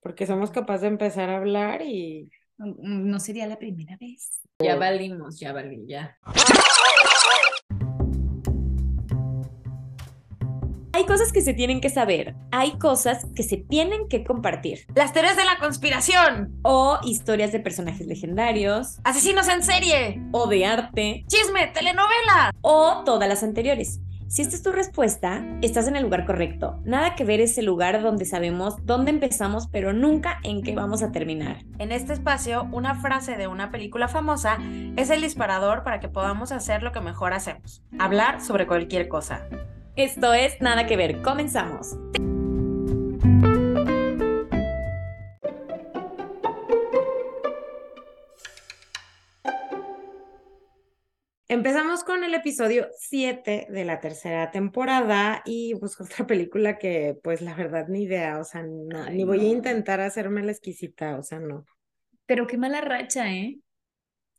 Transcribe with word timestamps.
porque 0.00 0.26
somos 0.26 0.50
capaces 0.50 0.82
de 0.82 0.88
empezar 0.88 1.30
a 1.30 1.36
hablar 1.36 1.82
y... 1.82 2.30
No 2.58 3.20
sería 3.20 3.46
la 3.46 3.58
primera 3.58 3.96
vez. 3.98 4.42
Ya 4.58 4.76
valimos, 4.76 5.40
ya 5.40 5.54
valí, 5.54 5.86
ya. 5.86 6.18
Hay 10.92 11.06
cosas 11.06 11.32
que 11.32 11.40
se 11.40 11.54
tienen 11.54 11.80
que 11.80 11.88
saber, 11.88 12.34
hay 12.50 12.72
cosas 12.72 13.24
que 13.34 13.42
se 13.42 13.56
tienen 13.56 14.08
que 14.08 14.22
compartir. 14.24 14.80
Las 14.94 15.14
teorías 15.14 15.36
de 15.38 15.46
la 15.46 15.58
conspiración. 15.58 16.60
O 16.62 16.98
historias 17.02 17.52
de 17.52 17.60
personajes 17.60 18.06
legendarios. 18.06 18.98
Asesinos 19.04 19.48
en 19.48 19.62
serie. 19.62 20.22
O 20.32 20.46
de 20.46 20.66
arte. 20.66 21.24
Chisme, 21.28 21.68
telenovela. 21.68 22.52
O 22.60 23.02
todas 23.06 23.26
las 23.26 23.42
anteriores. 23.42 24.00
Si 24.30 24.42
esta 24.42 24.54
es 24.54 24.62
tu 24.62 24.70
respuesta, 24.70 25.44
estás 25.60 25.88
en 25.88 25.96
el 25.96 26.04
lugar 26.04 26.24
correcto. 26.24 26.78
Nada 26.84 27.16
que 27.16 27.24
ver 27.24 27.40
ese 27.40 27.62
lugar 27.62 28.00
donde 28.00 28.24
sabemos 28.24 28.76
dónde 28.86 29.10
empezamos, 29.10 29.66
pero 29.66 29.92
nunca 29.92 30.38
en 30.44 30.62
qué 30.62 30.72
vamos 30.76 31.02
a 31.02 31.10
terminar. 31.10 31.64
En 31.78 31.90
este 31.90 32.12
espacio, 32.12 32.68
una 32.70 32.94
frase 32.94 33.36
de 33.36 33.48
una 33.48 33.72
película 33.72 34.06
famosa 34.06 34.58
es 34.96 35.10
el 35.10 35.20
disparador 35.20 35.82
para 35.82 35.98
que 35.98 36.08
podamos 36.08 36.52
hacer 36.52 36.84
lo 36.84 36.92
que 36.92 37.00
mejor 37.00 37.32
hacemos, 37.32 37.82
hablar 37.98 38.40
sobre 38.40 38.68
cualquier 38.68 39.08
cosa. 39.08 39.48
Esto 39.96 40.32
es 40.32 40.60
Nada 40.60 40.86
que 40.86 40.96
ver, 40.96 41.22
comenzamos. 41.22 41.96
Empezamos 51.50 52.04
con 52.04 52.22
el 52.22 52.32
episodio 52.34 52.86
7 52.96 53.66
de 53.68 53.84
la 53.84 53.98
tercera 53.98 54.52
temporada 54.52 55.42
y 55.44 55.74
pues 55.74 56.00
otra 56.00 56.24
película 56.24 56.78
que 56.78 57.18
pues 57.24 57.42
la 57.42 57.54
verdad 57.54 57.88
ni 57.88 58.04
idea, 58.04 58.38
o 58.38 58.44
sea, 58.44 58.62
ni 58.62 59.24
voy 59.24 59.40
a 59.40 59.48
intentar 59.48 60.00
hacerme 60.00 60.44
la 60.44 60.52
exquisita, 60.52 61.18
o 61.18 61.24
sea, 61.24 61.40
no. 61.40 61.64
Pero 62.24 62.46
qué 62.46 62.56
mala 62.56 62.80
racha, 62.82 63.32
¿eh? 63.32 63.58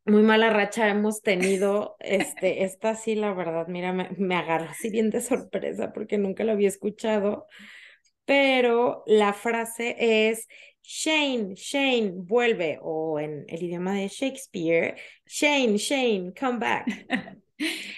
Muy 0.06 0.22
mala 0.22 0.52
racha 0.52 0.88
hemos 0.88 1.22
tenido, 1.22 1.98
este, 2.00 2.64
esta 2.64 2.96
sí, 2.96 3.16
la 3.16 3.34
verdad, 3.34 3.68
mira, 3.68 3.92
me, 3.92 4.12
me 4.18 4.36
agarra 4.36 4.72
así 4.72 4.90
bien 4.90 5.10
de 5.10 5.20
sorpresa 5.20 5.92
porque 5.92 6.18
nunca 6.18 6.46
lo 6.46 6.54
había 6.54 6.70
escuchado, 6.70 7.46
pero 8.24 9.04
la 9.06 9.34
frase 9.34 10.30
es, 10.30 10.48
Shane, 10.84 11.54
Shane, 11.56 12.12
vuelve, 12.16 12.80
o 12.82 13.20
en 13.20 13.46
el 13.48 13.64
idioma 13.64 13.94
de 13.94 14.08
Shakespeare, 14.08 14.96
Shane, 15.26 15.78
Shane, 15.78 16.34
come 16.38 16.60
back. 16.60 16.86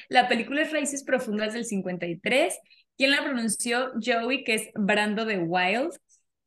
la 0.10 0.28
película 0.28 0.62
es 0.62 0.72
Raíces 0.72 1.04
Profundas 1.04 1.54
del 1.54 1.66
53. 1.66 2.60
¿Quién 2.98 3.12
la 3.12 3.24
pronunció? 3.24 3.92
Joey, 4.04 4.44
que 4.44 4.56
es 4.56 4.70
Brando 4.76 5.26
de 5.26 5.40
Wild, 5.40 5.92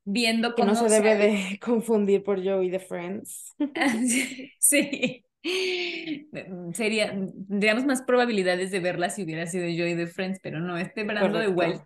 viendo 0.04 0.54
cómo... 0.54 0.72
Que 0.72 0.80
no 0.80 0.88
se 0.88 1.02
debe 1.02 1.16
de 1.16 1.58
confundir 1.62 2.22
por 2.22 2.42
Joey 2.44 2.70
de 2.70 2.78
Friends. 2.78 3.54
sí. 4.58 5.24
Sería, 6.72 7.10
tendríamos 7.10 7.84
más 7.84 8.02
probabilidades 8.02 8.70
de 8.70 8.80
verla 8.80 9.10
si 9.10 9.22
hubiera 9.22 9.46
sido 9.46 9.64
Joey 9.64 9.94
de 9.94 10.06
Friends, 10.06 10.40
pero 10.42 10.60
no, 10.60 10.76
este 10.76 11.04
Brando 11.04 11.38
de 11.38 11.48
Wild. 11.48 11.80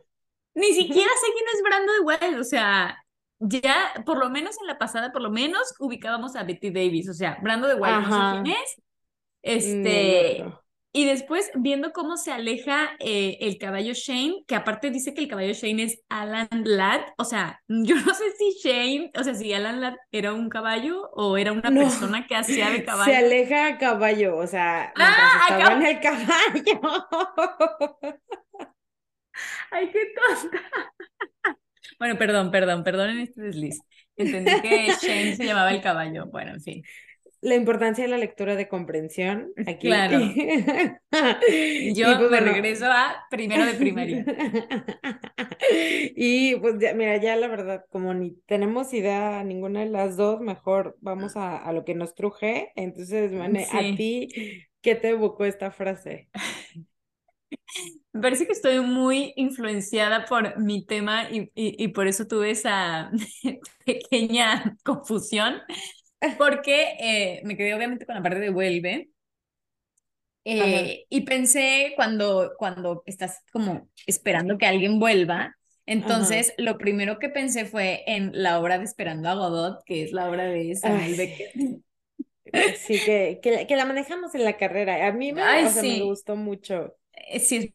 Ni 0.55 0.73
siquiera 0.73 1.11
sé 1.11 1.27
quién 1.33 1.47
es 1.55 1.63
Brando 1.63 1.93
de 1.93 2.01
Wild, 2.01 2.41
o 2.41 2.45
sea, 2.45 2.97
ya, 3.41 3.93
por 4.05 4.19
lo 4.19 4.31
menos 4.31 4.57
en 4.61 4.67
la 4.67 4.79
pasada, 4.79 5.13
por 5.13 5.23
lo 5.23 5.31
menos 5.31 5.75
ubicábamos 5.79 6.37
a 6.37 6.45
Betty 6.45 6.71
Davis, 6.71 7.09
o 7.09 7.15
sea, 7.15 7.39
Brando 7.43 7.67
de 7.67 7.75
Wild, 7.75 8.07
no 8.07 8.35
sé 8.35 8.43
quién 8.43 8.57
es. 8.57 8.83
Este, 9.43 10.45
y 10.93 11.05
después 11.07 11.51
viendo 11.55 11.93
cómo 11.93 12.17
se 12.17 12.33
aleja 12.33 12.91
eh, 12.99 13.39
el 13.41 13.59
caballo 13.59 13.93
Shane, 13.95 14.45
que 14.47 14.57
aparte 14.57 14.91
dice 14.91 15.15
que 15.15 15.21
el 15.21 15.29
caballo 15.29 15.53
Shane 15.53 15.85
es 15.85 16.03
Alan 16.09 16.49
Ladd, 16.65 17.01
o 17.17 17.25
sea, 17.25 17.63
yo 17.69 17.95
no 17.95 18.13
sé 18.13 18.25
si 18.37 18.59
Shane, 18.63 19.11
o 19.19 19.25
sea, 19.25 19.35
si 19.35 19.53
Alan 19.53 19.81
Ladd 19.81 19.95
era 20.11 20.35
un 20.35 20.49
caballo 20.49 21.09
o 21.13 21.37
era 21.37 21.53
una 21.53 21.71
persona 21.71 22.27
que 22.27 22.37
hacía 22.37 22.71
de 22.71 22.85
caballo. 22.85 23.11
Se 23.11 23.17
aleja 23.17 23.69
a 23.69 23.79
caballo, 23.79 24.37
o 24.37 24.47
sea, 24.47 24.93
ah, 24.97 25.47
estaba 25.49 25.75
en 25.77 25.87
el 25.87 26.01
caballo. 26.01 26.81
Ay, 29.71 29.89
qué 29.91 30.13
tonta. 30.15 30.61
Bueno, 31.99 32.19
perdón, 32.19 32.51
perdón, 32.51 32.85
perdón 32.85 33.11
en 33.11 33.19
este 33.21 33.43
desliz. 33.43 33.81
Entendí 34.17 34.61
que 34.61 34.89
Shane 35.01 35.37
se 35.37 35.45
llamaba 35.45 35.73
el 35.73 35.81
caballo. 35.81 36.27
Bueno, 36.27 36.53
en 36.53 36.61
fin. 36.61 36.83
La 37.43 37.55
importancia 37.55 38.05
de 38.05 38.11
la 38.11 38.19
lectura 38.19 38.55
de 38.55 38.69
comprensión 38.69 39.53
aquí. 39.67 39.87
Claro. 39.87 40.21
Yo 41.95 42.19
pues, 42.19 42.31
me 42.31 42.41
regreso 42.41 42.85
a 42.85 43.17
primero 43.31 43.65
de 43.65 43.75
primaria. 43.75 44.27
y 46.17 46.57
pues 46.57 46.75
ya, 46.79 46.93
mira, 46.93 47.17
ya 47.17 47.37
la 47.37 47.49
verdad, 47.49 47.85
como 47.89 48.13
ni 48.13 48.33
tenemos 48.47 48.93
idea 48.93 49.43
ninguna 49.43 49.81
de 49.81 49.89
las 49.89 50.19
dos, 50.19 50.41
mejor 50.41 50.99
vamos 51.01 51.37
a, 51.37 51.57
a 51.57 51.73
lo 51.73 51.87
que 51.87 51.95
nos 51.95 52.15
truje. 52.15 52.73
Entonces, 52.77 53.33
Mane, 53.33 53.67
a 53.73 53.81
ti, 53.97 54.29
¿qué 54.83 54.95
te 54.95 55.11
evocó 55.11 55.47
esta 55.47 55.71
frase? 55.71 56.29
Me 58.13 58.21
parece 58.21 58.47
que 58.47 58.53
estoy 58.53 58.81
muy 58.81 59.33
influenciada 59.37 60.25
por 60.25 60.59
mi 60.59 60.85
tema 60.85 61.31
y, 61.31 61.51
y, 61.55 61.89
por 61.89 62.07
eso 62.07 62.27
tuve 62.27 62.51
esa 62.51 63.11
pequeña 63.85 64.77
confusión, 64.85 65.61
porque 66.39 66.97
eh, 66.99 67.43
me 67.45 67.57
quedé 67.57 67.75
obviamente 67.75 68.07
con 68.07 68.15
la 68.15 68.23
parte 68.23 68.41
de 68.41 68.51
vuelve. 68.51 69.11
Eh, 70.45 71.05
y 71.11 71.21
pensé 71.21 71.93
cuando, 71.97 72.53
cuando 72.59 73.03
estás 73.05 73.45
como 73.53 73.91
esperando 74.07 74.57
que 74.57 74.67
alguien 74.67 74.99
vuelva, 74.99 75.55
entonces 75.85 76.55
lo 76.57 76.79
primero 76.79 77.19
que 77.19 77.29
pensé 77.29 77.67
fue 77.67 78.05
en 78.07 78.31
la 78.33 78.59
obra 78.59 78.79
de 78.79 78.85
Esperando 78.85 79.29
a 79.29 79.35
Godot, 79.35 79.83
que 79.85 80.03
es 80.03 80.13
la 80.13 80.31
obra 80.31 80.45
de 80.45 80.75
Samuel 80.77 81.15
Beckett. 81.17 81.53
Sí, 82.79 82.99
que, 83.05 83.41
que, 83.43 83.77
la 83.77 83.85
manejamos 83.85 84.35
en 84.35 84.45
la 84.45 84.57
carrera. 84.57 85.07
A 85.07 85.13
mí 85.13 85.33
me, 85.33 85.43
me 85.83 86.01
gustó 86.03 86.37
mucho. 86.37 86.95
Eh, 87.29 87.41
sí, 87.41 87.57
es 87.57 87.75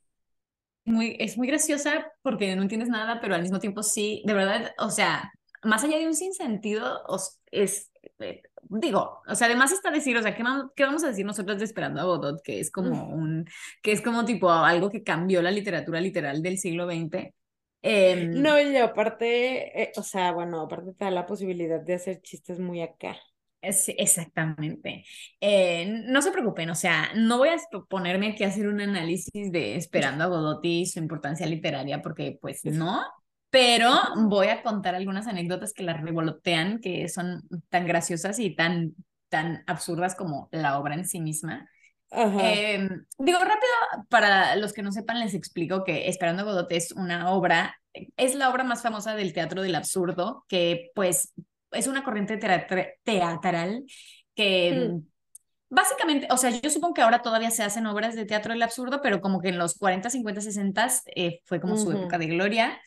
muy, 0.86 1.16
es 1.20 1.38
muy 1.38 1.48
graciosa 1.48 2.12
porque 2.22 2.56
no 2.56 2.62
entiendes 2.62 2.90
nada, 2.90 3.20
pero 3.22 3.36
al 3.36 3.42
mismo 3.42 3.60
tiempo 3.60 3.84
sí, 3.84 4.24
de 4.26 4.34
verdad, 4.34 4.74
o 4.78 4.90
sea, 4.90 5.32
más 5.64 5.84
allá 5.84 5.98
de 5.98 6.08
un 6.08 6.16
sinsentido, 6.16 7.04
es, 7.52 7.92
eh, 8.20 8.44
digo, 8.70 9.22
o 9.28 9.36
sea, 9.36 9.48
además 9.48 9.72
está 9.72 9.92
decir, 9.92 10.16
o 10.18 10.22
sea, 10.22 10.36
¿qué, 10.36 10.44
¿qué, 10.76 10.84
vamos 10.84 11.04
a 11.04 11.08
decir 11.08 11.26
nosotros 11.26 11.58
de 11.58 11.66
Esperando 11.66 12.02
a 12.02 12.06
Godot? 12.06 12.42
Que 12.44 12.60
es 12.60 12.72
como 12.72 13.08
un, 13.08 13.46
que 13.82 13.92
es 13.92 14.02
como 14.02 14.26
tipo 14.26 14.52
algo 14.52 14.90
que 14.90 15.04
cambió 15.04 15.42
la 15.42 15.52
literatura 15.52 16.00
literal 16.00 16.42
del 16.42 16.58
siglo 16.58 16.86
XX. 16.86 17.34
Em, 17.82 18.42
no, 18.42 18.60
y 18.60 18.76
aparte, 18.78 19.84
eh, 19.84 19.92
o 19.96 20.04
sea, 20.04 20.32
bueno, 20.32 20.62
aparte 20.62 20.94
te 20.94 21.06
da 21.06 21.12
la 21.12 21.26
posibilidad 21.26 21.80
de 21.80 21.94
hacer 21.96 22.22
chistes 22.22 22.60
muy 22.60 22.82
acá. 22.82 23.16
Sí, 23.72 23.96
exactamente. 23.98 25.06
Eh, 25.40 26.04
no 26.08 26.22
se 26.22 26.32
preocupen, 26.32 26.70
o 26.70 26.76
sea, 26.76 27.12
no 27.16 27.38
voy 27.38 27.50
a 27.50 27.58
ponerme 27.90 28.32
aquí 28.32 28.44
a 28.44 28.48
hacer 28.48 28.68
un 28.68 28.82
análisis 28.82 29.52
de 29.52 29.76
Esperando 29.76 30.24
a 30.24 30.28
Godotti 30.28 30.82
y 30.82 30.86
su 30.86 31.00
importancia 31.00 31.46
literaria, 31.46 32.02
porque 32.02 32.38
pues 32.42 32.64
no, 32.66 33.04
pero 33.50 33.94
voy 34.18 34.48
a 34.48 34.62
contar 34.62 34.96
algunas 34.96 35.28
anécdotas 35.28 35.72
que 35.72 35.84
la 35.84 35.94
revolotean, 35.94 36.80
que 36.82 37.08
son 37.08 37.44
tan 37.70 37.88
graciosas 37.88 38.38
y 38.40 38.54
tan, 38.54 38.96
tan 39.30 39.64
absurdas 39.66 40.16
como 40.16 40.50
la 40.52 40.78
obra 40.78 40.96
en 40.96 41.06
sí 41.06 41.22
misma. 41.22 41.70
Em, 42.12 43.06
digo 43.18 43.40
rápido, 43.40 44.06
para 44.10 44.56
los 44.58 44.74
que 44.74 44.82
no 44.82 44.92
sepan, 44.92 45.20
les 45.20 45.34
explico 45.34 45.84
que 45.84 46.08
Esperando 46.08 46.44
a 46.44 46.46
Godot 46.46 46.72
es 46.72 46.92
una 46.92 47.32
obra, 47.32 47.80
es 48.18 48.36
la 48.36 48.50
obra 48.50 48.64
más 48.64 48.82
famosa 48.82 49.16
del 49.16 49.34
teatro 49.34 49.62
del 49.62 49.76
absurdo, 49.76 50.46
que 50.48 50.92
pues 50.94 51.34
es 51.76 51.88
una 51.88 52.04
corriente 52.04 52.38
teatral 52.38 53.86
que... 54.34 54.90
Mm. 54.92 55.08
Básicamente, 55.68 56.28
o 56.30 56.38
sea, 56.38 56.52
yo 56.52 56.70
supongo 56.70 56.94
que 56.94 57.02
ahora 57.02 57.24
todavía 57.24 57.50
se 57.50 57.64
hacen 57.64 57.88
obras 57.88 58.16
de 58.16 58.26
teatro 58.26 58.54
del 58.54 58.62
absurdo, 58.62 59.02
pero 59.02 59.20
como 59.20 59.42
que 59.42 59.50
en 59.50 59.58
los 59.58 59.78
40, 59.78 60.10
50, 60.10 60.40
60 60.40 60.88
fue 61.44 61.60
como 61.60 61.76
su 61.76 61.92
época 61.92 62.18
de 62.20 62.28
gloria. 62.28 62.80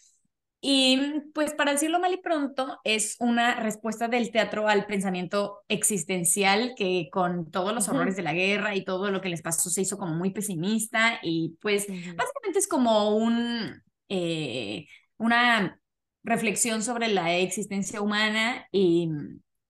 Y 0.60 1.22
pues 1.34 1.54
para 1.54 1.72
decirlo 1.72 2.00
mal 2.00 2.12
y 2.12 2.16
pronto, 2.16 2.80
es 2.82 3.16
una 3.20 3.54
respuesta 3.54 4.08
del 4.08 4.32
teatro 4.32 4.68
al 4.68 4.86
pensamiento 4.86 5.60
existencial 5.68 6.74
que 6.76 7.08
con 7.12 7.50
todos 7.50 7.72
los 7.72 7.88
horrores 7.88 8.16
de 8.16 8.22
la 8.22 8.32
guerra 8.32 8.74
y 8.74 8.84
todo 8.84 9.10
lo 9.12 9.20
que 9.20 9.28
les 9.28 9.42
pasó 9.42 9.70
se 9.70 9.82
hizo 9.82 9.98
como 9.98 10.14
muy 10.14 10.30
pesimista 10.30 11.20
y 11.22 11.56
pues 11.60 11.86
básicamente 11.86 12.58
es 12.58 12.66
como 12.66 13.14
un, 13.16 13.82
eh, 14.08 14.86
una 15.16 15.78
reflexión 16.24 16.82
sobre 16.82 17.08
la 17.08 17.36
existencia 17.36 18.00
humana 18.00 18.66
y, 18.72 19.08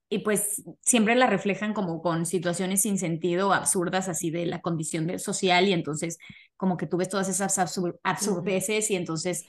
y 0.09 0.21
pues 0.21 0.63
siempre 0.81 1.15
la 1.15 1.27
reflejan 1.27 1.75
como 1.75 2.03
con 2.03 2.27
situaciones 2.27 2.83
sin 2.83 2.99
sentido, 2.99 3.53
absurdas 3.53 4.09
así 4.09 4.31
de 4.31 4.47
la 4.47 4.61
condición 4.61 5.19
social 5.19 5.69
y 5.69 5.73
entonces 5.73 6.19
como 6.57 6.77
que 6.77 6.87
tú 6.87 6.97
ves 6.97 7.09
todas 7.09 7.29
esas 7.29 7.59
absurdeces 8.03 8.91
y 8.91 8.97
entonces 8.97 9.47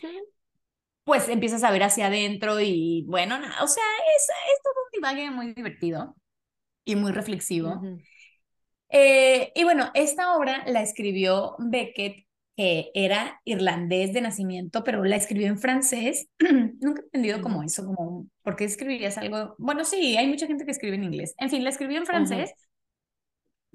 pues 1.04 1.28
empiezas 1.28 1.64
a 1.64 1.72
ver 1.72 1.84
hacia 1.84 2.08
adentro 2.08 2.60
y 2.60 3.04
bueno, 3.08 3.36
o 3.36 3.68
sea, 3.68 3.84
es, 4.16 4.24
es 4.24 4.62
todo 4.64 4.74
un 4.86 4.92
divague 4.94 5.32
muy 5.32 5.54
divertido 5.54 6.16
y 6.86 6.96
muy 6.96 7.12
reflexivo. 7.12 7.82
Eh, 8.90 9.52
y 9.56 9.64
bueno, 9.64 9.92
esta 9.94 10.36
obra 10.36 10.64
la 10.68 10.82
escribió 10.82 11.56
Beckett 11.60 12.26
que 12.60 12.92
era 12.94 13.40
irlandés 13.46 14.12
de 14.12 14.20
nacimiento, 14.20 14.84
pero 14.84 15.06
la 15.06 15.16
escribió 15.16 15.48
en 15.48 15.58
francés. 15.58 16.28
Nunca 16.82 17.00
he 17.00 17.06
entendido 17.06 17.42
como 17.42 17.64
eso, 17.64 17.86
como, 17.86 18.28
¿por 18.44 18.58
qué 18.58 18.66
escribirías 18.66 19.18
algo? 19.18 19.56
Bueno, 19.58 19.86
sí, 19.86 20.18
hay 20.18 20.28
mucha 20.28 20.46
gente 20.46 20.66
que 20.66 20.72
escribe 20.72 20.98
en 20.98 21.06
inglés. 21.06 21.36
En 21.38 21.50
fin, 21.50 21.64
la 21.64 21.70
escribió 21.70 21.98
en 21.98 22.06
francés 22.06 22.52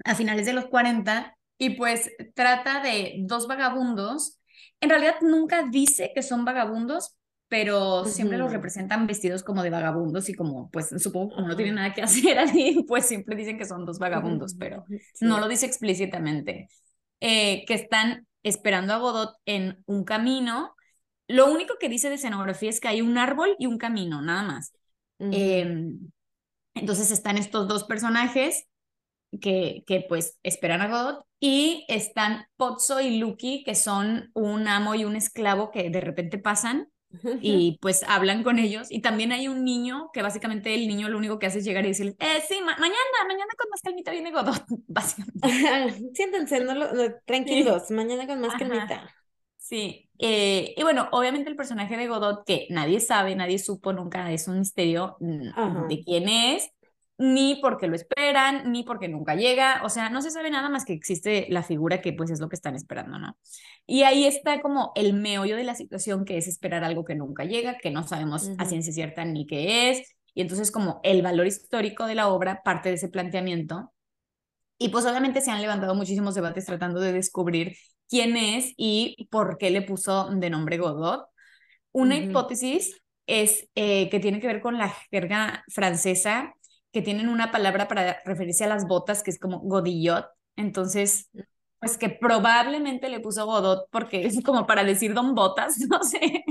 a 0.03 0.13
finales 0.13 0.45
de 0.45 0.53
los 0.53 0.67
40 0.67 1.35
y 1.57 1.71
pues 1.71 2.11
trata 2.35 2.79
de 2.83 3.15
dos 3.21 3.47
vagabundos. 3.47 4.39
En 4.79 4.91
realidad 4.91 5.15
nunca 5.21 5.63
dice 5.63 6.11
que 6.13 6.21
son 6.21 6.45
vagabundos, 6.45 7.17
pero 7.47 8.05
siempre 8.05 8.37
los 8.37 8.51
representan 8.51 9.07
vestidos 9.07 9.41
como 9.41 9.63
de 9.63 9.71
vagabundos 9.71 10.29
y 10.29 10.35
como, 10.35 10.69
pues 10.69 10.89
supongo 11.01 11.33
como 11.33 11.47
no 11.47 11.55
tienen 11.55 11.73
nada 11.73 11.91
que 11.91 12.01
hacer 12.03 12.37
ahí, 12.37 12.85
pues 12.87 13.07
siempre 13.07 13.35
dicen 13.35 13.57
que 13.57 13.65
son 13.65 13.83
dos 13.83 13.97
vagabundos, 13.97 14.53
pero 14.53 14.85
no 15.21 15.39
lo 15.39 15.47
dice 15.47 15.65
explícitamente. 15.65 16.67
Eh, 17.19 17.63
que 17.65 17.73
están 17.73 18.27
esperando 18.45 18.93
a 18.93 18.97
Godot 18.97 19.35
en 19.45 19.83
un 19.87 20.05
camino. 20.05 20.75
Lo 21.27 21.51
único 21.51 21.75
que 21.79 21.89
dice 21.89 22.09
de 22.09 22.15
escenografía 22.15 22.69
es 22.69 22.79
que 22.79 22.87
hay 22.87 23.01
un 23.01 23.17
árbol 23.17 23.55
y 23.57 23.65
un 23.65 23.79
camino, 23.79 24.21
nada 24.21 24.43
más. 24.43 24.71
Em, 25.17 26.11
entonces 26.75 27.09
están 27.09 27.37
estos 27.37 27.67
dos 27.67 27.85
personajes 27.85 28.67
que, 29.41 29.83
que 29.87 30.05
pues 30.07 30.37
esperan 30.43 30.81
a 30.81 30.87
Godot 30.87 31.25
y 31.39 31.85
están 31.87 32.45
Pozzo 32.55 33.01
y 33.01 33.17
Lucky, 33.17 33.63
que 33.63 33.73
son 33.73 34.29
un 34.33 34.67
amo 34.67 34.93
y 34.93 35.05
un 35.05 35.15
esclavo 35.15 35.71
que 35.71 35.89
de 35.89 36.01
repente 36.01 36.37
pasan 36.37 36.89
y 37.41 37.77
pues 37.81 38.03
hablan 38.07 38.43
con 38.43 38.59
ellos. 38.59 38.91
Y 38.91 39.01
también 39.01 39.31
hay 39.31 39.47
un 39.47 39.63
niño 39.63 40.09
que 40.13 40.21
básicamente 40.21 40.73
el 40.73 40.87
niño 40.87 41.09
lo 41.09 41.17
único 41.17 41.39
que 41.39 41.47
hace 41.47 41.59
es 41.59 41.65
llegar 41.65 41.85
y 41.85 41.89
decirles, 41.89 42.15
eh, 42.19 42.43
sí, 42.47 42.59
mañana, 42.61 42.95
mañana 43.27 43.53
con 43.57 43.69
más 43.69 43.81
calmita 43.81 44.11
viene 44.11 44.31
Godot, 44.31 44.63
básicamente. 44.87 46.11
Siéntense, 46.13 46.59
no 46.61 46.73
tranquilos, 47.25 47.91
mañana 47.91 48.27
con 48.27 48.41
más 48.41 48.55
calmita. 48.55 49.09
Sí, 49.57 50.11
eh, 50.19 50.75
y 50.77 50.83
bueno, 50.83 51.09
obviamente 51.11 51.49
el 51.49 51.55
personaje 51.55 51.97
de 51.97 52.07
Godot, 52.07 52.45
que 52.45 52.67
nadie 52.69 52.99
sabe, 52.99 53.35
nadie 53.35 53.57
supo 53.57 53.93
nunca, 53.93 54.31
es 54.31 54.47
un 54.47 54.59
misterio 54.59 55.17
mm, 55.19 55.87
de 55.87 56.03
quién 56.03 56.29
es, 56.29 56.69
ni 57.17 57.55
porque 57.61 57.87
lo 57.87 57.95
esperan, 57.95 58.71
ni 58.71 58.83
porque 58.83 59.07
nunca 59.07 59.35
llega, 59.35 59.81
o 59.83 59.89
sea, 59.89 60.09
no 60.09 60.21
se 60.21 60.31
sabe 60.31 60.49
nada 60.49 60.69
más 60.69 60.83
que 60.83 60.93
existe 60.93 61.47
la 61.49 61.63
figura 61.63 62.01
que 62.01 62.13
pues 62.13 62.29
es 62.29 62.39
lo 62.39 62.49
que 62.49 62.55
están 62.55 62.75
esperando, 62.75 63.17
¿no? 63.17 63.37
Y 63.85 64.03
ahí 64.03 64.25
está 64.25 64.61
como 64.61 64.91
el 64.95 65.13
meollo 65.13 65.55
de 65.55 65.63
la 65.63 65.75
situación 65.75 66.25
que 66.25 66.37
es 66.37 66.47
esperar 66.47 66.83
algo 66.83 67.05
que 67.05 67.15
nunca 67.15 67.45
llega, 67.45 67.77
que 67.77 67.91
no 67.91 68.05
sabemos 68.05 68.49
a 68.57 68.65
ciencia 68.65 68.91
cierta 68.91 69.23
ni 69.23 69.45
qué 69.45 69.91
es, 69.91 70.15
y 70.33 70.41
entonces 70.41 70.71
como 70.71 70.99
el 71.03 71.21
valor 71.21 71.47
histórico 71.47 72.05
de 72.05 72.15
la 72.15 72.27
obra 72.27 72.61
parte 72.63 72.89
de 72.89 72.95
ese 72.95 73.07
planteamiento. 73.07 73.93
Y 74.77 74.89
pues 74.89 75.05
obviamente 75.05 75.39
se 75.39 75.51
han 75.51 75.61
levantado 75.61 75.95
muchísimos 75.95 76.35
debates 76.35 76.65
tratando 76.65 76.99
de 76.99 77.13
descubrir 77.13 77.77
quién 78.09 78.35
es 78.35 78.73
y 78.75 79.29
por 79.31 79.57
qué 79.57 79.69
le 79.69 79.81
puso 79.81 80.29
de 80.29 80.49
nombre 80.49 80.77
Godot. 80.77 81.27
Una 81.93 82.17
hipótesis 82.17 83.01
es 83.25 83.69
eh, 83.75 84.09
que 84.09 84.19
tiene 84.19 84.41
que 84.41 84.47
ver 84.47 84.59
con 84.59 84.77
la 84.77 84.89
jerga 85.09 85.63
francesa 85.69 86.53
que 86.95 87.01
tienen 87.01 87.27
una 87.27 87.51
palabra 87.51 87.89
para 87.89 88.21
referirse 88.23 88.63
a 88.63 88.69
las 88.69 88.87
botas, 88.87 89.21
que 89.21 89.29
es 89.29 89.37
como 89.37 89.59
godillot. 89.59 90.27
Entonces, 90.55 91.29
pues 91.77 91.97
que 91.97 92.07
probablemente 92.07 93.09
le 93.09 93.19
puso 93.19 93.45
godot 93.45 93.89
porque 93.91 94.25
es 94.25 94.41
como 94.41 94.65
para 94.65 94.85
decir 94.85 95.13
don 95.13 95.35
botas, 95.35 95.77
no 95.89 96.01
sé. 96.03 96.45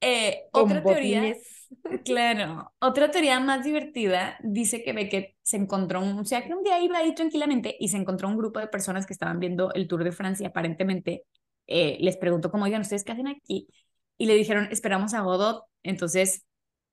Eh, 0.00 0.44
otra 0.52 0.84
teoría, 0.84 1.34
claro, 2.04 2.72
otra 2.78 3.10
teoría 3.10 3.40
más 3.40 3.64
divertida 3.64 4.38
dice 4.40 4.84
que 4.84 4.92
Beckett 4.92 5.34
se 5.42 5.56
encontró, 5.56 6.00
un, 6.00 6.20
o 6.20 6.24
sea, 6.24 6.44
que 6.44 6.54
un 6.54 6.62
día 6.62 6.78
iba 6.80 6.98
ahí 6.98 7.12
tranquilamente 7.12 7.74
y 7.80 7.88
se 7.88 7.96
encontró 7.96 8.28
un 8.28 8.36
grupo 8.36 8.60
de 8.60 8.68
personas 8.68 9.04
que 9.04 9.14
estaban 9.14 9.40
viendo 9.40 9.72
el 9.72 9.88
Tour 9.88 10.04
de 10.04 10.12
Francia, 10.12 10.46
aparentemente 10.46 11.24
eh, 11.66 11.98
les 12.00 12.16
preguntó 12.18 12.52
como, 12.52 12.66
oigan, 12.66 12.82
¿ustedes 12.82 13.02
qué 13.02 13.10
hacen 13.10 13.26
aquí? 13.26 13.66
Y 14.16 14.26
le 14.26 14.34
dijeron, 14.34 14.68
esperamos 14.70 15.12
a 15.12 15.22
Godot. 15.22 15.64
Entonces 15.82 16.46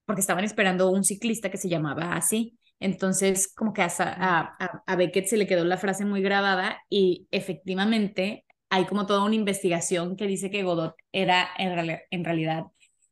porque 0.06 0.22
estaban 0.22 0.44
esperando 0.44 0.90
un 0.92 1.04
ciclista 1.04 1.50
que 1.50 1.58
se 1.58 1.70
llamaba 1.70 2.14
así. 2.14 2.58
Entonces, 2.80 3.54
como 3.54 3.74
que 3.74 3.82
a, 3.82 3.90
a, 3.98 4.84
a, 4.86 4.96
Beckett 4.96 5.28
se 5.28 5.38
le 5.38 5.48
quedó 5.48 5.64
la 5.64 5.78
frase 5.78 6.04
muy 6.06 6.22
grabada 6.22 6.82
y 6.90 7.28
efectivamente 7.32 8.46
hay 8.70 8.86
como 8.86 9.06
toda 9.06 9.24
una 9.24 9.36
investigación 9.36 10.16
que 10.16 10.28
dice 10.28 10.50
que 10.52 10.64
Godot 10.64 10.96
era 11.12 11.48
en, 11.58 12.00
en 12.12 12.26
realidad 12.26 12.66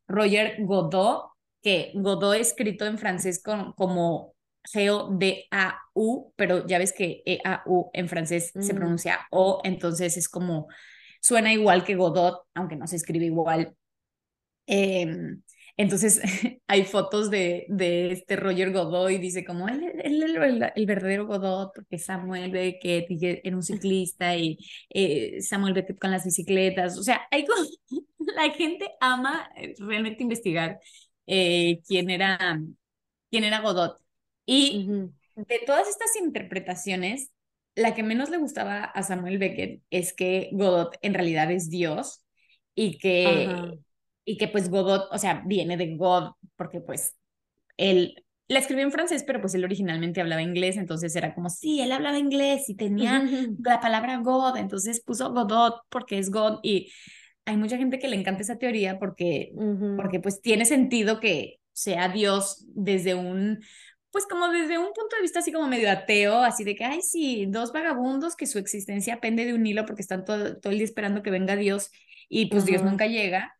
Roger 0.08 0.56
Godot, 0.60 1.30
que 1.62 1.92
Godot 1.94 2.34
escrito 2.34 2.84
en 2.84 2.98
francés 2.98 3.42
con, 3.42 3.72
como 3.72 4.34
G-O-D-A-U, 4.64 6.32
pero 6.36 6.66
ya 6.66 6.78
ves 6.78 6.92
que 6.92 7.22
E-A-U 7.24 7.90
en 7.94 8.08
francés 8.08 8.52
se 8.58 8.72
mm. 8.72 8.76
pronuncia 8.76 9.20
O, 9.30 9.60
entonces 9.64 10.16
es 10.16 10.28
como, 10.28 10.68
suena 11.20 11.52
igual 11.52 11.84
que 11.84 11.94
Godot, 11.94 12.42
aunque 12.54 12.76
no 12.76 12.86
se 12.86 12.96
escribe 12.96 13.26
igual. 13.26 13.74
Eh, 14.66 15.36
entonces 15.76 16.20
hay 16.66 16.84
fotos 16.84 17.30
de, 17.30 17.66
de 17.68 18.12
este 18.12 18.36
Roger 18.36 18.72
Godoy, 18.72 19.18
dice 19.18 19.44
como 19.44 19.68
él, 19.68 19.82
él, 20.02 20.22
el, 20.22 20.86
verdadero 20.86 21.26
Godot, 21.26 21.72
porque 21.74 21.98
Samuel 21.98 22.50
Beckett 22.50 23.06
era 23.10 23.56
un 23.56 23.62
ciclista 23.62 24.36
y 24.36 24.58
eh, 24.90 25.40
Samuel 25.40 25.74
Beckett 25.74 25.98
con 25.98 26.10
las 26.10 26.24
bicicletas. 26.24 26.98
O 26.98 27.02
sea, 27.02 27.22
hay 27.30 27.46
la 28.18 28.50
gente 28.50 28.90
ama 29.00 29.50
eh, 29.56 29.74
realmente 29.78 30.22
investigar 30.22 30.78
eh, 31.26 31.80
quién, 31.86 32.10
era, 32.10 32.60
quién 33.30 33.44
era 33.44 33.60
Godot. 33.60 33.98
Y 34.44 34.88
de 35.36 35.60
todas 35.66 35.88
estas 35.88 36.16
interpretaciones, 36.16 37.30
la 37.74 37.94
que 37.94 38.02
menos 38.02 38.28
le 38.28 38.36
gustaba 38.38 38.84
a 38.84 39.02
Samuel 39.02 39.38
Beckett 39.38 39.82
es 39.90 40.12
que 40.12 40.50
Godot 40.52 40.96
en 41.00 41.14
realidad 41.14 41.50
es 41.50 41.70
Dios 41.70 42.22
y 42.74 42.98
que 42.98 43.78
y 44.24 44.36
que 44.36 44.48
pues 44.48 44.70
Godot, 44.70 45.08
o 45.10 45.18
sea, 45.18 45.42
viene 45.46 45.76
de 45.76 45.96
God, 45.96 46.32
porque 46.56 46.80
pues 46.80 47.16
él 47.76 48.24
la 48.48 48.58
escribió 48.58 48.84
en 48.84 48.92
francés, 48.92 49.24
pero 49.26 49.40
pues 49.40 49.54
él 49.54 49.64
originalmente 49.64 50.20
hablaba 50.20 50.42
inglés, 50.42 50.76
entonces 50.76 51.14
era 51.16 51.34
como, 51.34 51.48
sí, 51.48 51.80
él 51.80 51.92
hablaba 51.92 52.18
inglés 52.18 52.68
y 52.68 52.76
tenía 52.76 53.24
la 53.58 53.80
palabra 53.80 54.18
God, 54.18 54.56
entonces 54.56 55.02
puso 55.02 55.32
Godot 55.32 55.80
porque 55.88 56.18
es 56.18 56.30
God 56.30 56.58
y 56.62 56.92
hay 57.44 57.56
mucha 57.56 57.76
gente 57.76 57.98
que 57.98 58.08
le 58.08 58.16
encanta 58.16 58.42
esa 58.42 58.58
teoría 58.58 58.98
porque, 58.98 59.52
porque 59.96 60.20
pues 60.20 60.40
tiene 60.40 60.64
sentido 60.64 61.18
que 61.18 61.58
sea 61.72 62.08
Dios 62.08 62.64
desde 62.68 63.14
un, 63.14 63.58
pues 64.10 64.26
como 64.26 64.48
desde 64.48 64.78
un 64.78 64.92
punto 64.92 65.16
de 65.16 65.22
vista 65.22 65.38
así 65.38 65.52
como 65.52 65.66
medio 65.66 65.90
ateo, 65.90 66.42
así 66.42 66.62
de 66.64 66.76
que, 66.76 66.84
ay, 66.84 67.00
sí, 67.00 67.46
dos 67.48 67.72
vagabundos 67.72 68.36
que 68.36 68.46
su 68.46 68.58
existencia 68.58 69.20
pende 69.20 69.46
de 69.46 69.54
un 69.54 69.66
hilo 69.66 69.86
porque 69.86 70.02
están 70.02 70.24
todo, 70.24 70.60
todo 70.60 70.72
el 70.72 70.78
día 70.78 70.84
esperando 70.84 71.22
que 71.22 71.30
venga 71.30 71.56
Dios 71.56 71.90
y 72.28 72.46
pues 72.46 72.64
Dios 72.64 72.82
nunca 72.82 73.06
llega. 73.06 73.56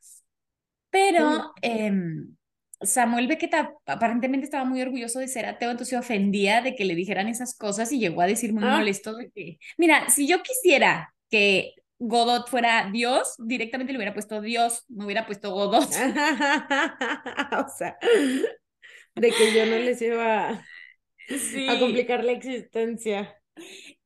Pero 0.93 1.55
em, 1.63 2.37
Samuel 2.83 3.27
Beckett 3.27 3.55
aparentemente 3.87 4.45
estaba 4.45 4.65
muy 4.65 4.83
orgulloso 4.83 5.21
de 5.21 5.27
ser 5.27 5.47
ateo, 5.47 5.71
entonces 5.71 5.89
se 5.89 5.97
ofendía 5.97 6.61
de 6.61 6.77
que 6.77 6.85
le 6.85 6.95
dijeran 6.95 7.29
esas 7.29 7.57
cosas 7.57 7.91
y 7.93 7.99
llegó 7.99 8.21
a 8.21 8.27
decir 8.27 8.53
muy 8.53 8.65
ah. 8.65 8.77
molesto 8.77 9.17
de 9.17 9.31
que, 9.31 9.59
mira, 9.79 10.11
si 10.11 10.29
yo 10.29 10.43
quisiera 10.43 11.15
que 11.31 11.73
Godot 11.99 12.47
fuera 12.49 12.91
Dios, 12.93 13.35
directamente 13.39 13.93
le 13.93 13.99
hubiera 13.99 14.13
puesto 14.13 14.43
Dios, 14.43 14.85
no 14.89 15.07
hubiera 15.07 15.25
puesto 15.25 15.51
Godot. 15.51 15.89
o 15.89 17.69
sea, 17.77 17.97
de 19.15 19.31
que 19.31 19.55
yo 19.55 19.65
no 19.65 19.79
les 19.79 20.03
iba 20.03 20.51
a 20.51 21.79
complicar 21.79 22.23
la 22.23 22.33
existencia. 22.33 23.35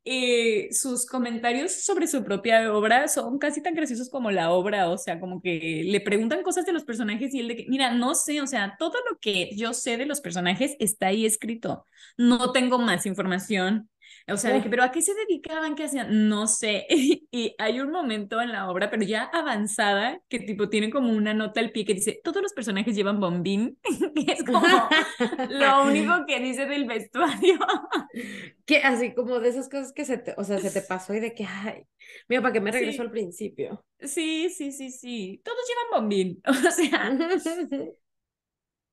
Y 0.09 0.73
sus 0.73 1.05
comentarios 1.05 1.73
sobre 1.73 2.07
su 2.07 2.23
propia 2.23 2.73
obra 2.73 3.09
son 3.09 3.39
casi 3.39 3.61
tan 3.61 3.75
graciosos 3.75 4.09
como 4.09 4.31
la 4.31 4.53
obra, 4.53 4.89
o 4.89 4.99
sea, 4.99 5.19
como 5.19 5.43
que 5.43 5.83
le 5.85 6.01
preguntan 6.01 6.45
cosas 6.45 6.65
de 6.65 6.73
los 6.73 6.85
personajes 6.85 7.35
y 7.35 7.41
él 7.41 7.49
de 7.49 7.57
que, 7.57 7.67
mira, 7.69 7.93
no 7.93 8.15
sé, 8.15 8.41
o 8.41 8.47
sea, 8.47 8.77
todo 8.79 8.93
lo 9.11 9.19
que 9.19 9.51
yo 9.57 9.75
sé 9.75 9.97
de 9.97 10.07
los 10.07 10.21
personajes 10.21 10.77
está 10.79 11.09
ahí 11.09 11.27
escrito, 11.27 11.85
no 12.17 12.53
tengo 12.53 12.79
más 12.79 13.05
información, 13.05 13.91
o 14.29 14.37
sea, 14.37 14.53
dije, 14.53 14.69
pero 14.69 14.83
¿a 14.83 14.91
qué 14.91 15.03
se 15.03 15.15
dedicaban? 15.15 15.77
¿Qué 15.77 15.85
hacían? 15.85 16.29
No 16.29 16.47
sé. 16.47 16.87
Y 17.37 17.55
hay 17.59 17.81
un 17.81 17.91
momento 17.91 18.41
en 18.41 18.51
la 18.51 18.71
obra, 18.71 18.89
pero 18.89 19.03
ya 19.03 19.25
avanzada, 19.25 20.21
que 20.29 20.39
tipo 20.39 20.71
tiene 20.71 20.91
como 20.91 21.13
una 21.13 21.35
nota 21.35 21.61
al 21.61 21.71
pie 21.71 21.85
que 21.85 21.93
dice, 21.93 22.19
todos 22.25 22.41
los 22.41 22.55
personajes 22.55 22.97
llevan 22.97 23.21
bombín, 23.21 23.79
que 24.15 24.33
es 24.33 24.43
como 24.43 24.63
lo 25.51 25.85
único 25.85 26.25
que 26.27 26.41
dice 26.41 26.65
del 26.65 26.87
vestuario. 26.87 27.59
Que 28.65 28.79
así 28.79 29.13
como 29.13 29.39
de 29.39 29.51
esas 29.51 29.69
cosas 29.69 29.93
que 29.93 30.07
se 30.07 30.17
te, 30.17 30.35
o 30.39 30.45
sea, 30.45 30.59
se 30.59 30.71
te 30.71 30.81
pasó 30.87 31.13
y 31.15 31.21
de 31.21 31.35
que, 31.35 31.45
ay, 31.45 31.83
mira, 32.29 32.41
¿para 32.41 32.55
qué 32.55 32.61
me 32.61 32.73
regresó 32.73 33.03
al 33.03 33.11
principio? 33.11 33.85
Sí, 34.01 34.49
sí, 34.49 34.73
sí, 34.73 34.91
sí. 34.91 35.43
Todos 35.45 35.59
llevan 35.69 36.03
bombín. 36.03 36.43
O 36.47 36.71
sea. 36.71 37.17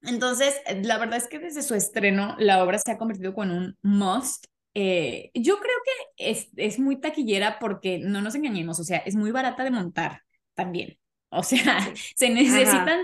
Entonces, 0.02 0.62
la 0.84 0.98
verdad 0.98 1.18
es 1.18 1.28
que 1.28 1.40
desde 1.40 1.62
su 1.62 1.76
estreno, 1.76 2.36
la 2.38 2.62
obra 2.62 2.78
se 2.78 2.92
ha 2.92 2.98
convertido 2.98 3.34
en 3.42 3.52
un 3.52 3.78
must 3.84 4.48
eh, 4.74 5.32
yo 5.34 5.60
creo 5.60 5.76
que 5.86 6.32
es, 6.32 6.50
es 6.56 6.80
muy 6.80 7.00
taquillera 7.00 7.60
porque 7.60 8.00
no 8.00 8.22
nos 8.22 8.36
engañemos, 8.36 8.80
o 8.80 8.84
sea, 8.84 8.98
es 9.00 9.16
muy 9.16 9.32
barata 9.32 9.64
de 9.64 9.72
montar 9.72 10.24
también. 10.54 10.98
O 11.30 11.44
sea, 11.44 11.80
se 12.16 12.30
necesitan 12.30 13.02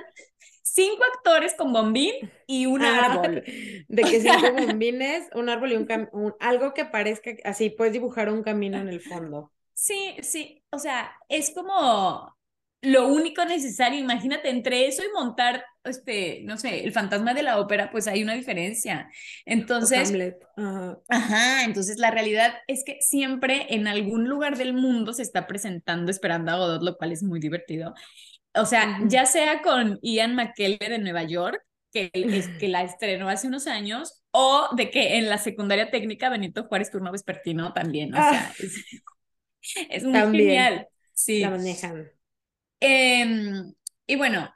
cinco 0.61 1.03
actores 1.15 1.53
con 1.55 1.73
bombín 1.73 2.13
y 2.47 2.65
un 2.65 2.83
árbol. 2.83 3.43
De 3.87 4.03
que 4.03 4.21
cinco 4.21 4.51
bombines, 4.53 5.27
un 5.33 5.49
árbol 5.49 5.71
y 5.71 5.75
un, 5.75 5.87
un, 6.11 6.33
algo 6.39 6.73
que 6.73 6.85
parezca 6.85 7.31
así, 7.43 7.69
puedes 7.69 7.93
dibujar 7.93 8.29
un 8.29 8.43
camino 8.43 8.77
en 8.77 8.87
el 8.87 9.01
fondo. 9.01 9.51
Sí, 9.73 10.15
sí, 10.21 10.61
o 10.71 10.79
sea, 10.79 11.11
es 11.29 11.51
como 11.51 12.35
lo 12.81 13.07
único 13.07 13.43
necesario, 13.43 13.99
imagínate, 13.99 14.49
entre 14.49 14.87
eso 14.87 15.03
y 15.03 15.11
montar, 15.13 15.65
este, 15.83 16.41
no 16.45 16.57
sé, 16.57 16.83
el 16.83 16.93
fantasma 16.93 17.33
de 17.33 17.43
la 17.43 17.59
ópera, 17.59 17.91
pues 17.91 18.07
hay 18.07 18.23
una 18.23 18.35
diferencia. 18.35 19.09
Entonces, 19.45 20.13
ajá. 21.09 21.63
entonces 21.65 21.97
la 21.97 22.11
realidad 22.11 22.53
es 22.67 22.83
que 22.85 22.97
siempre 23.01 23.67
en 23.69 23.87
algún 23.87 24.29
lugar 24.29 24.57
del 24.57 24.73
mundo 24.73 25.13
se 25.13 25.23
está 25.23 25.45
presentando 25.45 26.09
Esperando 26.09 26.51
a 26.51 26.57
Godot, 26.57 26.83
lo 26.83 26.95
cual 26.97 27.11
es 27.11 27.21
muy 27.21 27.39
divertido. 27.39 27.93
O 28.55 28.65
sea, 28.65 28.99
ya 29.07 29.25
sea 29.25 29.61
con 29.61 29.99
Ian 30.01 30.35
McKellen 30.35 30.79
de 30.79 30.99
Nueva 30.99 31.23
York, 31.23 31.61
que, 31.91 32.09
es, 32.13 32.47
que 32.59 32.69
la 32.69 32.83
estrenó 32.83 33.27
hace 33.27 33.47
unos 33.47 33.67
años, 33.67 34.23
o 34.31 34.69
de 34.75 34.89
que 34.89 35.17
en 35.17 35.27
la 35.27 35.37
secundaria 35.37 35.91
técnica 35.91 36.29
Benito 36.29 36.63
Juárez 36.63 36.91
Turno 36.91 37.11
Vespertino 37.11 37.73
también, 37.73 38.13
o 38.13 38.17
sea, 38.17 38.51
ah. 38.51 38.53
es, 39.89 40.03
muy 40.05 40.37
genial. 40.37 40.87
Sí. 41.13 41.41
La 41.41 41.49
manejan. 41.49 42.09
Em, 42.79 43.73
y 44.07 44.15
bueno, 44.15 44.49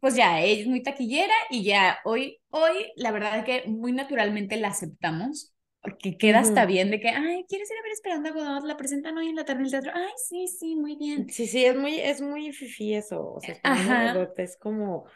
pues 0.00 0.14
ya, 0.16 0.40
ella 0.40 0.62
es 0.62 0.66
muy 0.66 0.82
taquillera 0.82 1.34
y 1.50 1.64
ya 1.64 1.98
hoy, 2.04 2.38
hoy, 2.50 2.92
la 2.96 3.10
verdad 3.12 3.38
es 3.38 3.44
que 3.44 3.68
muy 3.68 3.92
naturalmente 3.92 4.56
la 4.56 4.68
aceptamos, 4.68 5.54
porque 5.80 6.18
queda 6.18 6.40
hasta 6.40 6.66
bien 6.66 6.90
de 6.90 7.00
que, 7.00 7.08
ay, 7.08 7.44
¿quieres 7.48 7.70
ir 7.70 7.78
a 7.78 7.82
ver 7.82 7.92
Esperando 7.92 8.28
a 8.28 8.32
Godot? 8.32 8.64
La 8.64 8.76
presentan 8.76 9.16
hoy 9.16 9.28
en 9.28 9.36
la 9.36 9.44
tarde 9.44 9.60
en 9.60 9.66
el 9.66 9.70
teatro. 9.70 9.92
Ay, 9.94 10.12
sí, 10.16 10.48
sí, 10.48 10.74
muy 10.76 10.96
bien. 10.96 11.28
Sí, 11.30 11.46
sí, 11.46 11.64
es 11.64 11.76
muy, 11.76 12.00
es 12.00 12.20
muy 12.20 12.52
fifi 12.52 12.94
eso, 12.94 13.34
o 13.34 13.40
sea, 13.40 13.58
Ajá. 13.62 14.16
es 14.36 14.56
como 14.56 15.06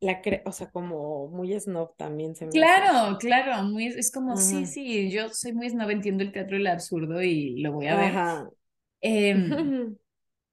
la 0.00 0.20
o 0.46 0.52
sea, 0.52 0.70
como 0.70 1.28
muy 1.28 1.58
snob 1.60 1.94
también 1.96 2.34
se 2.34 2.46
me 2.46 2.52
Claro, 2.52 3.18
claro, 3.18 3.62
muy, 3.64 3.86
es 3.86 4.10
como, 4.10 4.36
sí, 4.36 4.66
sí, 4.66 5.10
yo 5.10 5.28
soy 5.28 5.52
muy 5.52 5.68
snob, 5.68 5.90
entiendo 5.90 6.22
el 6.22 6.32
teatro 6.32 6.56
y 6.56 6.60
el 6.60 6.66
absurdo 6.68 7.22
y 7.22 7.60
lo 7.60 7.72
voy 7.72 7.86
a 7.86 7.96
ver. 7.96 8.12
Ajá. 8.12 8.50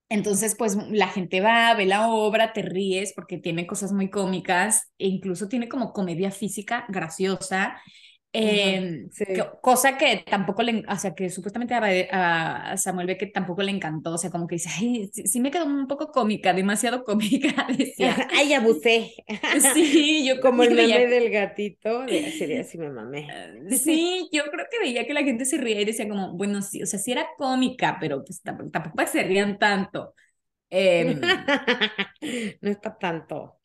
Entonces, 0.10 0.56
pues 0.58 0.78
la 0.90 1.08
gente 1.10 1.42
va, 1.42 1.74
ve 1.76 1.86
la 1.86 2.10
obra, 2.10 2.54
te 2.54 2.62
ríes 2.62 3.14
porque 3.14 3.38
tiene 3.38 3.68
cosas 3.68 3.92
muy 3.92 4.10
cómicas 4.10 4.92
e 4.98 5.08
incluso 5.08 5.50
tiene 5.50 5.68
como 5.68 5.92
comedia 5.94 6.32
física 6.32 6.86
graciosa. 6.90 7.76
Em, 8.39 9.10
cosa 9.62 9.98
que 9.98 10.24
tampoco 10.29 10.62
le, 10.62 10.84
o 10.88 10.96
sea, 10.98 11.15
que 11.15 11.27
supuestamente 11.32 11.74
a, 11.74 12.77
Samuel 12.77 13.08
Beckett 13.08 13.34
tampoco 13.34 13.63
le 13.63 13.72
encantó, 13.72 14.13
o 14.13 14.17
sea, 14.20 14.29
como 14.29 14.46
que 14.46 14.56
dice, 14.56 14.70
ay, 14.77 15.10
sí, 15.12 15.39
me 15.39 15.50
quedó 15.50 15.65
un 15.65 15.88
poco 15.88 16.12
cómica, 16.12 16.53
demasiado 16.53 17.03
cómica, 17.03 17.65
decía. 17.77 18.27
ay, 18.32 18.53
abusé. 18.53 19.12
sí, 19.74 20.24
yo 20.27 20.39
como 20.41 20.62
el 20.62 20.75
meme 20.75 21.08
del 21.08 21.32
gatito, 21.32 22.06
de 22.06 22.27
ese 22.27 22.60
así 22.60 22.77
me 22.77 22.91
mamé. 22.91 23.27
sí, 23.72 24.29
yo 24.32 24.44
creo 24.51 24.67
que 24.70 24.79
veía 24.79 25.08
que 25.08 25.15
la 25.15 25.24
gente 25.24 25.46
se 25.46 25.58
ría 25.58 25.82
y 25.82 25.86
decía 25.86 26.08
como, 26.08 26.34
bueno, 26.34 26.62
sí, 26.62 26.84
o 26.84 26.86
sea, 26.86 27.00
sí 27.00 27.12
era 27.12 27.27
cómica, 27.38 27.98
pero 28.00 28.24
pues 28.24 28.44
tampoco, 28.44 28.70
tampoco 28.70 29.08
se 29.08 29.24
rían 29.24 29.58
tanto. 29.58 30.13
Em, 30.70 31.20
no 32.62 32.70
está 32.70 32.96
tanto. 32.96 33.57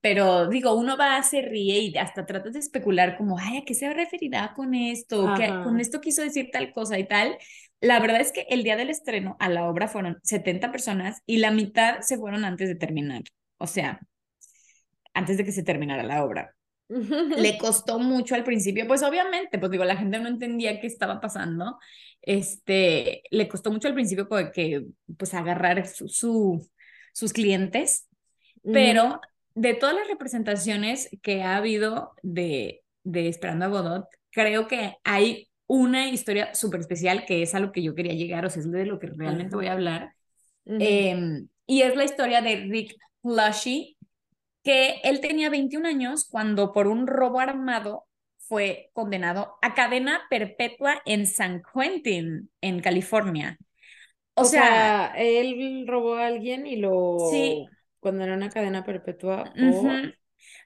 Pero 0.00 0.48
digo, 0.48 0.74
uno 0.74 0.96
va, 0.96 1.16
a 1.16 1.22
se 1.22 1.42
ríe 1.42 1.78
y 1.78 1.96
hasta 1.96 2.26
tratas 2.26 2.52
de 2.52 2.58
especular 2.58 3.16
como, 3.16 3.38
ay, 3.38 3.58
¿a 3.58 3.64
qué 3.64 3.74
se 3.74 3.92
referirá 3.92 4.52
con 4.54 4.74
esto? 4.74 5.32
¿Qué, 5.36 5.48
con 5.62 5.80
esto 5.80 6.00
quiso 6.00 6.22
decir 6.22 6.50
tal 6.52 6.72
cosa 6.72 6.98
y 6.98 7.06
tal. 7.06 7.36
La 7.80 7.98
verdad 8.00 8.20
es 8.20 8.32
que 8.32 8.46
el 8.48 8.62
día 8.62 8.76
del 8.76 8.90
estreno 8.90 9.36
a 9.40 9.48
la 9.48 9.68
obra 9.68 9.88
fueron 9.88 10.18
70 10.22 10.70
personas 10.70 11.22
y 11.26 11.38
la 11.38 11.50
mitad 11.50 12.00
se 12.00 12.18
fueron 12.18 12.44
antes 12.44 12.68
de 12.68 12.74
terminar. 12.74 13.22
O 13.58 13.66
sea, 13.66 14.00
antes 15.14 15.36
de 15.36 15.44
que 15.44 15.52
se 15.52 15.62
terminara 15.62 16.02
la 16.02 16.24
obra. 16.24 16.54
Le 16.88 17.58
costó 17.58 17.98
mucho 17.98 18.34
al 18.34 18.44
principio, 18.44 18.86
pues 18.86 19.02
obviamente, 19.02 19.58
pues 19.58 19.70
digo, 19.70 19.84
la 19.84 19.96
gente 19.96 20.18
no 20.18 20.28
entendía 20.28 20.80
qué 20.80 20.86
estaba 20.86 21.20
pasando. 21.20 21.78
Este, 22.20 23.22
le 23.30 23.48
costó 23.48 23.70
mucho 23.70 23.88
al 23.88 23.94
principio 23.94 24.28
que, 24.52 24.84
pues 25.16 25.34
agarrar 25.34 25.86
su, 25.86 26.68
sus 27.12 27.32
clientes 27.32 28.08
pero 28.62 29.20
de 29.54 29.74
todas 29.74 29.94
las 29.94 30.08
representaciones 30.08 31.10
que 31.22 31.42
ha 31.42 31.56
habido 31.56 32.12
de, 32.22 32.82
de 33.04 33.28
Esperando 33.28 33.64
a 33.64 33.68
Godot, 33.68 34.06
creo 34.30 34.66
que 34.66 34.96
hay 35.04 35.48
una 35.66 36.08
historia 36.08 36.54
súper 36.54 36.80
especial 36.80 37.24
que 37.24 37.42
es 37.42 37.54
a 37.54 37.60
lo 37.60 37.72
que 37.72 37.82
yo 37.82 37.94
quería 37.94 38.14
llegar, 38.14 38.44
o 38.44 38.50
sea, 38.50 38.60
es 38.60 38.70
de 38.70 38.86
lo 38.86 38.98
que 38.98 39.06
realmente 39.06 39.56
voy 39.56 39.66
a 39.66 39.72
hablar. 39.72 40.14
Em, 40.66 41.48
y 41.66 41.82
es 41.82 41.96
la 41.96 42.04
historia 42.04 42.42
de 42.42 42.56
Rick 42.56 42.96
Lushy, 43.22 43.96
que 44.62 45.00
él 45.02 45.20
tenía 45.20 45.50
21 45.50 45.88
años 45.88 46.28
cuando 46.30 46.72
por 46.72 46.86
un 46.86 47.06
robo 47.06 47.40
armado 47.40 48.06
fue 48.36 48.90
condenado 48.92 49.54
a 49.62 49.74
cadena 49.74 50.22
perpetua 50.28 51.00
en 51.06 51.26
San 51.26 51.62
Quentin, 51.62 52.50
en 52.60 52.80
California. 52.80 53.58
O, 54.34 54.44
sea, 54.44 55.14
él 55.16 55.84
robó 55.86 56.14
a 56.14 56.26
alguien 56.26 56.66
y 56.66 56.76
lo... 56.76 57.16
Sí, 57.30 57.66
cuando 58.02 58.24
era 58.24 58.34
una 58.34 58.50
cadena 58.50 58.84
perpetua. 58.84 59.54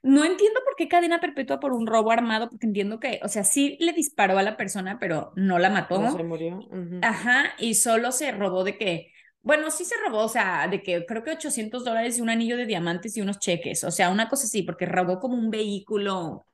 No 0.01 0.25
entiendo 0.25 0.59
por 0.65 0.75
qué 0.75 0.87
cadena 0.87 1.19
perpetua 1.19 1.59
por 1.59 1.71
un 1.71 1.85
robo 1.85 2.11
armado, 2.11 2.49
porque 2.49 2.65
entiendo 2.65 2.99
que, 2.99 3.19
o 3.23 3.27
sea, 3.27 3.43
sí 3.43 3.77
le 3.79 3.93
disparó 3.93 4.39
a 4.39 4.43
la 4.43 4.57
persona, 4.57 4.97
pero 4.99 5.33
no 5.35 5.59
la 5.59 5.69
mató. 5.69 6.01
No 6.01 6.17
se 6.17 6.23
murió. 6.23 6.59
Ajá, 7.03 7.53
y 7.59 7.75
solo 7.75 8.11
se 8.11 8.31
robó 8.31 8.63
de 8.63 8.75
que, 8.79 9.11
bueno, 9.43 9.69
sí 9.69 9.85
se 9.85 9.95
robó, 10.03 10.23
o 10.23 10.29
sea, 10.29 10.67
de 10.67 10.81
que 10.81 11.05
creo 11.05 11.23
que 11.23 11.29
800 11.29 11.85
dólares 11.85 12.17
y 12.17 12.21
un 12.21 12.31
anillo 12.31 12.57
de 12.57 12.65
diamantes 12.65 13.15
y 13.15 13.21
unos 13.21 13.37
cheques, 13.37 13.83
o 13.83 13.91
sea, 13.91 14.09
una 14.09 14.29
cosa 14.29 14.45
así, 14.45 14.63
porque 14.63 14.87
robó 14.87 15.19
como 15.19 15.35
un 15.35 15.51
vehículo, 15.51 16.47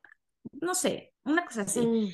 no 0.60 0.76
sé, 0.76 1.14
una 1.24 1.46
cosa 1.46 1.62
así. 1.62 1.80
Mm. 1.80 2.10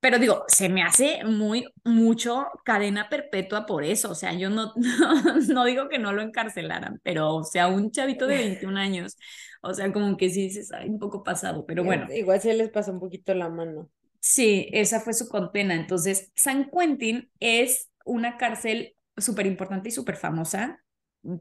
Pero 0.00 0.18
digo, 0.18 0.44
se 0.48 0.68
me 0.68 0.82
hace 0.82 1.24
muy, 1.24 1.66
mucho 1.84 2.46
cadena 2.64 3.08
perpetua 3.08 3.66
por 3.66 3.84
eso. 3.84 4.10
O 4.10 4.14
sea, 4.14 4.32
yo 4.32 4.48
no, 4.50 4.72
no, 5.48 5.64
digo 5.64 5.88
que 5.88 5.98
no 5.98 6.12
lo 6.12 6.22
encarcelaran, 6.22 7.00
pero, 7.02 7.36
o 7.36 7.44
sea, 7.44 7.68
un 7.68 7.90
chavito 7.90 8.26
de 8.26 8.38
21 8.38 8.78
años, 8.78 9.16
o 9.62 9.74
sea, 9.74 9.92
como 9.92 10.16
que 10.16 10.30
sí 10.30 10.50
se 10.50 10.64
sabe 10.64 10.86
un 10.86 10.98
poco 10.98 11.22
pasado, 11.22 11.66
pero 11.66 11.84
bueno. 11.84 12.06
Igual 12.12 12.40
se 12.40 12.54
les 12.54 12.70
pasa 12.70 12.92
un 12.92 13.00
poquito 13.00 13.34
la 13.34 13.48
mano. 13.48 13.90
Sí, 14.20 14.68
esa 14.72 15.00
fue 15.00 15.12
su 15.12 15.28
condena. 15.28 15.74
Entonces, 15.74 16.32
San 16.34 16.70
Quentin 16.70 17.30
es 17.40 17.90
una 18.04 18.36
cárcel 18.38 18.96
súper 19.16 19.46
importante 19.46 19.90
y 19.90 19.92
súper 19.92 20.16
famosa 20.16 20.80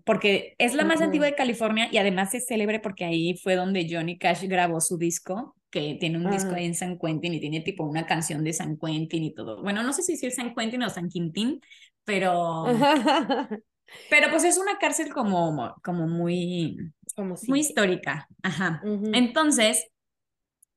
porque 0.04 0.56
es 0.58 0.74
la 0.74 0.84
más 0.84 1.02
antigua 1.02 1.26
de 1.26 1.36
California 1.36 1.88
y 1.92 1.98
además 1.98 2.34
es 2.34 2.46
célebre 2.48 2.80
porque 2.80 3.06
ahí 3.06 3.38
fue 3.38 3.56
donde 3.56 3.88
Johnny 3.90 4.18
Cash 4.18 4.44
grabó 4.44 4.82
su 4.82 4.98
disco, 4.98 5.56
que 5.70 5.98
tiene 6.00 6.18
un 6.18 6.32
disco 6.32 6.54
ahí 6.54 6.66
en 6.66 6.76
San 6.76 6.98
Quentin 6.98 7.34
y 7.34 7.40
tiene 7.40 7.62
tipo 7.62 7.84
una 7.84 8.06
canción 8.06 8.44
de 8.44 8.54
San 8.54 8.78
Quentin 8.78 9.24
y 9.24 9.34
todo. 9.34 9.62
Bueno, 9.62 9.84
no 9.84 9.94
sé 9.94 10.04
si 10.04 10.26
es 10.26 10.36
San 10.36 10.56
Quentin 10.56 10.84
o 10.84 10.90
San 10.90 11.10
Quintín, 11.10 11.62
pero... 12.04 12.66
pero 14.10 14.30
pues 14.30 14.44
es 14.44 14.58
una 14.58 14.78
cárcel 14.78 15.14
como, 15.14 15.76
como 15.84 16.08
muy, 16.08 16.78
como 17.16 17.36
muy 17.48 17.60
histórica. 17.60 18.28
Ajá. 18.44 18.82
Entonces, 19.14 19.88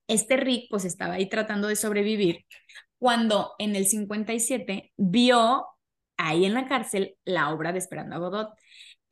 este 0.09 0.37
Rick 0.37 0.67
pues 0.71 0.85
estaba 0.85 1.15
ahí 1.15 1.29
tratando 1.29 1.69
de 1.69 1.77
sobrevivir 1.77 2.45
cuando 2.99 3.53
en 3.59 3.77
el 3.77 3.87
57 3.87 4.93
vio 4.97 5.67
ahí 6.17 6.45
en 6.45 6.55
la 6.55 6.69
cárcel 6.69 7.17
la 7.25 7.51
obra 7.51 7.73
de 7.73 7.79
Esperando 7.79 8.15
a 8.15 8.19
Godot 8.19 8.51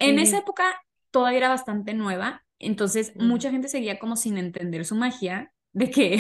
en 0.01 0.19
esa 0.19 0.39
época 0.39 0.83
todavía 1.11 1.39
era 1.39 1.49
bastante 1.51 1.95
nueva, 1.95 2.43
entonces 2.59 3.13
mucha 3.17 3.51
gente 3.51 3.69
seguía 3.69 3.99
como 3.99 4.17
sin 4.17 4.39
entender 4.39 4.85
su 4.85 4.95
magia 4.95 5.53
de 5.73 5.91
que 5.91 6.19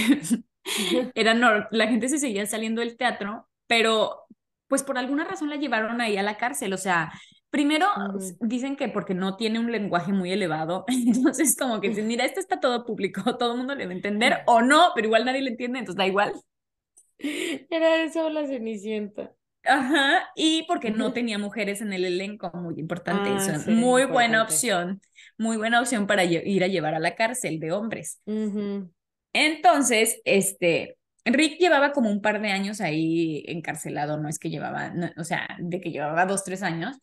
era 1.14 1.34
no, 1.34 1.66
la 1.70 1.88
gente 1.88 2.08
se 2.08 2.18
seguía 2.18 2.46
saliendo 2.46 2.80
del 2.80 2.96
teatro, 2.96 3.48
pero 3.66 4.26
pues 4.68 4.82
por 4.82 4.98
alguna 4.98 5.24
razón 5.24 5.50
la 5.50 5.56
llevaron 5.56 6.00
ahí 6.00 6.16
a 6.16 6.22
la 6.22 6.36
cárcel, 6.36 6.72
o 6.72 6.78
sea, 6.78 7.12
primero 7.50 7.86
dicen 8.40 8.76
que 8.76 8.88
porque 8.88 9.14
no 9.14 9.36
tiene 9.36 9.58
un 9.58 9.72
lenguaje 9.72 10.12
muy 10.12 10.32
elevado, 10.32 10.84
entonces 10.88 11.56
como 11.56 11.80
que 11.80 11.88
dicen, 11.88 12.06
mira, 12.06 12.24
esto 12.24 12.40
está 12.40 12.60
todo 12.60 12.86
público, 12.86 13.22
todo 13.38 13.52
el 13.52 13.58
mundo 13.58 13.74
le 13.74 13.86
va 13.86 13.92
a 13.92 13.96
entender 13.96 14.38
o 14.46 14.62
no, 14.62 14.92
pero 14.94 15.08
igual 15.08 15.24
nadie 15.24 15.42
le 15.42 15.50
entiende, 15.50 15.80
entonces 15.80 15.98
da 15.98 16.06
igual. 16.06 16.34
Era 17.18 18.02
eso 18.02 18.30
la 18.30 18.46
Cenicienta. 18.46 19.34
Ajá, 19.62 20.30
y 20.34 20.62
porque 20.62 20.90
no 20.90 21.12
tenía 21.12 21.36
mujeres 21.36 21.82
en 21.82 21.92
el 21.92 22.06
elenco, 22.06 22.50
muy 22.54 22.78
importante 22.78 23.28
ah, 23.28 23.36
eso. 23.36 23.70
muy 23.70 24.06
buena 24.06 24.42
opción, 24.42 25.02
muy 25.36 25.58
buena 25.58 25.80
opción 25.80 26.06
para 26.06 26.24
ir 26.24 26.64
a 26.64 26.66
llevar 26.66 26.94
a 26.94 26.98
la 26.98 27.14
cárcel 27.14 27.60
de 27.60 27.72
hombres. 27.72 28.22
Entonces, 29.32 30.20
este, 30.24 30.96
Rick 31.24 31.58
llevaba 31.58 31.92
como 31.92 32.10
un 32.10 32.20
par 32.20 32.40
de 32.40 32.50
años 32.50 32.80
ahí 32.80 33.44
encarcelado, 33.46 34.18
no 34.18 34.28
es 34.28 34.38
que 34.38 34.50
llevaba, 34.50 34.92
o 35.16 35.24
sea, 35.24 35.48
de 35.58 35.80
que 35.80 35.90
llevaba 35.90 36.26
dos, 36.26 36.44
tres 36.44 36.62
años. 36.62 36.96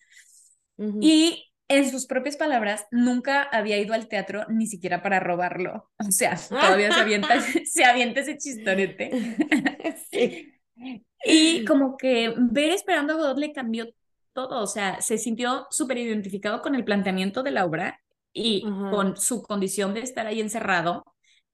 Y 1.01 1.43
en 1.69 1.89
sus 1.89 2.05
propias 2.05 2.37
palabras, 2.37 2.85
nunca 2.91 3.43
había 3.43 3.77
ido 3.77 3.93
al 3.93 4.07
teatro 4.07 4.45
ni 4.47 4.67
siquiera 4.67 5.01
para 5.01 5.19
robarlo. 5.19 5.89
O 5.97 6.11
sea, 6.11 6.37
todavía 6.49 6.91
se 6.91 6.99
avienta, 6.99 7.41
se 7.65 7.83
avienta 7.83 8.21
ese 8.21 8.37
chistorete. 8.37 9.11
sí. 10.11 10.53
Y 11.25 11.65
como 11.65 11.97
que 11.97 12.33
ver 12.37 12.69
Esperando 12.69 13.13
a 13.13 13.15
Godot 13.17 13.39
le 13.39 13.51
cambió 13.51 13.87
todo, 14.33 14.61
o 14.61 14.67
sea, 14.67 15.01
se 15.01 15.17
sintió 15.17 15.65
súper 15.71 15.97
identificado 15.97 16.61
con 16.61 16.75
el 16.75 16.85
planteamiento 16.85 17.41
de 17.41 17.51
la 17.51 17.65
obra 17.65 17.99
y 18.31 18.61
con 18.61 19.17
su 19.17 19.41
condición 19.41 19.95
de 19.95 20.01
estar 20.01 20.27
ahí 20.27 20.39
encerrado 20.39 21.03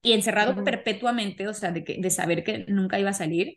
y 0.04 0.12
encerrado 0.12 0.62
perpetuamente, 0.62 1.48
o 1.48 1.54
sea, 1.54 1.72
de, 1.72 1.82
que, 1.82 1.98
de 1.98 2.10
saber 2.10 2.44
que 2.44 2.64
nunca 2.68 3.00
iba 3.00 3.10
a 3.10 3.14
salir. 3.14 3.56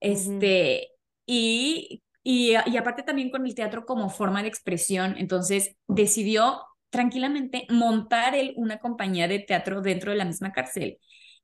Este, 0.00 0.88
y 1.26 2.02
y, 2.24 2.52
y 2.66 2.76
aparte 2.76 3.02
también 3.02 3.30
con 3.30 3.46
el 3.46 3.54
teatro 3.54 3.84
como 3.84 4.08
forma 4.08 4.42
de 4.42 4.48
expresión, 4.48 5.16
entonces 5.18 5.76
decidió 5.88 6.62
tranquilamente 6.90 7.66
montar 7.70 8.34
él 8.34 8.54
una 8.56 8.78
compañía 8.78 9.26
de 9.26 9.40
teatro 9.40 9.80
dentro 9.80 10.12
de 10.12 10.18
la 10.18 10.24
misma 10.24 10.52
cárcel. 10.52 10.98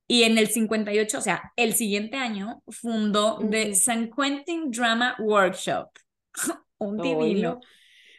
Y 0.07 0.23
en 0.23 0.38
el 0.38 0.49
58, 0.49 1.18
o 1.18 1.21
sea, 1.21 1.52
el 1.57 1.75
siguiente 1.75 2.16
año, 2.16 2.62
fundó 2.68 3.38
The 3.50 3.75
San 3.75 4.11
Quentin 4.11 4.71
Drama 4.71 5.16
Workshop. 5.18 5.88
Un 6.78 6.99
divino. 6.99 7.61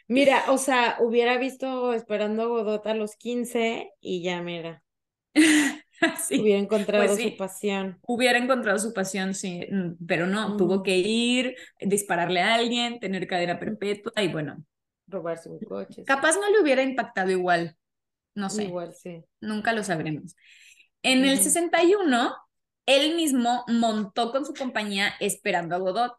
Mira, 0.06 0.44
o 0.48 0.58
sea, 0.58 0.98
hubiera 1.00 1.38
visto 1.38 1.92
Esperando 1.94 2.42
a 2.42 2.46
Godot 2.46 2.86
a 2.86 2.94
los 2.94 3.16
15 3.16 3.90
y 4.00 4.22
ya, 4.22 4.42
mira. 4.42 4.82
Hubiera 6.30 6.58
encontrado 6.58 7.06
pues 7.06 7.22
su 7.22 7.36
pasión. 7.36 7.98
Hubiera 8.02 8.38
encontrado 8.38 8.78
su 8.78 8.92
pasión, 8.92 9.34
sí, 9.34 9.66
mm, 9.70 10.06
pero 10.06 10.26
no, 10.26 10.56
tuvo 10.56 10.82
que 10.82 10.96
ir, 10.98 11.56
dispararle 11.80 12.40
a 12.40 12.54
alguien, 12.54 13.00
tener 13.00 13.26
cadena 13.26 13.58
perpetua 13.58 14.12
y 14.22 14.28
bueno. 14.28 14.64
Robarse 15.06 15.48
un 15.48 15.58
coche. 15.60 16.04
Capaz 16.04 16.36
no 16.36 16.50
le 16.50 16.60
hubiera 16.60 16.82
impactado 16.82 17.30
igual, 17.30 17.76
no 18.34 18.48
sé. 18.48 18.64
Igual, 18.64 18.94
sí. 18.94 19.22
Nunca 19.40 19.72
lo 19.72 19.82
sabremos. 19.82 20.36
En 21.02 21.24
el 21.24 21.38
61, 21.38 22.34
él 22.86 23.16
mismo 23.16 23.64
montó 23.68 24.30
con 24.32 24.44
su 24.44 24.54
compañía 24.54 25.14
Esperando 25.20 25.74
a 25.74 25.78
Godot. 25.78 26.12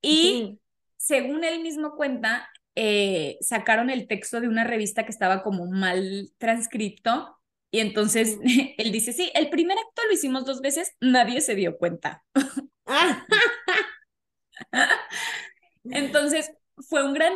Y 0.00 0.60
según 0.96 1.44
él 1.44 1.60
mismo 1.62 1.96
cuenta, 1.96 2.48
eh, 2.74 3.38
sacaron 3.40 3.90
el 3.90 4.06
texto 4.06 4.40
de 4.40 4.48
una 4.48 4.64
revista 4.64 5.04
que 5.04 5.10
estaba 5.10 5.42
como 5.42 5.66
mal 5.66 6.30
transcripto 6.38 7.37
y 7.70 7.80
entonces 7.80 8.38
él 8.78 8.92
dice, 8.92 9.12
sí, 9.12 9.30
el 9.34 9.50
primer 9.50 9.78
acto 9.78 10.02
lo 10.06 10.12
hicimos 10.12 10.44
dos 10.44 10.60
veces, 10.60 10.92
nadie 11.00 11.40
se 11.40 11.54
dio 11.54 11.78
cuenta. 11.78 12.24
entonces 15.84 16.50
fue 16.88 17.04
un 17.04 17.12
gran 17.12 17.34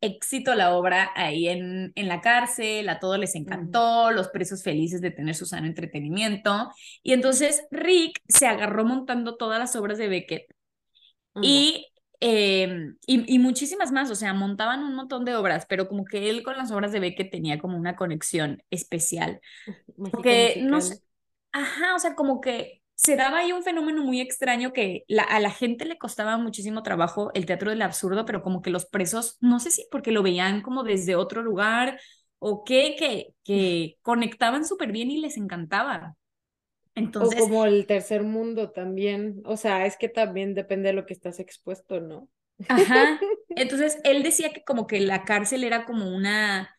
éxito 0.00 0.54
la 0.54 0.74
obra 0.74 1.10
ahí 1.14 1.48
en, 1.48 1.92
en 1.94 2.08
la 2.08 2.20
cárcel, 2.20 2.88
a 2.88 2.98
todos 2.98 3.18
les 3.18 3.34
encantó, 3.34 4.10
los 4.12 4.28
presos 4.28 4.62
felices 4.62 5.00
de 5.00 5.10
tener 5.10 5.34
su 5.34 5.46
sano 5.46 5.66
entretenimiento. 5.66 6.70
Y 7.02 7.12
entonces 7.12 7.62
Rick 7.70 8.20
se 8.28 8.46
agarró 8.46 8.84
montando 8.84 9.36
todas 9.36 9.58
las 9.58 9.76
obras 9.76 9.98
de 9.98 10.08
Beckett 10.08 10.46
y 11.40 11.86
Em, 12.24 12.96
y, 13.04 13.34
y, 13.34 13.40
muchísimas 13.40 13.90
más, 13.90 14.08
o 14.08 14.14
sea, 14.14 14.32
montaban 14.32 14.84
un 14.84 14.94
montón 14.94 15.24
de 15.24 15.34
obras, 15.34 15.66
pero 15.68 15.88
como 15.88 16.04
que 16.04 16.30
él 16.30 16.44
con 16.44 16.56
las 16.56 16.70
obras 16.70 16.92
de 16.92 17.00
Beckett 17.00 17.32
tenía 17.32 17.58
como 17.58 17.76
una 17.76 17.96
conexión 17.96 18.62
especial. 18.70 19.40
Porque 19.96 20.60
no 20.62 20.78
ajá, 21.50 21.96
o 21.96 21.98
sea, 21.98 22.14
como 22.14 22.40
que 22.40 22.80
se 22.94 23.16
daba 23.16 23.38
ahí 23.38 23.50
un 23.50 23.64
fenómeno 23.64 24.04
muy 24.04 24.20
extraño 24.20 24.72
que 24.72 25.04
la, 25.08 25.24
a 25.24 25.40
la 25.40 25.50
gente 25.50 25.84
le 25.84 25.98
costaba 25.98 26.38
muchísimo 26.38 26.84
trabajo 26.84 27.32
el 27.34 27.44
teatro 27.44 27.70
del 27.70 27.82
absurdo, 27.82 28.24
pero 28.24 28.40
como 28.40 28.62
que 28.62 28.70
los 28.70 28.86
presos, 28.86 29.36
no 29.40 29.58
sé 29.58 29.72
si 29.72 29.84
porque 29.90 30.12
lo 30.12 30.22
veían 30.22 30.62
como 30.62 30.84
desde 30.84 31.16
otro 31.16 31.42
lugar 31.42 31.98
o 32.38 32.62
qué, 32.62 32.94
que, 32.96 33.34
que 33.42 33.98
conectaban 34.02 34.64
súper 34.64 34.92
bien 34.92 35.10
y 35.10 35.18
les 35.18 35.36
encantaba. 35.36 36.16
Entonces, 36.94 37.40
o 37.40 37.44
como 37.44 37.64
el 37.64 37.86
tercer 37.86 38.22
mundo 38.22 38.70
también, 38.70 39.42
o 39.44 39.56
sea, 39.56 39.86
es 39.86 39.96
que 39.96 40.08
también 40.08 40.54
depende 40.54 40.88
de 40.88 40.94
lo 40.94 41.06
que 41.06 41.14
estás 41.14 41.40
expuesto, 41.40 42.00
¿no? 42.00 42.28
Ajá. 42.68 43.18
Entonces, 43.50 43.98
él 44.04 44.22
decía 44.22 44.52
que 44.52 44.62
como 44.64 44.86
que 44.86 45.00
la 45.00 45.24
cárcel 45.24 45.64
era 45.64 45.84
como 45.84 46.14
una, 46.14 46.76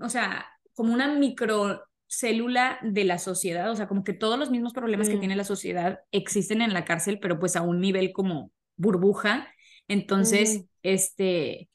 o 0.00 0.08
sea, 0.08 0.46
como 0.74 0.92
una 0.92 1.14
microcélula 1.14 2.78
de 2.82 3.04
la 3.04 3.18
sociedad, 3.18 3.70
o 3.70 3.76
sea, 3.76 3.88
como 3.88 4.04
que 4.04 4.14
todos 4.14 4.38
los 4.38 4.50
mismos 4.50 4.72
problemas 4.72 5.08
que 5.08 5.18
tiene 5.18 5.36
la 5.36 5.44
sociedad 5.44 6.00
existen 6.12 6.62
en 6.62 6.72
la 6.72 6.84
cárcel, 6.84 7.18
pero 7.20 7.38
pues 7.38 7.56
a 7.56 7.62
un 7.62 7.80
nivel 7.80 8.12
como 8.12 8.52
burbuja. 8.76 9.48
Entonces, 9.88 10.64
este, 10.82 11.68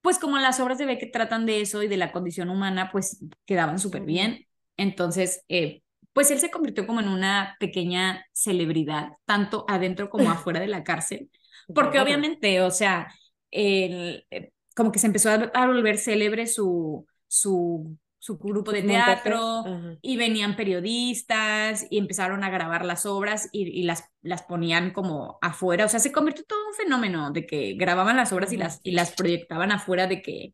pues 0.00 0.18
como 0.18 0.38
las 0.38 0.60
obras 0.60 0.78
de 0.78 0.86
Beckett 0.86 1.12
tratan 1.12 1.46
de 1.46 1.60
eso 1.60 1.82
y 1.82 1.88
de 1.88 1.96
la 1.96 2.12
condición 2.12 2.50
humana, 2.50 2.90
pues 2.92 3.24
quedaban 3.44 3.78
súper 3.78 4.02
bien. 4.02 4.46
Entonces, 4.76 5.44
eh, 5.48 5.82
pues 6.18 6.32
él 6.32 6.40
se 6.40 6.50
convirtió 6.50 6.84
como 6.84 6.98
en 6.98 7.06
una 7.06 7.56
pequeña 7.60 8.26
celebridad, 8.32 9.10
tanto 9.24 9.64
adentro 9.68 10.10
como 10.10 10.28
afuera 10.32 10.58
de 10.58 10.66
la 10.66 10.82
cárcel, 10.82 11.30
porque 11.72 12.00
obviamente, 12.00 12.60
o 12.60 12.72
sea, 12.72 13.14
el, 13.52 14.26
eh, 14.32 14.50
como 14.74 14.90
que 14.90 14.98
se 14.98 15.06
empezó 15.06 15.30
a, 15.30 15.66
volver 15.68 15.96
célebre 15.96 16.48
su, 16.48 17.06
su, 17.28 17.96
su 18.18 18.36
grupo 18.36 18.72
de 18.72 18.82
teatro 18.82 19.62
y 20.02 20.16
venían 20.16 20.56
periodistas 20.56 21.86
y 21.88 21.98
empezaron 21.98 22.42
a 22.42 22.50
grabar 22.50 22.84
las 22.84 23.06
obras 23.06 23.48
y, 23.52 23.84
las, 23.84 24.10
las 24.20 24.42
ponían 24.42 24.92
como 24.92 25.38
afuera, 25.40 25.84
o 25.84 25.88
sea, 25.88 26.00
se 26.00 26.10
convirtió 26.10 26.42
todo 26.48 26.66
un 26.66 26.74
fenómeno 26.74 27.30
de 27.30 27.46
que 27.46 27.74
grababan 27.74 28.16
las 28.16 28.32
obras 28.32 28.52
y, 28.52 28.56
las, 28.56 28.80
y 28.82 28.90
las 28.90 29.12
proyectaban 29.12 29.70
afuera 29.70 30.08
de 30.08 30.20
que 30.20 30.52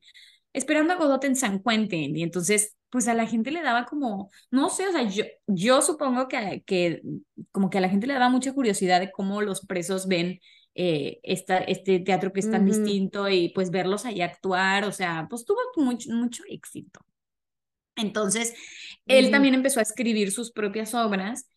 esperando 0.54 0.94
a 0.94 0.96
Godot 0.96 1.24
en 1.24 1.36
San 1.36 1.62
Quentin 1.62 2.16
y 2.16 2.22
entonces 2.22 2.76
pues 2.88 3.08
a 3.08 3.14
la 3.14 3.26
gente 3.26 3.50
le 3.50 3.60
daba 3.60 3.86
como, 3.86 4.30
no 4.52 4.70
sé, 4.70 4.86
o 4.86 4.92
sea, 4.92 5.02
yo, 5.02 5.24
yo 5.48 5.82
supongo 5.82 6.28
que, 6.28 6.62
que 6.64 7.02
como 7.50 7.68
que 7.68 7.78
a 7.78 7.80
la 7.80 7.88
gente 7.88 8.06
le 8.06 8.14
daba 8.14 8.28
mucha 8.28 8.52
curiosidad 8.52 9.00
de 9.00 9.10
cómo 9.10 9.42
los 9.42 9.66
presos 9.66 10.06
ven 10.06 10.38
eh, 10.76 11.18
esta, 11.24 11.58
este 11.58 11.98
teatro 11.98 12.32
que 12.32 12.38
es 12.38 12.50
tan 12.50 12.64
distinto 12.64 13.28
y 13.28 13.48
pues 13.48 13.70
verlos 13.70 14.04
ahí 14.04 14.20
actuar, 14.22 14.84
o 14.84 14.92
sea, 14.92 15.26
pues 15.28 15.44
tuvo 15.44 15.58
mucho, 15.76 16.10
mucho 16.12 16.44
éxito. 16.48 17.00
Entonces, 17.96 18.54
él 19.06 19.30
también 19.32 19.54
empezó 19.54 19.80
a 19.80 19.82
escribir 19.82 20.30
sus 20.30 20.52
propias 20.52 20.94
obras 20.94 21.48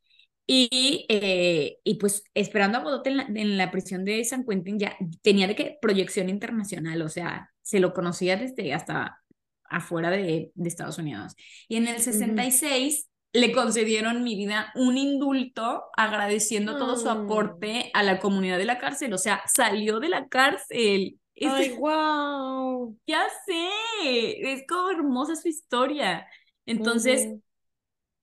y, 0.47 1.05
eh, 1.10 1.77
y 1.83 1.95
pues 1.95 2.23
esperando 2.33 2.77
a 2.79 2.81
Godot 2.81 3.05
en 3.05 3.17
la, 3.17 3.23
en 3.23 3.57
la, 3.57 3.69
prisión 3.69 4.05
de 4.05 4.23
San 4.23 4.45
Quentin 4.45 4.79
ya 4.79 4.97
tenía 5.21 5.47
de 5.47 5.55
que 5.55 5.77
proyección 5.81 6.29
internacional, 6.29 7.01
o 7.01 7.10
sea, 7.10 7.51
se 7.67 7.82
lo 7.82 7.93
conocía 7.93 8.38
desde 8.38 8.73
hasta 8.73 9.21
afuera 9.69 10.10
de, 10.10 10.51
de 10.56 10.69
Estados 10.69 10.97
Unidos. 10.97 11.36
Y 11.67 11.75
en 11.75 11.88
el 11.88 12.01
66 12.01 13.10
le 13.34 13.51
concedieron 13.51 14.23
mi 14.23 14.36
vida 14.38 14.71
un 14.75 14.97
indulto 14.97 15.84
agradeciendo 15.97 16.77
todo 16.77 16.95
su 16.95 17.10
aporte 17.10 17.91
a 17.93 18.03
la 18.03 18.19
comunidad 18.19 18.58
de 18.58 18.63
la 18.63 18.77
cárcel. 18.77 19.13
O 19.13 19.17
sea, 19.17 19.43
salió 19.53 19.99
de 19.99 20.08
la 20.08 20.30
cárcel. 20.30 21.19
¡Ay, 21.41 21.75
wow! 21.77 22.97
Ya 23.06 23.25
sé, 23.45 24.53
es 24.53 24.63
como 24.65 24.89
hermosa 24.91 25.36
su 25.36 25.49
historia. 25.49 26.25
Entonces, 26.65 27.27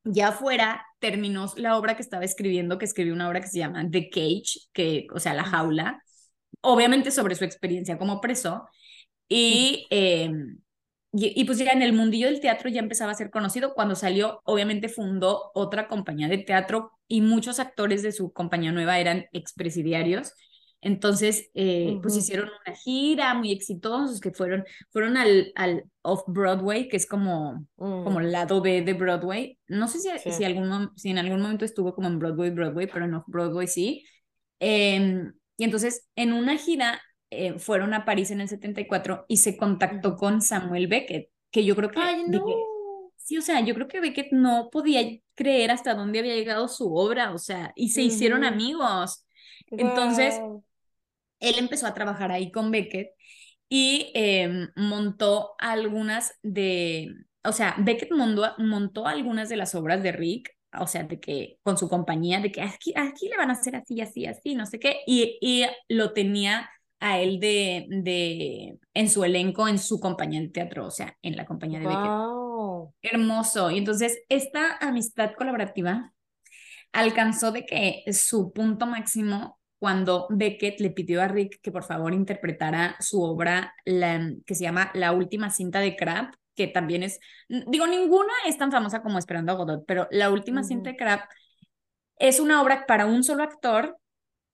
ya 0.04 0.28
afuera 0.28 0.86
terminó 1.00 1.52
la 1.56 1.76
obra 1.76 1.96
que 1.96 2.02
estaba 2.02 2.24
escribiendo, 2.24 2.78
que 2.78 2.86
escribió 2.86 3.12
una 3.12 3.28
obra 3.28 3.42
que 3.42 3.48
se 3.48 3.58
llama 3.58 3.86
The 3.90 4.08
Cage, 4.08 4.68
que, 4.72 5.06
o 5.14 5.20
sea, 5.20 5.34
la 5.34 5.44
jaula, 5.44 6.02
obviamente 6.62 7.10
sobre 7.10 7.34
su 7.34 7.44
experiencia 7.44 7.98
como 7.98 8.22
preso. 8.22 8.66
Y, 9.28 9.86
y, 11.16 11.44
pues 11.44 11.58
ya 11.58 11.72
en 11.72 11.82
el 11.82 11.92
mundillo 11.92 12.26
del 12.26 12.40
teatro 12.40 12.68
ya 12.68 12.80
empezaba 12.80 13.12
a 13.12 13.16
ser 13.16 13.30
conocido. 13.30 13.74
Cuando 13.74 13.94
salió, 13.94 14.40
obviamente 14.44 14.88
fundó 14.88 15.50
otra 15.54 15.86
compañía 15.88 16.28
de 16.28 16.38
teatro 16.38 16.92
y 17.06 17.20
muchos 17.20 17.60
actores 17.60 18.02
de 18.02 18.12
su 18.12 18.32
compañía 18.32 18.72
nueva 18.72 18.98
eran 18.98 19.26
expresidiarios. 19.32 20.32
Entonces, 20.84 21.50
eh, 21.54 21.98
pues 22.02 22.14
hicieron 22.14 22.50
una 22.66 22.76
gira 22.76 23.32
muy 23.32 23.52
exitosos 23.52 24.20
que 24.20 24.32
fueron, 24.32 24.64
fueron 24.90 25.16
al, 25.16 25.50
al 25.54 25.84
Off-Broadway, 26.02 26.88
que 26.88 26.98
es 26.98 27.06
como, 27.06 27.66
como 27.76 28.20
el 28.20 28.26
mm. 28.26 28.30
lado 28.30 28.60
B 28.60 28.82
de 28.82 28.92
Broadway. 28.92 29.58
No 29.66 29.88
sé 29.88 30.00
si, 30.00 30.30
si, 30.30 30.44
algún, 30.44 30.90
si 30.94 31.08
en 31.08 31.16
algún 31.16 31.40
momento 31.40 31.64
estuvo 31.64 31.94
como 31.94 32.08
en 32.08 32.18
Broadway, 32.18 32.50
Broadway, 32.50 32.86
pero 32.92 33.06
en 33.06 33.14
Off-Broadway 33.14 33.66
sí. 33.66 34.04
Em, 34.60 35.32
y 35.56 35.64
entonces, 35.64 36.06
en 36.16 36.34
una 36.34 36.58
gira 36.58 37.00
eh, 37.30 37.58
fueron 37.58 37.94
a 37.94 38.04
París 38.04 38.30
en 38.30 38.40
el 38.40 38.48
74 38.48 39.24
y 39.28 39.38
se 39.38 39.56
contactó 39.56 40.16
con 40.16 40.42
Samuel 40.42 40.86
Beckett, 40.86 41.30
que 41.50 41.64
yo 41.64 41.74
creo 41.76 41.90
que... 41.90 42.00
sí, 43.16 43.38
o 43.38 43.42
sea, 43.42 43.60
yo 43.60 43.74
creo 43.74 43.88
que 43.88 44.00
Beckett 44.00 44.32
no 44.32 44.68
podía 44.70 45.02
creer 45.34 45.70
hasta 45.70 45.94
dónde 45.94 46.18
había 46.18 46.34
llegado 46.34 46.68
su 46.68 46.94
obra, 46.94 47.32
o 47.32 47.38
sea, 47.38 47.72
y 47.74 47.90
se 47.90 48.02
hicieron 48.02 48.44
amigos. 48.44 49.26
Entonces, 49.70 50.40
él 51.40 51.54
empezó 51.58 51.86
a 51.86 51.94
trabajar 51.94 52.32
ahí 52.32 52.50
con 52.50 52.70
Beckett 52.70 53.10
y 53.68 54.10
em, 54.14 54.68
montó 54.76 55.54
algunas 55.58 56.38
de, 56.42 57.14
o 57.42 57.52
sea, 57.52 57.74
Beckett 57.78 58.12
montó, 58.12 58.54
montó 58.58 59.06
algunas 59.06 59.48
de 59.48 59.56
las 59.56 59.74
obras 59.74 60.02
de 60.02 60.12
Rick, 60.12 60.50
o 60.78 60.86
sea, 60.86 61.04
de 61.04 61.20
que 61.20 61.58
con 61.62 61.78
su 61.78 61.88
compañía, 61.88 62.40
de 62.40 62.52
que 62.52 62.62
aquí, 62.62 62.92
aquí 62.96 63.28
le 63.28 63.36
van 63.36 63.50
a 63.50 63.54
hacer 63.54 63.76
así, 63.76 64.00
así, 64.00 64.26
así, 64.26 64.54
no 64.54 64.66
sé 64.66 64.78
qué, 64.78 65.00
y, 65.06 65.38
y 65.40 65.64
lo 65.88 66.12
tenía 66.12 66.68
a 67.00 67.18
él 67.18 67.40
de, 67.40 67.86
de, 67.88 68.78
en 68.94 69.08
su 69.10 69.24
elenco, 69.24 69.68
en 69.68 69.78
su 69.78 70.00
compañía 70.00 70.40
de 70.40 70.48
teatro, 70.48 70.86
o 70.86 70.90
sea, 70.90 71.16
en 71.22 71.36
la 71.36 71.44
compañía 71.44 71.80
de 71.80 71.86
Beckett. 71.86 72.10
Hermoso. 73.02 73.70
Y 73.70 73.78
entonces, 73.78 74.22
esta 74.28 74.78
amistad 74.80 75.32
colaborativa 75.36 76.12
alcanzó 76.92 77.52
de 77.52 77.66
que 77.66 78.04
su 78.12 78.52
punto 78.52 78.86
máximo 78.86 79.58
cuando 79.78 80.26
Beckett 80.30 80.80
le 80.80 80.90
pidió 80.90 81.20
a 81.20 81.28
Rick 81.28 81.60
que 81.60 81.70
por 81.70 81.84
favor 81.84 82.14
interpretara 82.14 82.96
su 83.00 83.22
obra 83.22 83.74
la, 83.84 84.32
que 84.46 84.54
se 84.54 84.62
llama 84.62 84.90
La 84.94 85.12
última 85.12 85.50
cinta 85.50 85.80
de 85.80 85.94
Crab, 85.94 86.30
que 86.54 86.68
también 86.68 87.02
es, 87.02 87.20
digo, 87.48 87.86
ninguna 87.86 88.32
es 88.46 88.56
tan 88.56 88.72
famosa 88.72 89.02
como 89.02 89.18
Esperando 89.18 89.52
a 89.52 89.56
Godot, 89.56 89.84
pero 89.86 90.08
La 90.10 90.30
última 90.30 90.64
cinta 90.64 90.88
de 90.88 90.96
Crab 90.96 91.20
es 92.18 92.40
una 92.40 92.62
obra 92.62 92.86
para 92.86 93.04
un 93.04 93.24
solo 93.24 93.42
actor 93.42 93.98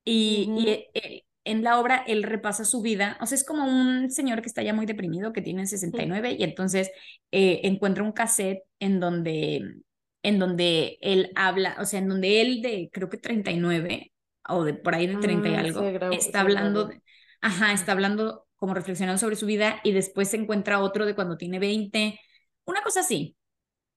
y, 0.04 0.88
y, 0.94 1.24
en 1.44 1.62
la 1.64 1.78
obra 1.80 2.04
él 2.06 2.22
repasa 2.22 2.64
su 2.64 2.82
vida, 2.82 3.16
o 3.20 3.26
sea, 3.26 3.36
es 3.36 3.44
como 3.44 3.64
un 3.64 4.10
señor 4.10 4.42
que 4.42 4.48
está 4.48 4.62
ya 4.62 4.74
muy 4.74 4.86
deprimido, 4.86 5.32
que 5.32 5.42
tiene 5.42 5.66
69 5.66 6.32
y 6.38 6.44
entonces 6.44 6.90
eh, 7.32 7.60
encuentra 7.64 8.04
un 8.04 8.12
cassette 8.12 8.60
en 8.78 9.00
donde, 9.00 9.76
en 10.22 10.38
donde 10.38 10.98
él 11.00 11.32
habla, 11.36 11.76
o 11.80 11.84
sea, 11.86 12.00
en 12.00 12.08
donde 12.08 12.40
él 12.40 12.62
de 12.62 12.90
creo 12.92 13.08
que 13.08 13.18
39 13.18 14.12
o 14.48 14.64
de 14.64 14.74
por 14.74 14.94
ahí 14.94 15.06
de 15.06 15.16
30 15.16 15.48
y 15.48 15.54
Ah, 15.54 15.60
algo, 15.60 15.94
está 16.10 16.40
hablando, 16.40 16.86
de- 16.86 17.00
ajá, 17.40 17.72
está 17.72 17.92
hablando 17.92 18.46
como 18.56 18.74
reflexionando 18.74 19.18
sobre 19.18 19.36
su 19.36 19.46
vida 19.46 19.80
y 19.84 19.92
después 19.92 20.28
se 20.28 20.36
encuentra 20.36 20.80
otro 20.82 21.06
de 21.06 21.14
cuando 21.14 21.36
tiene 21.38 21.58
20, 21.58 22.20
una 22.66 22.82
cosa 22.82 23.00
así. 23.00 23.36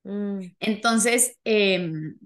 Mm, 0.03 0.51
Entonces, 0.59 1.37
em, 1.43 2.17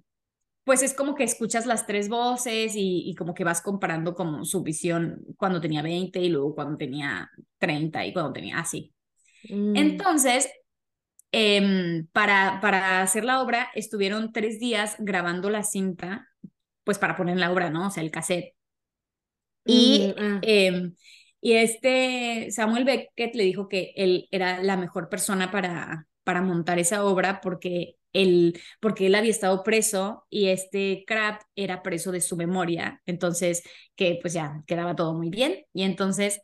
pues 0.67 0.83
es 0.83 0.93
como 0.93 1.15
que 1.15 1.25
escuchas 1.25 1.65
las 1.67 1.87
tres 1.87 2.09
voces 2.09 2.75
y, 2.77 3.03
y 3.09 3.15
como 3.15 3.33
que 3.35 3.45
vas 3.45 3.63
comparando 3.63 4.15
como 4.15 4.45
su 4.45 4.63
visión 4.63 5.25
cuando 5.37 5.61
tenía 5.61 5.81
20 5.83 6.21
y 6.21 6.29
luego 6.29 6.55
cuando 6.55 6.77
tenía 6.77 7.31
30 7.59 8.05
y 8.05 8.13
cuando 8.13 8.33
tenía 8.33 8.59
así. 8.59 8.93
mm. 9.49 9.75
Entonces, 9.75 10.49
em, 11.31 12.07
para, 12.13 12.59
para 12.61 13.01
hacer 13.01 13.25
la 13.25 13.41
obra 13.41 13.69
estuvieron 13.75 14.31
tres 14.33 14.59
días 14.59 14.95
grabando 14.99 15.49
la 15.49 15.63
cinta, 15.63 16.27
pues 16.85 16.99
para 16.99 17.17
poner 17.17 17.37
la 17.37 17.51
obra, 17.51 17.69
¿no? 17.71 17.87
O 17.87 17.91
sea, 17.91 18.03
el 18.03 18.11
cassette. 18.11 18.55
Y, 19.65 20.13
Mm, 20.17 20.21
ah. 20.21 20.39
em, 20.41 20.95
y 21.41 21.53
este 21.53 22.49
Samuel 22.51 22.85
Beckett 22.85 23.35
le 23.35 23.43
dijo 23.43 23.67
que 23.67 23.93
él 23.95 24.27
era 24.31 24.63
la 24.63 24.77
mejor 24.77 25.09
persona 25.09 25.51
para, 25.51 26.07
para 26.23 26.41
montar 26.41 26.79
esa 26.79 27.05
obra 27.05 27.41
porque 27.41 27.96
él, 28.21 28.59
porque 28.79 29.07
él 29.07 29.15
había 29.15 29.31
estado 29.31 29.63
preso 29.63 30.25
y 30.29 30.47
este 30.47 31.03
Crab 31.07 31.39
era 31.55 31.83
preso 31.83 32.11
de 32.11 32.21
su 32.21 32.35
memoria. 32.35 33.01
Entonces, 33.05 33.63
que 33.95 34.17
pues 34.21 34.33
ya 34.33 34.63
quedaba 34.67 34.95
todo 34.95 35.13
muy 35.13 35.29
bien. 35.29 35.65
Y 35.73 35.83
entonces 35.83 36.41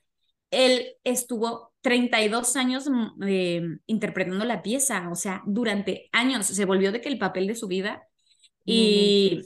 él 0.52 0.96
estuvo 1.04 1.74
32 1.82 2.56
años 2.56 2.90
mm, 2.90 3.24
eh, 3.28 3.62
interpretando 3.88 4.46
la 4.46 4.62
pieza, 4.62 5.10
o 5.10 5.16
sea, 5.16 5.42
durante 5.46 6.10
años. 6.12 6.46
Se 6.46 6.66
volvió 6.66 6.92
de 6.92 7.02
que 7.02 7.10
el 7.10 7.18
papel 7.18 7.48
de 7.48 7.56
su 7.56 7.68
vida. 7.68 8.04
Y, 8.66 9.42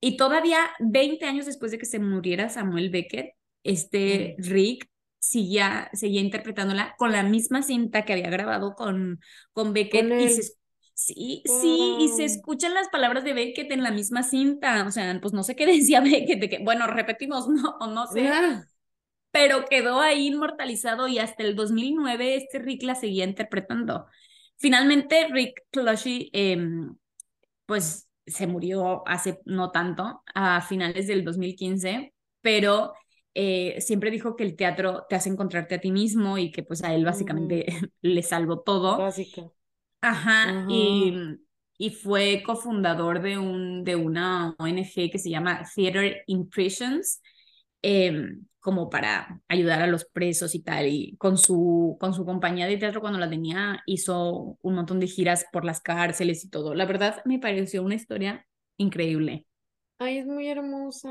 y 0.00 0.16
todavía 0.16 0.58
20 0.80 1.24
años 1.26 1.46
después 1.46 1.70
de 1.70 1.78
que 1.78 1.86
se 1.86 2.00
muriera 2.00 2.48
Samuel 2.48 2.90
Beckett, 2.90 3.34
este 3.62 4.34
Rick 4.38 4.88
seguía, 5.20 5.88
seguía 5.92 6.20
interpretándola 6.20 6.96
con 6.98 7.12
la 7.12 7.22
misma 7.22 7.62
cinta 7.62 8.04
que 8.04 8.14
había 8.14 8.30
grabado 8.30 8.74
con, 8.74 9.20
con 9.52 9.72
Beckett. 9.72 10.08
Con 10.08 10.20
y 10.20 10.28
se, 10.28 10.54
sí, 10.94 11.42
sí, 11.46 11.96
y 12.00 12.08
se 12.08 12.24
escuchan 12.24 12.74
las 12.74 12.88
palabras 12.88 13.24
de 13.24 13.32
Beckett 13.34 13.70
en 13.72 13.82
la 13.82 13.90
misma 13.90 14.22
cinta. 14.22 14.84
O 14.86 14.90
sea, 14.90 15.18
pues 15.20 15.32
no 15.32 15.42
sé 15.42 15.56
qué 15.56 15.66
decía 15.66 16.00
Beckett, 16.00 16.40
de 16.40 16.48
que, 16.48 16.58
bueno, 16.64 16.86
repetimos, 16.86 17.48
no, 17.48 17.76
o 17.80 17.86
no 17.86 18.06
sé, 18.06 18.32
Ah, 18.32 18.64
pero 19.30 19.64
quedó 19.66 20.00
ahí 20.00 20.28
inmortalizado 20.28 21.08
y 21.08 21.18
hasta 21.18 21.42
el 21.42 21.56
2009 21.56 22.36
este 22.36 22.58
Rick 22.58 22.82
la 22.82 22.94
seguía 22.94 23.24
interpretando. 23.24 24.06
Finalmente, 24.58 25.28
Rick 25.30 25.64
Clushy, 25.70 26.30
em, 26.32 26.96
pues 27.66 28.08
se 28.26 28.46
murió 28.46 29.06
hace 29.08 29.40
no 29.46 29.70
tanto, 29.70 30.22
a 30.34 30.60
finales 30.62 31.06
del 31.06 31.24
2015, 31.24 32.14
pero 32.40 32.92
eh, 33.34 33.80
siempre 33.80 34.10
dijo 34.10 34.36
que 34.36 34.44
el 34.44 34.56
teatro 34.56 35.06
te 35.08 35.16
hace 35.16 35.30
encontrarte 35.30 35.76
a 35.76 35.80
ti 35.80 35.90
mismo 35.92 36.38
y 36.38 36.50
que 36.52 36.62
pues 36.62 36.84
a 36.84 36.94
él 36.94 37.04
básicamente 37.04 37.66
le 38.02 38.22
salvó 38.22 38.60
todo. 38.60 38.98
básica. 38.98 39.42
Ajá, 40.02 40.50
Ajá. 40.50 40.66
y, 40.68 41.14
y 41.78 41.90
fue 41.90 42.42
cofundador 42.44 43.22
de, 43.22 43.38
un, 43.38 43.84
de 43.84 43.96
una 43.96 44.54
ONG 44.58 45.10
que 45.10 45.18
se 45.18 45.30
llama 45.30 45.62
Theater 45.74 46.24
in 46.26 46.48
Prisons, 46.50 47.22
em, 47.82 48.46
como 48.60 48.90
para 48.90 49.40
ayudar 49.48 49.82
a 49.82 49.86
los 49.88 50.04
presos 50.04 50.54
y 50.54 50.60
tal. 50.62 50.86
Y 50.88 51.16
con 51.18 51.38
su, 51.38 51.96
con 52.00 52.14
su 52.14 52.24
compañía 52.24 52.66
de 52.66 52.76
teatro, 52.78 53.00
cuando 53.00 53.18
la 53.20 53.30
tenía, 53.30 53.82
hizo 53.86 54.58
un 54.62 54.74
montón 54.74 55.00
de 55.00 55.06
giras 55.08 55.46
por 55.52 55.64
las 55.64 55.80
cárceles 55.80 56.44
y 56.44 56.50
todo. 56.50 56.74
La 56.74 56.86
verdad, 56.86 57.22
me 57.24 57.38
pareció 57.38 57.82
una 57.82 57.94
historia 57.96 58.46
increíble. 58.76 59.46
Ay, 59.98 60.18
es 60.18 60.26
muy 60.26 60.48
hermosa. 60.48 61.08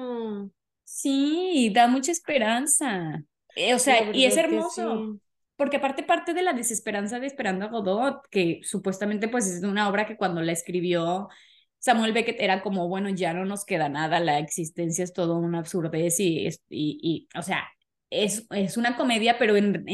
Sí, 0.83 1.71
da 1.73 1.87
mucha 1.87 2.11
esperanza. 2.11 3.23
Eh, 3.55 3.73
o 3.73 3.79
sea, 3.79 4.11
y 4.13 4.25
es 4.25 4.37
hermoso. 4.37 5.07
sí. 5.07 5.21
Porque 5.61 5.77
aparte 5.77 6.01
parte 6.01 6.33
de 6.33 6.41
la 6.41 6.53
desesperanza 6.53 7.19
de 7.19 7.27
Esperando 7.27 7.65
a 7.65 7.69
Godot, 7.69 8.27
que 8.31 8.61
supuestamente 8.63 9.27
pues 9.27 9.45
es 9.45 9.61
una 9.63 9.87
obra 9.89 10.07
que 10.07 10.17
cuando 10.17 10.41
la 10.41 10.53
escribió 10.53 11.29
Samuel 11.77 12.13
Beckett 12.13 12.37
era 12.39 12.63
como, 12.63 12.87
bueno, 12.87 13.09
ya 13.09 13.31
no 13.35 13.45
nos 13.45 13.63
queda 13.63 13.87
nada, 13.87 14.19
la 14.19 14.39
existencia 14.39 15.03
es 15.03 15.13
todo 15.13 15.37
una 15.37 15.59
absurdez 15.59 16.19
y, 16.19 16.47
y, 16.47 16.57
y 17.03 17.27
o 17.37 17.43
sea, 17.43 17.67
es, 18.09 18.47
es 18.49 18.75
una 18.75 18.97
comedia, 18.97 19.37
pero 19.37 19.55
en, 19.55 19.85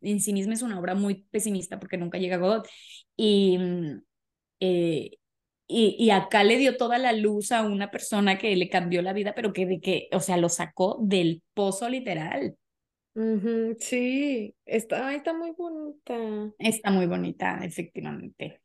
en, 0.00 0.20
sí 0.20 0.32
misma 0.32 0.54
es 0.54 0.62
una 0.62 0.78
obra 0.78 0.94
muy 0.94 1.24
pesimista 1.32 1.80
porque 1.80 1.96
nunca 1.96 2.18
llega 2.18 2.36
a 2.36 2.38
Godot. 2.38 2.68
Y, 3.16 3.58
mm, 3.58 4.02
eh, 4.60 5.10
y, 5.66 5.96
y 5.98 6.10
acá 6.10 6.44
le 6.44 6.56
dio 6.56 6.76
toda 6.76 6.98
la 6.98 7.12
luz 7.12 7.50
a 7.50 7.62
una 7.62 7.90
persona 7.90 8.38
que 8.38 8.54
le 8.54 8.68
cambió 8.68 9.02
la 9.02 9.12
vida, 9.12 9.34
pero 9.34 9.52
que 9.52 9.80
que, 9.80 10.08
o 10.12 10.20
sea, 10.20 10.36
lo 10.36 10.48
sacó 10.48 10.98
del 11.02 11.42
pozo 11.52 11.88
literal. 11.88 12.56
Ujú, 13.16 13.76
sí, 13.80 14.54
está, 14.66 15.08
ay, 15.08 15.16
está 15.16 15.32
muy 15.32 15.52
bonita. 15.52 16.52
Está 16.58 16.90
muy 16.90 17.06
bonita, 17.06 17.60
efectivamente. 17.64 18.60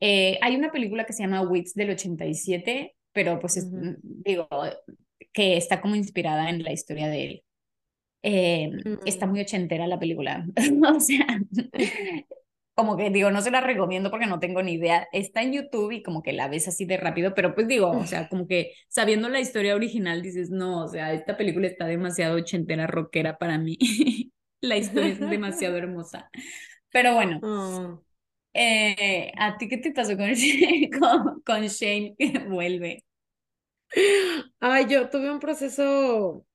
Eh, 0.00 0.38
hay 0.42 0.56
una 0.56 0.72
película 0.72 1.04
que 1.06 1.12
se 1.14 1.22
llama 1.22 1.42
Wits 1.42 1.74
del 1.74 1.90
87, 1.90 2.96
pero 3.12 3.38
pues 3.40 3.56
es- 3.58 3.66
Ujú. 3.66 3.96
digo, 4.02 4.48
que 5.32 5.56
está 5.56 5.80
como 5.80 5.96
inspirada 5.96 6.50
en 6.50 6.62
la 6.62 6.72
historia 6.72 7.08
de 7.08 7.24
él. 7.24 7.44
Eh, 8.22 8.70
está 9.06 9.26
Mm. 9.26 9.30
muy 9.30 9.40
ochentera 9.42 9.86
la 9.88 9.98
película. 9.98 10.46
O 10.96 11.00
sea, 11.00 11.26
como 12.80 12.96
que 12.96 13.10
digo, 13.10 13.30
no 13.30 13.42
se 13.42 13.50
la 13.50 13.60
recomiendo 13.60 14.10
porque 14.10 14.26
no 14.26 14.40
tengo 14.40 14.62
ni 14.62 14.72
idea. 14.74 15.08
Está 15.12 15.42
en 15.42 15.52
YouTube 15.52 15.92
y 15.92 16.02
como 16.02 16.22
que 16.22 16.32
la 16.32 16.48
ves 16.48 16.68
así 16.68 16.84
de 16.86 16.96
rápido, 16.96 17.34
pero 17.34 17.54
pues 17.54 17.68
digo, 17.68 17.90
o 17.90 18.06
sea, 18.06 18.28
como 18.28 18.46
que 18.48 18.72
sabiendo 18.88 19.28
la 19.28 19.40
historia 19.40 19.74
original 19.76 20.22
dices, 20.22 20.50
no, 20.50 20.84
o 20.84 20.88
sea, 20.88 21.12
esta 21.12 21.36
película 21.36 21.66
está 21.66 21.86
demasiado 21.86 22.36
ochentera, 22.36 22.86
rockera 22.86 23.38
para 23.38 23.58
mí. 23.58 23.78
La 24.62 24.76
historia 24.76 25.12
es 25.14 25.20
demasiado 25.28 25.76
hermosa. 25.78 26.30
Pero 26.90 27.14
bueno, 27.14 27.42
Ah. 27.42 28.00
eh, 28.54 29.32
¿a 29.36 29.56
ti 29.58 29.68
qué 29.68 29.78
te 29.78 29.92
pasó 29.92 30.16
con, 30.16 30.30
con, 31.00 31.40
con 31.42 31.62
Shane 31.66 32.14
que 32.18 32.38
vuelve? 32.48 33.04
Ay, 34.60 34.86
yo 34.88 35.08
tuve 35.10 35.30
un 35.30 35.40
proceso 35.40 36.46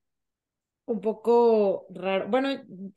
un 0.86 1.02
poco 1.02 1.88
raro. 1.90 2.28
Bueno, 2.30 2.50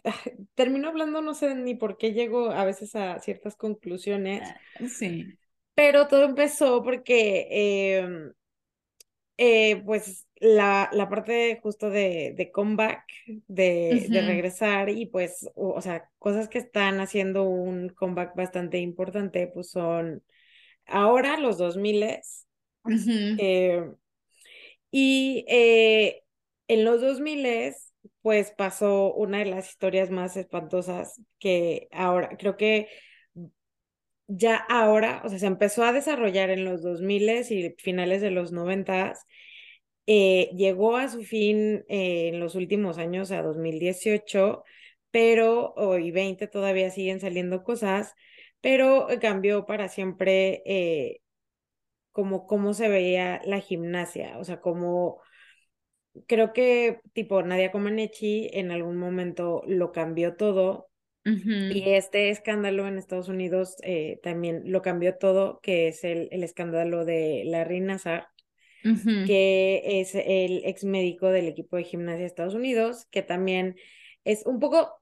termino 0.55 0.89
hablando, 0.89 1.21
no 1.23 1.35
sé 1.35 1.55
ni 1.55 1.75
por 1.75 1.97
qué 1.99 2.13
llego 2.13 2.51
a 2.51 2.65
veces 2.65 2.95
a 2.97 3.19
ciertas 3.21 3.57
conclusiones, 3.57 4.57
Sí. 4.89 5.39
pero 5.75 6.09
todo 6.09 6.25
empezó 6.25 6.83
porque, 6.83 7.47
em, 7.99 8.33
eh, 9.37 9.83
pues, 9.85 10.27
la, 10.41 10.89
la 10.93 11.09
parte 11.09 11.61
justo 11.63 11.91
de, 11.91 12.35
de 12.37 12.51
comeback, 12.53 13.05
de, 13.47 14.09
de 14.11 14.23
regresar 14.23 14.89
y 14.91 15.07
pues, 15.07 15.49
o, 15.55 15.71
o 15.75 15.81
sea, 15.83 16.11
cosas 16.19 16.49
que 16.49 16.59
están 16.59 17.01
haciendo 17.01 17.45
un 17.45 17.89
comeback 17.91 18.35
bastante 18.37 18.79
importante, 18.79 19.47
pues 19.49 19.71
son 19.71 20.23
ahora 20.87 21.39
los 21.39 21.59
2000 21.59 22.05
Ujú. 22.85 23.39
eh, 23.39 23.93
y 24.91 25.45
eh, 25.49 26.23
en 26.69 26.85
los 26.85 27.01
2000 27.01 27.75
pues 28.23 28.53
pasó 28.53 29.13
una 29.15 29.39
de 29.39 29.47
las 29.47 29.71
historias 29.71 30.11
más 30.11 30.37
espantosas 30.37 31.21
que 31.39 31.89
ahora, 31.93 32.37
creo 32.39 32.57
que 32.57 32.89
ya 34.27 34.57
ahora, 34.57 35.23
o 35.25 35.29
sea, 35.29 35.39
se 35.39 35.47
empezó 35.47 35.85
a 35.85 35.93
desarrollar 35.93 36.51
en 36.51 36.65
los 36.65 36.83
2000 36.83 37.29
y 37.51 37.75
finales 37.79 38.21
de 38.21 38.31
los 38.31 38.53
90, 38.53 39.15
eh, 40.07 40.51
llegó 40.57 40.97
a 40.97 41.09
su 41.09 41.23
fin 41.23 41.85
eh, 41.89 42.29
en 42.29 42.41
los 42.41 42.55
últimos 42.55 42.99
años, 42.99 43.31
a 43.31 43.43
2018, 43.43 44.65
pero 45.11 45.73
hoy 45.77 46.11
20 46.11 46.47
todavía 46.49 46.91
siguen 46.91 47.21
saliendo 47.21 47.63
cosas, 47.65 48.15
pero 48.61 49.09
cambió 49.21 49.67
para 49.67 49.89
siempre 49.89 50.63
eh, 50.67 51.21
como 52.13 52.47
cómo 52.47 52.75
se 52.75 52.89
veía 52.89 53.41
la 53.45 53.61
gimnasia, 53.61 54.39
o 54.39 54.45
sea, 54.45 54.61
como 54.61 55.21
creo 56.27 56.53
que 56.53 57.01
tipo 57.13 57.43
Nadia 57.43 57.71
Comaneci 57.73 58.51
en 58.53 58.71
algún 58.71 58.97
momento 58.97 59.63
lo 59.67 59.93
cambió 59.93 60.37
todo 60.37 60.89
y 61.25 61.91
este 61.91 62.31
escándalo 62.31 62.89
en 62.89 62.97
Estados 62.99 63.29
Unidos 63.29 63.77
eh, 63.83 64.19
también 64.23 64.63
lo 64.65 64.81
cambió 64.81 65.17
todo, 65.17 65.61
que 65.61 65.89
es 65.89 66.03
el, 66.05 66.29
el 66.31 66.43
escándalo 66.43 67.05
de 67.05 67.43
Larry 67.45 67.81
Nassar, 67.81 68.29
Ujú. 68.85 69.27
que 69.27 70.01
es 70.01 70.15
el 70.15 70.63
ex 70.65 70.85
médico 70.85 71.29
del 71.29 71.49
equipo 71.49 71.77
de 71.77 71.85
gimnasia 71.85 72.21
de 72.21 72.27
Estados 72.27 72.55
Unidos, 72.55 73.07
que 73.11 73.23
también 73.23 73.77
es 74.25 74.47
un 74.47 74.61
poco 74.61 75.01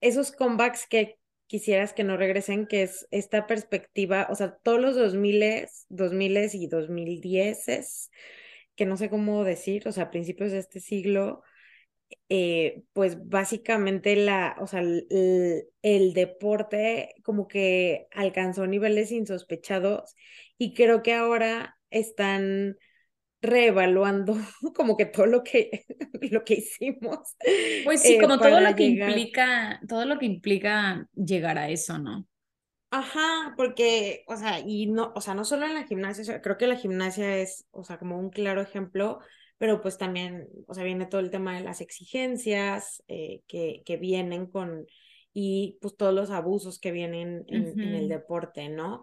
esos 0.00 0.32
comebacks 0.32 0.86
que 0.86 1.16
quisieras 1.46 1.92
que 1.92 2.04
no 2.04 2.16
regresen, 2.16 2.66
que 2.66 2.82
es 2.82 3.06
esta 3.10 3.46
perspectiva, 3.46 4.28
o 4.30 4.34
sea, 4.34 4.56
todos 4.62 4.80
los 4.80 4.96
2000, 4.96 5.66
2000 5.88 6.36
y 6.52 6.66
2010, 6.66 8.10
que 8.78 8.86
no 8.86 8.96
sé 8.96 9.10
cómo 9.10 9.42
decir, 9.42 9.88
o 9.88 9.92
sea, 9.92 10.04
a 10.04 10.10
principios 10.10 10.52
de 10.52 10.58
este 10.58 10.78
siglo, 10.78 11.42
eh, 12.28 12.84
pues 12.92 13.28
básicamente 13.28 14.14
la, 14.14 14.56
o 14.60 14.68
sea, 14.68 14.80
el, 14.80 16.14
deporte 16.14 17.14
como 17.24 17.48
que 17.48 18.06
alcanzó 18.12 18.68
niveles 18.68 19.10
insospechados 19.10 20.14
y 20.58 20.74
creo 20.74 21.02
que 21.02 21.12
ahora 21.12 21.76
están 21.90 22.76
reevaluando 23.42 24.36
como 24.76 24.96
que 24.96 25.06
todo 25.06 25.26
lo 25.26 25.42
que, 25.42 25.84
lo 26.30 26.44
que 26.44 26.54
hicimos. 26.54 27.36
Pues 27.82 28.00
sí, 28.00 28.16
como 28.20 28.38
todo 28.38 28.60
lo 28.60 28.76
que 28.76 28.84
implica, 28.84 29.80
todo 29.88 30.04
lo 30.04 30.20
que 30.20 30.26
implica 30.26 31.08
llegar 31.16 31.58
a 31.58 31.68
eso, 31.68 31.98
¿no? 31.98 32.28
Ajá, 32.90 33.54
porque, 33.56 34.24
o 34.26 34.36
sea, 34.36 34.60
y 34.60 34.86
no, 34.86 35.12
o 35.14 35.20
sea, 35.20 35.34
no 35.34 35.44
solo 35.44 35.66
en 35.66 35.74
la 35.74 35.86
gimnasia, 35.86 36.40
creo 36.40 36.56
que 36.56 36.66
la 36.66 36.76
gimnasia 36.76 37.36
es, 37.38 37.66
o 37.70 37.84
sea, 37.84 37.98
como 37.98 38.18
un 38.18 38.30
claro 38.30 38.62
ejemplo, 38.62 39.18
pero 39.58 39.82
pues 39.82 39.98
también, 39.98 40.48
o 40.66 40.74
sea, 40.74 40.84
viene 40.84 41.04
todo 41.06 41.20
el 41.20 41.30
tema 41.30 41.56
de 41.56 41.64
las 41.64 41.80
exigencias 41.80 43.02
eh, 43.08 43.42
que, 43.46 43.82
que 43.84 43.96
vienen 43.98 44.46
con, 44.46 44.86
y 45.34 45.76
pues 45.80 45.96
todos 45.96 46.14
los 46.14 46.30
abusos 46.30 46.78
que 46.78 46.92
vienen 46.92 47.44
en, 47.48 47.78
el 47.78 48.08
deporte, 48.08 48.68
¿no? 48.68 49.02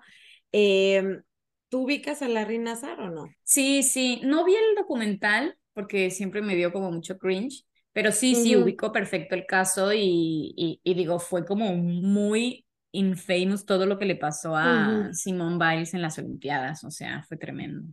Em, 0.52 1.21
¿Tú 1.69 1.84
ubicas 1.84 2.21
a 2.21 2.28
Larry 2.28 2.58
Nazar 2.58 3.00
o 3.02 3.10
no? 3.10 3.28
Sí, 3.43 3.84
sí, 3.84 4.21
no 4.24 4.45
vi 4.45 4.56
el 4.56 4.76
documental 4.76 5.58
porque 5.74 6.10
siempre 6.10 6.41
me 6.41 6.56
dio 6.56 6.71
como 6.71 6.91
mucho 6.91 7.17
cringe, 7.17 7.65
pero 7.91 8.12
sí, 8.12 8.36
sí, 8.36 8.56
ubico 8.56 8.91
perfecto 8.91 9.36
el 9.36 9.45
caso 9.45 9.93
y, 9.93 10.80
y, 10.84 10.93
digo, 10.93 11.19
fue 11.19 11.45
como 11.45 11.76
muy 11.76 12.64
infamous 12.96 13.66
todo 13.66 13.86
lo 13.86 13.98
que 13.98 14.06
le 14.06 14.16
pasó 14.16 14.56
a 14.56 15.10
Simone 15.14 15.58
Biles 15.58 15.94
en 15.94 16.02
las 16.02 16.18
Olimpiadas, 16.18 16.84
o 16.84 16.92
sea, 16.92 17.24
fue 17.24 17.38
tremendo. 17.38 17.84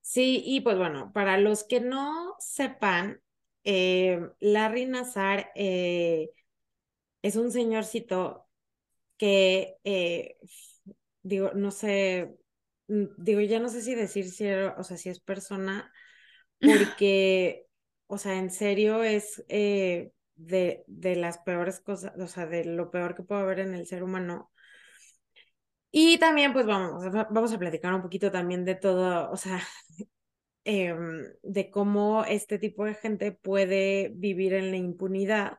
Sí, 0.00 0.42
y 0.44 0.60
pues 0.60 0.76
bueno, 0.76 1.12
para 1.12 1.38
los 1.38 1.64
que 1.64 1.80
no 1.80 2.34
sepan, 2.38 3.20
eh, 3.64 4.20
Larry 4.40 4.86
Nazar 4.86 5.50
eh, 5.54 6.30
es 7.22 7.36
un 7.36 7.52
señorcito 7.52 8.48
que, 9.16 9.76
eh, 9.84 10.36
digo, 11.22 11.52
no 11.54 11.70
sé, 11.70 12.34
mm, 12.88 13.04
digo, 13.18 13.40
ya 13.40 13.60
no 13.60 13.68
sé 13.68 13.82
si 13.82 13.94
decir 13.94 14.30
si, 14.30 14.50
o 14.50 14.82
sea, 14.82 14.96
si 14.96 15.10
es 15.10 15.20
persona, 15.20 15.92
porque, 17.00 17.66
o 18.06 18.18
sea, 18.18 18.38
en 18.38 18.50
serio 18.50 19.02
es 19.02 19.44
de, 20.46 20.84
de 20.86 21.16
las 21.16 21.38
peores 21.38 21.80
cosas, 21.80 22.12
o 22.18 22.26
sea, 22.26 22.46
de 22.46 22.64
lo 22.64 22.90
peor 22.90 23.14
que 23.14 23.22
puede 23.22 23.42
haber 23.42 23.60
en 23.60 23.74
el 23.74 23.86
ser 23.86 24.02
humano. 24.02 24.50
Y 25.90 26.18
también, 26.18 26.52
pues 26.52 26.66
vamos, 26.66 27.04
vamos 27.30 27.52
a 27.52 27.58
platicar 27.58 27.92
un 27.94 28.02
poquito 28.02 28.30
también 28.30 28.64
de 28.64 28.76
todo, 28.76 29.30
o 29.30 29.36
sea, 29.36 29.60
em, 30.64 31.24
de 31.42 31.70
cómo 31.70 32.24
este 32.24 32.58
tipo 32.58 32.84
de 32.84 32.94
gente 32.94 33.32
puede 33.32 34.12
vivir 34.14 34.54
en 34.54 34.70
la 34.70 34.76
impunidad, 34.76 35.58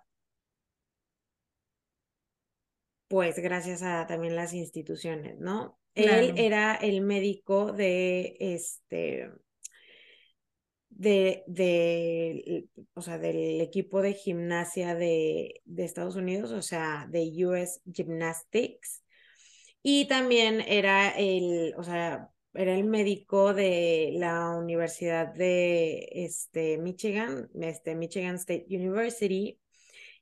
pues 3.08 3.38
gracias 3.40 3.84
a 3.84 4.08
también 4.08 4.36
las 4.36 4.54
instituciones, 4.54 5.38
¿no? 5.38 5.78
Él 5.96 6.34
era 6.38 6.76
el 6.76 7.02
médico 7.02 7.74
de 7.74 8.38
este 8.40 9.30
de, 11.02 11.44
de, 11.48 12.68
o 12.94 13.02
sea, 13.02 13.18
del 13.18 13.60
equipo 13.60 14.04
de 14.04 14.14
gimnasia 14.14 14.94
de, 14.94 15.62
de 15.66 15.84
Estados 15.84 16.16
Unidos, 16.16 16.52
o 16.52 16.62
sea, 16.62 17.08
de 17.10 17.24
US 17.44 17.82
Gymnastics. 17.92 19.04
Y 19.82 20.08
también 20.08 20.62
era 20.62 21.10
el, 21.10 21.74
o 21.76 21.84
sea, 21.84 22.30
era 22.54 22.76
el 22.76 22.84
médico 22.84 23.56
de 23.56 24.12
la 24.14 24.56
Universidad 24.56 25.34
de 25.34 26.08
este, 26.12 26.78
Michigan, 26.78 27.50
este, 27.60 27.96
Michigan 27.96 28.36
State 28.36 28.68
University, 28.70 29.60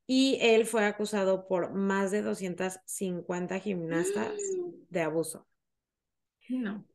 y 0.07 0.37
él 0.39 0.65
fue 0.65 0.85
acusado 0.85 1.45
por 1.45 1.73
más 1.73 2.11
de 2.11 2.21
250 2.21 3.59
gimnastas 3.59 4.31
de 4.89 5.01
abuso. 5.01 5.45
No. 6.47 6.88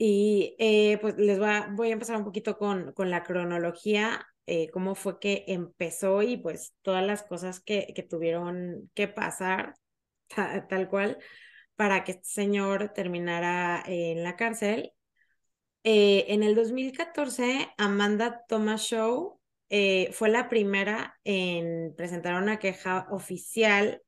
Y 0.00 0.54
eh, 0.60 0.98
pues 1.00 1.16
les 1.18 1.40
voy 1.40 1.48
a, 1.48 1.68
voy 1.72 1.90
a 1.90 1.92
empezar 1.92 2.16
un 2.16 2.24
poquito 2.24 2.56
con, 2.56 2.92
con 2.92 3.10
la 3.10 3.24
cronología, 3.24 4.24
eh, 4.46 4.70
cómo 4.70 4.94
fue 4.94 5.18
que 5.18 5.44
empezó 5.48 6.22
y 6.22 6.36
pues 6.36 6.74
todas 6.82 7.04
las 7.04 7.24
cosas 7.24 7.60
que, 7.60 7.92
que 7.96 8.04
tuvieron 8.04 8.90
que 8.94 9.08
pasar, 9.08 9.74
tal 10.68 10.88
cual, 10.88 11.18
para 11.74 12.04
que 12.04 12.12
este 12.12 12.28
señor 12.28 12.92
terminara 12.94 13.82
en 13.86 14.22
la 14.22 14.36
cárcel. 14.36 14.92
Eh, 15.82 16.26
en 16.28 16.44
el 16.44 16.54
2014, 16.54 17.68
Amanda 17.76 18.44
Thomas 18.48 18.82
Show 18.82 19.40
fue 20.12 20.28
la 20.30 20.48
primera 20.48 21.18
en 21.24 21.94
presentar 21.94 22.40
una 22.40 22.58
queja 22.58 23.06
oficial 23.10 24.00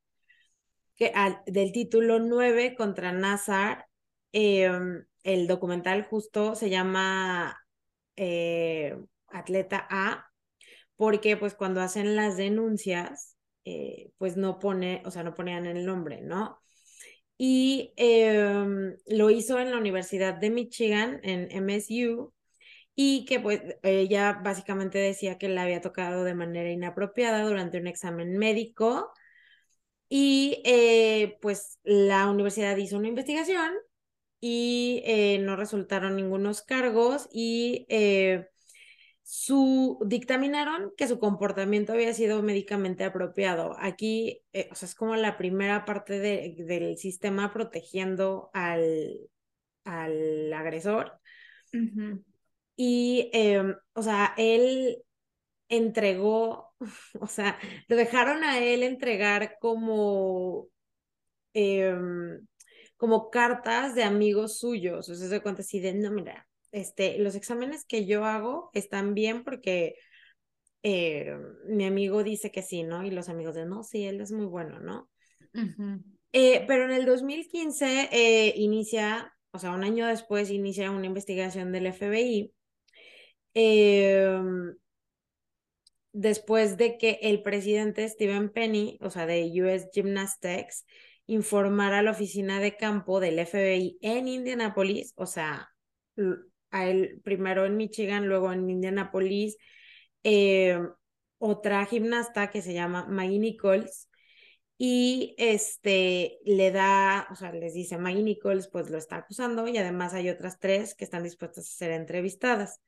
que, 0.95 1.13
del 1.47 1.73
título 1.73 2.19
9 2.19 2.75
contra 2.77 3.13
Nazar. 3.13 3.87
Em, 4.33 5.05
el 5.23 5.47
documental 5.47 6.05
justo 6.05 6.55
se 6.55 6.71
llama 6.71 7.59
eh, 8.17 8.97
Atleta 9.29 9.87
A, 9.91 10.27
porque 10.97 11.37
pues 11.37 11.55
cuando 11.55 11.81
hacen 11.81 12.17
las 12.17 12.37
denuncias, 12.37 13.37
eh, 13.65 14.11
pues 14.19 14.37
no 14.37 14.59
pone, 14.59 15.03
o 15.07 15.11
sea, 15.11 15.23
no 15.23 15.35
ponían 15.35 15.67
el 15.67 15.87
nombre, 15.87 16.21
¿no? 16.23 16.61
Y 17.39 17.95
em, 17.97 18.97
lo 19.07 19.31
hizo 19.31 19.59
en 19.61 19.71
la 19.71 19.79
Universidad 19.79 20.35
de 20.35 20.51
Michigan, 20.51 21.21
en 21.23 21.49
MSU, 21.51 22.35
y 22.95 23.25
que 23.25 23.41
pues 23.41 23.63
ella 23.83 24.41
básicamente 24.45 24.99
decía 24.99 25.39
que 25.39 25.49
la 25.49 25.63
había 25.63 25.81
tocado 25.81 26.25
de 26.25 26.35
manera 26.35 26.71
inapropiada 26.71 27.45
durante 27.45 27.79
un 27.79 27.87
examen 27.87 28.37
médico. 28.39 29.11
Y 30.09 30.61
eh, 30.67 31.39
pues 31.41 31.79
la 31.85 32.29
universidad 32.29 32.77
hizo 32.77 32.99
una 32.99 33.09
investigación 33.09 33.73
y 34.41 35.03
eh, 35.05 35.39
no 35.41 35.57
resultaron 35.57 36.17
ningunos 36.17 36.63
cargos 36.63 37.29
y 37.33 37.87
eh, 37.89 38.49
su, 39.23 39.99
dictaminaron 40.07 40.93
que 40.97 41.07
su 41.07 41.19
comportamiento 41.19 41.93
había 41.93 42.15
sido 42.15 42.43
médicamente 42.43 43.05
apropiado. 43.05 43.77
Aquí, 43.79 44.43
eh, 44.53 44.69
o 44.73 44.75
sea, 44.75 44.89
es 44.89 44.95
como 44.95 45.15
la 45.17 45.37
primera 45.37 45.85
parte 45.85 46.19
del 46.19 46.97
sistema 46.97 47.53
protegiendo 47.53 48.51
al, 48.55 49.31
al 49.85 50.53
agresor. 50.53 51.21
Y, 52.77 53.31
em, 53.33 53.77
o 53.93 54.03
sea, 54.03 54.35
él 54.37 55.03
entregó, 55.69 56.75
o 57.21 57.27
sea, 57.27 57.59
lo 57.89 57.97
dejaron 57.97 58.43
a 58.45 58.59
él 58.59 58.83
entregar 58.83 59.59
como 59.61 60.69
em, 61.53 62.47
como 63.01 63.31
cartas 63.31 63.95
de 63.95 64.05
amigos 64.05 64.59
suyos, 64.59 65.09
o 65.09 65.15
sea, 65.15 65.27
se 65.27 65.41
cuenta 65.41 65.63
así 65.63 65.81
de, 65.81 65.95
no, 65.95 66.11
mira, 66.11 66.47
este, 66.71 67.19
los 67.19 67.35
exámenes 67.35 67.87
que 67.87 68.05
yo 68.05 68.27
hago 68.27 68.69
están 68.75 69.15
bien 69.15 69.43
porque 69.43 69.95
eh, 70.83 71.35
mi 71.65 71.87
amigo 71.87 72.23
dice 72.23 72.53
que 72.53 72.61
sí, 72.61 72.83
¿no? 72.83 73.03
Y 73.03 73.11
los 73.11 73.31
amigos 73.31 73.55
de, 73.55 73.65
no, 73.65 73.85
sí, 73.85 74.05
él 74.05 74.21
es 74.21 74.33
muy 74.33 74.45
bueno, 74.45 74.81
¿no? 74.81 75.09
Eh, 76.35 76.63
pero 76.69 76.85
en 76.85 76.91
el 76.91 77.07
2015 77.07 78.11
eh, 78.13 78.53
inicia, 78.57 79.33
o 79.51 79.59
sea, 79.59 79.71
un 79.71 79.83
año 79.83 80.07
después 80.07 80.51
inicia 80.51 80.91
una 80.91 81.07
investigación 81.07 81.73
del 81.73 81.87
FBI. 81.87 82.53
Em, 83.55 84.77
después 86.13 86.77
de 86.77 86.99
que 86.99 87.19
el 87.23 87.43
presidente 87.43 88.07
Steven 88.07 88.51
Penny, 88.51 88.99
o 89.01 89.09
sea, 89.09 89.25
de 89.25 89.51
US 89.63 89.89
Gymnastics, 89.91 90.85
informar 91.27 91.95
a 91.95 92.03
la 92.03 92.11
oficina 92.11 92.61
de 92.61 92.77
campo 92.77 93.21
del 93.21 93.39
FBI 93.39 93.99
en 94.01 94.29
Indianapolis, 94.29 95.13
o 95.17 95.27
sea, 95.27 95.71
primero 97.23 97.67
en 97.67 97.77
Michigan, 97.77 98.27
luego 98.27 98.53
en 98.53 98.69
Indianapolis, 98.69 99.57
eh, 100.25 100.79
otra 101.39 101.87
gimnasta 101.87 102.51
que 102.51 102.63
se 102.63 102.75
llama 102.75 103.07
Maggie 103.07 103.39
Nichols, 103.39 104.09
y 104.83 105.35
este 105.39 106.39
le 106.45 106.71
da, 106.71 107.29
o 107.31 107.35
sea, 107.35 107.53
les 107.53 107.75
dice 107.75 107.99
Maggie 107.99 108.23
Nichols, 108.23 108.69
pues 108.69 108.89
lo 108.91 108.99
está 108.99 109.17
acusando, 109.17 109.69
y 109.69 109.77
además 109.77 110.15
hay 110.15 110.31
otras 110.31 110.59
tres 110.59 110.95
que 110.95 111.05
están 111.05 111.23
dispuestas 111.23 111.67
a 111.67 111.77
ser 111.77 111.91
entrevistadas. 111.93 112.81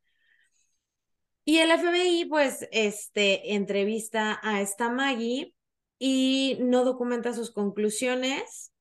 Y 1.45 1.59
el 1.59 1.71
FBI, 1.71 2.27
pues, 2.27 2.69
este, 2.73 3.55
entrevista 3.55 4.39
a 4.43 4.61
esta 4.63 4.89
Maggie 4.89 5.55
y 6.05 6.59
no 6.59 6.85
documenta 6.85 7.33
sus 7.33 7.53
conclusiones. 7.53 8.73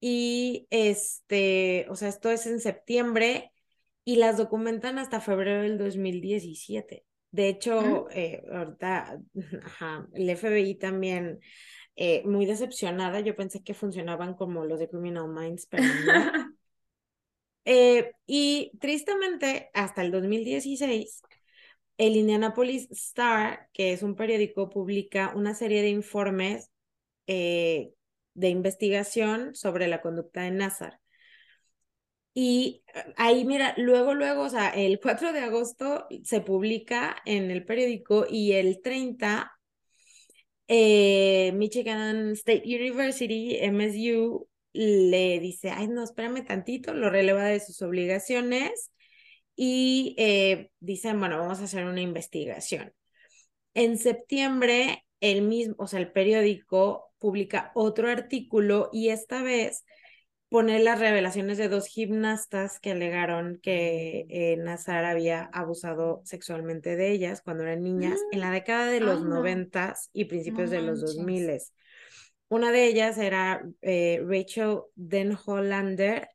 Y 0.00 0.66
este, 0.70 1.84
o 1.90 1.94
sea, 1.94 2.08
esto 2.08 2.30
es 2.30 2.46
en 2.46 2.58
septiembre 2.58 3.52
y 4.02 4.16
las 4.16 4.38
documentan 4.38 4.98
hasta 4.98 5.20
febrero 5.20 5.60
del 5.60 5.76
2017. 5.76 7.04
De 7.32 7.48
hecho, 7.50 8.08
eh, 8.12 8.42
ahorita 8.50 9.20
el 10.14 10.30
FBI 10.30 10.76
también 10.76 11.40
eh, 11.96 12.22
muy 12.24 12.46
decepcionada. 12.46 13.20
Yo 13.20 13.36
pensé 13.36 13.62
que 13.62 13.74
funcionaban 13.74 14.32
como 14.32 14.64
los 14.64 14.78
de 14.78 14.88
Criminal 14.88 15.28
Minds, 15.28 15.66
pero 15.66 15.84
no. 15.84 15.84
Eh, 17.66 18.12
y 18.26 18.72
tristemente, 18.78 19.70
hasta 19.72 20.02
el 20.02 20.10
2016, 20.10 21.22
el 21.98 22.16
Indianapolis 22.16 22.90
Star, 22.90 23.68
que 23.72 23.92
es 23.92 24.02
un 24.02 24.16
periódico, 24.16 24.70
publica 24.70 25.32
una 25.34 25.54
serie 25.54 25.82
de 25.82 25.90
informes 25.90 26.70
eh, 27.26 27.92
de 28.34 28.48
investigación 28.48 29.54
sobre 29.54 29.86
la 29.88 30.00
conducta 30.00 30.42
de 30.42 30.50
Nazar. 30.50 31.00
Y 32.34 32.82
eh, 32.94 33.14
ahí, 33.16 33.44
mira, 33.44 33.74
luego, 33.76 34.14
luego, 34.14 34.42
o 34.42 34.50
sea, 34.50 34.70
el 34.70 35.00
4 35.00 35.32
de 35.32 35.40
agosto 35.40 36.06
se 36.24 36.40
publica 36.40 37.16
en 37.24 37.50
el 37.50 37.64
periódico 37.64 38.26
y 38.28 38.52
el 38.52 38.82
30, 38.82 39.52
eh, 40.68 41.52
Michigan 41.54 42.32
State 42.32 42.62
University, 42.66 43.58
MSU, 43.62 44.48
le 44.72 45.38
dice, 45.38 45.70
ay, 45.70 45.86
no, 45.88 46.02
espérame 46.02 46.44
tantito, 46.44 46.94
lo 46.94 47.10
releva 47.10 47.44
de 47.44 47.60
sus 47.60 47.80
obligaciones 47.82 48.90
y 49.56 50.14
eh, 50.18 50.70
dicen, 50.80 51.18
bueno, 51.20 51.38
vamos 51.38 51.60
a 51.60 51.64
hacer 51.64 51.84
una 51.84 52.00
investigación. 52.00 52.92
En 53.74 53.98
septiembre, 53.98 55.04
el 55.20 55.42
mismo, 55.42 55.74
o 55.78 55.86
sea, 55.86 56.00
el 56.00 56.12
periódico 56.12 57.12
publica 57.18 57.72
otro 57.74 58.08
artículo 58.08 58.90
y 58.92 59.08
esta 59.08 59.42
vez 59.42 59.84
pone 60.48 60.78
las 60.78 61.00
revelaciones 61.00 61.58
de 61.58 61.68
dos 61.68 61.88
gimnastas 61.88 62.78
que 62.78 62.92
alegaron 62.92 63.58
que 63.60 64.26
eh, 64.28 64.56
Nazar 64.58 65.04
había 65.04 65.42
abusado 65.52 66.20
sexualmente 66.24 66.94
de 66.94 67.10
ellas 67.10 67.42
cuando 67.42 67.64
eran 67.64 67.82
niñas 67.82 68.20
en 68.30 68.40
la 68.40 68.50
mm, 68.50 68.52
década 68.52 68.86
de 68.86 69.00
los 69.00 69.24
noventas 69.24 70.10
y 70.12 70.26
principios 70.26 70.70
de 70.70 70.82
los 70.82 71.00
dos 71.00 71.16
miles. 71.16 71.72
Una 72.48 72.70
de 72.70 72.86
ellas 72.86 73.18
era 73.18 73.66
eh, 73.82 74.22
Rachel 74.24 74.82
Den 74.94 75.36
Hollander 75.44 76.28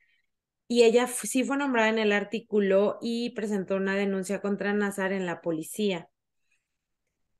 y 0.69 0.84
ella 0.84 1.08
sí 1.08 1.43
fue 1.43 1.58
nombrada 1.58 1.89
en 1.89 1.97
el 1.99 2.12
artículo 2.13 2.99
y 3.01 3.32
presentó 3.32 3.75
una 3.75 3.95
denuncia 3.95 4.39
contra 4.39 4.71
Nazar 4.71 5.12
en 5.12 5.25
la 5.25 5.41
policía. 5.41 6.10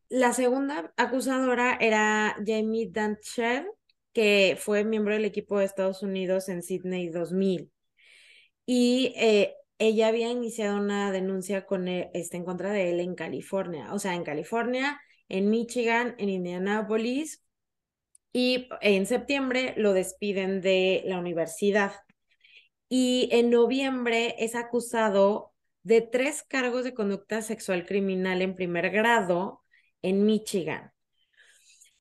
La 0.10 0.34
segunda 0.34 0.92
acusadora 0.98 1.78
era 1.80 2.36
Jamie 2.44 2.90
Dancher, 2.92 3.68
que 4.14 4.58
fue 4.60 4.84
miembro 4.84 5.14
del 5.14 5.26
equipo 5.26 5.60
de 5.60 5.66
Estados 5.66 6.02
Unidos 6.02 6.50
en 6.50 6.64
Sydney 6.64 7.10
2000. 7.10 7.72
Y 8.66 9.14
eh, 9.16 9.54
ella 9.78 10.08
había 10.08 10.32
iniciado 10.32 10.78
una 10.80 11.12
denuncia 11.12 11.68
con 11.68 11.88
e, 11.88 12.10
este, 12.16 12.38
en 12.38 12.46
contra 12.46 12.72
de 12.72 12.90
él 12.90 13.00
en 13.00 13.14
California, 13.14 13.94
o 13.94 14.00
sea, 14.00 14.16
en 14.16 14.24
California, 14.24 15.00
en 15.28 15.52
Michigan, 15.52 16.16
en 16.18 16.30
Indianapolis, 16.30 17.44
y 18.34 18.70
en 18.82 19.06
septiembre 19.06 19.76
lo 19.78 19.94
despiden 19.94 20.62
de 20.62 21.04
la 21.06 21.20
universidad. 21.20 21.94
Y 22.90 23.30
en 23.32 23.52
noviembre 23.52 24.36
es 24.40 24.56
acusado 24.56 25.54
de 25.84 26.02
tres 26.02 26.44
cargos 26.44 26.84
de 26.84 26.94
conducta 26.94 27.42
sexual 27.42 27.86
criminal 27.86 28.42
en 28.42 28.56
primer 28.56 28.90
grado 28.90 29.62
en 30.02 30.26
Michigan. 30.26 30.92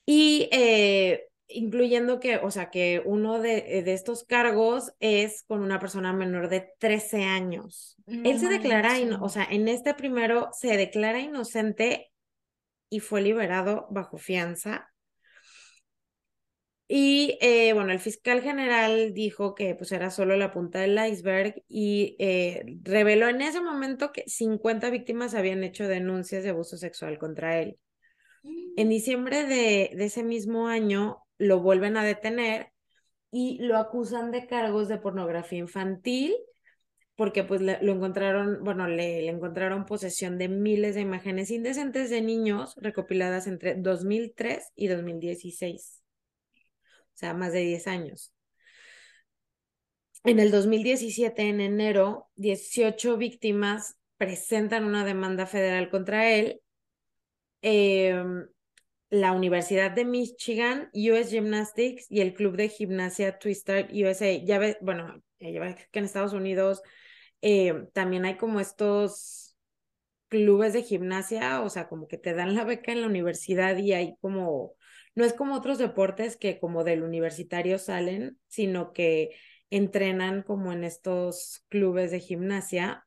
Y 0.05 0.49
eh, 0.53 1.29
incluyendo 1.49 2.21
que, 2.21 2.37
o 2.37 2.51
sea, 2.51 2.71
que 2.71 3.03
uno 3.05 3.41
de, 3.41 3.83
de, 3.83 3.93
estos 3.93 4.25
cargos 4.25 4.93
es 5.01 5.43
con 5.43 5.63
una 5.63 5.79
persona 5.79 6.13
menor 6.13 6.49
de 6.49 6.71
13 6.79 7.25
años. 7.25 7.97
Él 8.07 8.39
se 8.39 8.49
declara, 8.49 8.97
o 9.21 9.29
sea, 9.29 9.45
en 9.51 9.69
este 9.69 9.95
primero 9.95 10.49
se 10.53 10.77
declara 10.77 11.21
inocente 11.21 12.11
y 12.91 13.01
fue 13.01 13.21
liberado 13.21 13.87
bajo 13.91 14.19
fianza. 14.19 14.91
Y 16.91 17.37
eh, 17.43 17.75
bueno, 17.75 17.93
el 17.93 18.01
fiscal 18.01 18.41
general 18.41 19.13
dijo 19.13 19.55
que 19.55 19.75
pues 19.75 19.93
era 19.93 20.11
solo 20.11 20.37
la 20.37 20.51
punta 20.51 20.81
del 20.81 20.99
iceberg 20.99 21.63
y 21.69 22.17
eh, 22.19 22.79
reveló 22.83 23.29
en 23.29 23.43
ese 23.43 23.61
momento 23.61 24.11
que 24.11 24.25
50 24.27 24.89
víctimas 24.89 25.35
habían 25.35 25.63
hecho 25.65 25.87
denuncias 25.87 26.43
de 26.45 26.49
abuso 26.49 26.79
sexual 26.79 27.19
contra 27.19 27.61
él. 27.61 27.79
En 28.43 28.87
mm. 28.87 28.91
diciembre 28.91 29.45
de, 29.45 29.91
de 29.95 30.05
ese 30.07 30.23
mismo 30.23 30.69
año 30.69 31.19
lo 31.37 31.61
vuelven 31.61 31.99
a 31.99 32.05
detener 32.05 32.73
y 33.31 33.59
lo 33.59 33.77
acusan 33.77 34.31
de 34.31 34.47
cargos 34.47 34.89
de 34.89 34.97
pornografía 34.97 35.59
infantil 35.59 36.35
porque 37.17 37.43
pues 37.45 37.61
lo 37.61 37.93
encontraron, 37.93 38.63
bueno, 38.63 38.87
le, 38.87 39.23
le, 39.23 39.29
encontraron 39.29 39.87
posesión 39.87 40.39
de 40.39 40.49
miles 40.49 40.95
de 40.95 41.01
imágenes 41.01 41.51
indecentes 41.51 42.11
de 42.11 42.23
niños 42.23 42.77
recopiladas 42.77 43.49
entre 43.49 43.75
2003 43.75 44.73
y 44.77 44.87
2016. 44.87 45.98
O 47.19 47.21
sea, 47.21 47.35
más 47.35 47.53
de 47.53 47.63
10 47.63 47.89
años. 47.89 48.33
En 50.23 50.39
el 50.39 50.53
2017, 50.53 51.49
en 51.49 51.61
enero, 51.61 52.29
18 52.37 53.17
víctimas 53.17 53.97
presentan 54.19 54.85
una 54.85 55.05
demanda 55.05 55.45
federal 55.47 55.91
contra 55.91 56.31
él. 56.31 56.61
Eh, 57.63 58.23
la 59.11 59.33
Universidad 59.33 59.91
de 59.91 60.05
Michigan, 60.05 60.91
US 60.95 61.31
Gymnastics 61.31 62.07
y 62.09 62.21
el 62.21 62.35
Club 62.35 62.57
de 62.57 62.69
Gimnasia 62.69 63.37
Twister 63.41 63.89
USA. 63.91 64.33
Ya 64.45 64.61
ves, 64.61 64.77
bueno, 64.81 65.21
ya 65.41 65.59
ves 65.59 65.89
que 65.91 65.99
en 65.99 66.05
Estados 66.05 66.35
Unidos 66.35 66.83
eh, 67.43 67.89
también 67.95 68.27
hay 68.27 68.37
como 68.37 68.61
estos 68.61 69.57
clubes 70.29 70.73
de 70.73 70.85
gimnasia, 70.85 71.63
o 71.63 71.69
sea, 71.69 71.89
como 71.89 72.07
que 72.07 72.17
te 72.17 72.33
dan 72.33 72.55
la 72.55 72.63
beca 72.63 72.93
en 72.93 73.01
la 73.01 73.09
universidad 73.09 73.77
y 73.77 73.93
hay 73.93 74.15
como, 74.21 74.75
no 75.19 75.25
es 75.25 75.33
como 75.33 75.57
otros 75.57 75.79
deportes 75.79 76.37
que 76.37 76.61
como 76.61 76.85
del 76.85 77.03
universitario 77.03 77.81
salen, 77.81 78.39
sino 78.47 78.93
que 78.93 79.31
entrenan 79.69 80.45
como 80.45 80.73
en 80.73 80.85
estos 80.85 81.65
clubes 81.69 82.13
de 82.13 82.21
gimnasia 82.21 83.05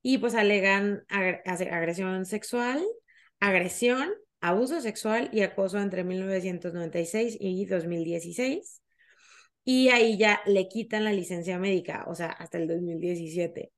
y 0.00 0.18
pues 0.18 0.36
alegan 0.36 1.04
agresión 1.08 2.26
sexual, 2.26 2.80
agresión 3.40 4.08
abuso 4.40 4.80
sexual 4.80 5.30
y 5.32 5.40
acoso 5.40 5.80
entre 5.80 6.04
1996 6.04 7.36
y 7.40 7.66
2016. 7.66 8.80
Y 9.64 9.88
ahí 9.88 10.16
ya 10.16 10.40
le 10.46 10.68
quitan 10.68 11.02
la 11.02 11.12
licencia 11.12 11.58
médica, 11.58 12.04
o 12.06 12.14
sea, 12.14 12.28
hasta 12.28 12.58
el 12.58 12.68
2017. 12.68 13.72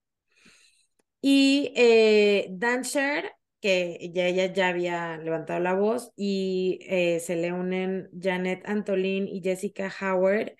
Y 1.22 1.72
eh, 1.74 2.48
Dancer, 2.50 3.32
que 3.60 4.10
ya 4.14 4.26
ella 4.26 4.52
ya 4.52 4.68
había 4.68 5.18
levantado 5.18 5.60
la 5.60 5.74
voz, 5.74 6.12
y 6.16 6.80
eh, 6.88 7.20
se 7.20 7.36
le 7.36 7.52
unen 7.52 8.08
Janet 8.20 8.62
Antolin 8.66 9.28
y 9.28 9.42
Jessica 9.42 9.92
Howard, 10.00 10.54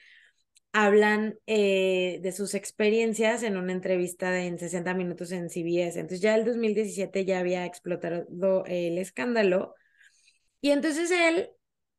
hablan 0.72 1.38
eh, 1.46 2.20
de 2.22 2.32
sus 2.32 2.54
experiencias 2.54 3.42
en 3.42 3.56
una 3.56 3.72
entrevista 3.72 4.30
de, 4.30 4.46
en 4.46 4.58
60 4.58 4.94
minutos 4.94 5.32
en 5.32 5.50
CBS. 5.50 5.98
Entonces 5.98 6.20
ya 6.20 6.34
el 6.36 6.44
2017 6.44 7.24
ya 7.24 7.40
había 7.40 7.66
explotado 7.66 8.64
el 8.66 8.98
escándalo 8.98 9.74
y 10.60 10.70
entonces 10.70 11.10
él 11.10 11.50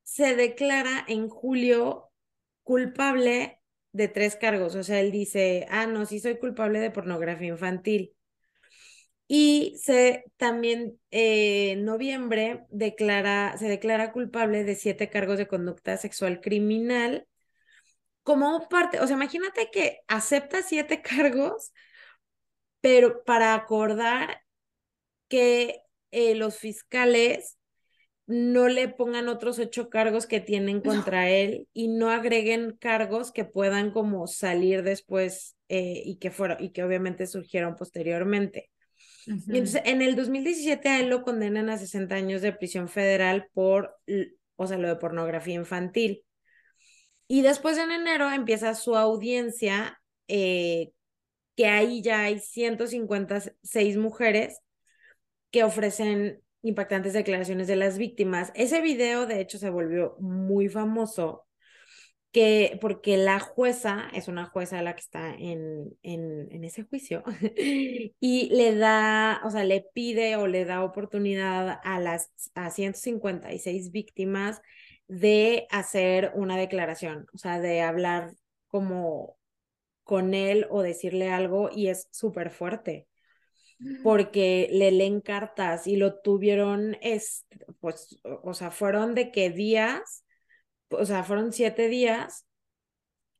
se 0.03 0.35
declara 0.35 1.05
en 1.07 1.29
julio 1.29 2.11
culpable 2.63 3.59
de 3.91 4.07
tres 4.07 4.35
cargos. 4.35 4.75
O 4.75 4.83
sea, 4.83 4.99
él 4.99 5.11
dice, 5.11 5.65
ah, 5.69 5.87
no, 5.87 6.05
sí 6.05 6.19
soy 6.19 6.37
culpable 6.37 6.79
de 6.79 6.91
pornografía 6.91 7.49
infantil. 7.49 8.15
Y 9.33 9.77
se 9.81 10.25
también 10.35 10.99
eh, 11.09 11.71
en 11.71 11.85
noviembre 11.85 12.65
declara, 12.69 13.57
se 13.57 13.69
declara 13.69 14.11
culpable 14.11 14.65
de 14.65 14.75
siete 14.75 15.09
cargos 15.09 15.37
de 15.37 15.47
conducta 15.47 15.95
sexual 15.95 16.41
criminal 16.41 17.25
como 18.23 18.67
parte, 18.67 18.99
o 18.99 19.07
sea, 19.07 19.15
imagínate 19.15 19.69
que 19.71 20.01
acepta 20.09 20.61
siete 20.63 21.01
cargos, 21.01 21.71
pero 22.81 23.23
para 23.23 23.53
acordar 23.53 24.41
que 25.29 25.79
eh, 26.11 26.35
los 26.35 26.57
fiscales 26.57 27.57
no 28.27 28.67
le 28.67 28.89
pongan 28.89 29.29
otros 29.29 29.59
ocho 29.59 29.89
cargos 29.89 30.27
que 30.27 30.41
tienen 30.41 30.81
contra 30.81 31.29
él 31.29 31.69
y 31.71 31.87
no 31.87 32.09
agreguen 32.09 32.75
cargos 32.81 33.31
que 33.31 33.45
puedan 33.45 33.91
como 33.91 34.27
salir 34.27 34.83
después 34.83 35.55
eh, 35.69 36.01
y 36.03 36.17
que 36.17 36.31
fueron 36.31 36.61
y 36.61 36.71
que 36.71 36.83
obviamente 36.83 37.27
surgieron 37.27 37.77
posteriormente. 37.77 38.71
Entonces 39.27 39.81
en 39.85 40.01
el 40.01 40.15
2017 40.15 40.89
a 40.89 40.99
él 40.99 41.09
lo 41.09 41.23
condenan 41.23 41.69
a 41.69 41.77
60 41.77 42.15
años 42.15 42.41
de 42.41 42.53
prisión 42.53 42.87
federal 42.87 43.49
por, 43.53 43.95
o 44.55 44.67
sea, 44.67 44.77
lo 44.77 44.87
de 44.87 44.95
pornografía 44.95 45.55
infantil. 45.55 46.23
Y 47.27 47.41
después 47.41 47.77
en 47.77 47.91
enero 47.91 48.31
empieza 48.31 48.75
su 48.75 48.95
audiencia, 48.95 50.01
eh, 50.27 50.91
que 51.55 51.67
ahí 51.67 52.01
ya 52.01 52.23
hay 52.23 52.39
156 52.39 53.97
mujeres 53.97 54.59
que 55.51 55.63
ofrecen 55.63 56.41
impactantes 56.61 57.13
declaraciones 57.13 57.67
de 57.67 57.75
las 57.75 57.97
víctimas. 57.97 58.51
Ese 58.55 58.81
video, 58.81 59.25
de 59.25 59.41
hecho, 59.41 59.57
se 59.57 59.69
volvió 59.69 60.15
muy 60.19 60.69
famoso 60.69 61.45
que 62.31 62.77
porque 62.79 63.17
la 63.17 63.39
jueza 63.39 64.09
es 64.13 64.27
una 64.27 64.45
jueza 64.45 64.81
la 64.81 64.95
que 64.95 65.01
está 65.01 65.33
en, 65.33 65.97
en, 66.01 66.47
en, 66.51 66.63
ese 66.63 66.83
juicio 66.83 67.23
y 68.19 68.49
le 68.55 68.75
da, 68.75 69.41
o 69.43 69.51
sea, 69.51 69.65
le 69.65 69.85
pide 69.93 70.37
o 70.37 70.47
le 70.47 70.63
da 70.63 70.83
oportunidad 70.83 71.79
a 71.83 71.99
las 71.99 72.31
a 72.55 72.69
156 72.69 73.91
víctimas 73.91 74.61
de 75.07 75.67
hacer 75.71 76.31
una 76.35 76.55
declaración, 76.55 77.27
o 77.33 77.37
sea, 77.37 77.59
de 77.59 77.81
hablar 77.81 78.33
como 78.67 79.37
con 80.03 80.33
él 80.33 80.67
o 80.69 80.81
decirle 80.81 81.29
algo 81.29 81.69
y 81.73 81.87
es 81.87 82.07
súper 82.11 82.51
fuerte. 82.51 83.07
porque 84.03 84.69
le 84.71 84.91
leen 84.91 85.21
cartas 85.21 85.87
y 85.87 85.95
lo 85.95 86.19
tuvieron, 86.21 86.97
este, 87.01 87.65
pues, 87.79 88.19
o 88.23 88.53
sea, 88.53 88.69
fueron 88.71 89.15
de 89.15 89.31
qué 89.31 89.49
días, 89.49 90.23
o 90.91 91.05
sea, 91.05 91.23
fueron 91.23 91.53
siete 91.53 91.87
días 91.87 92.45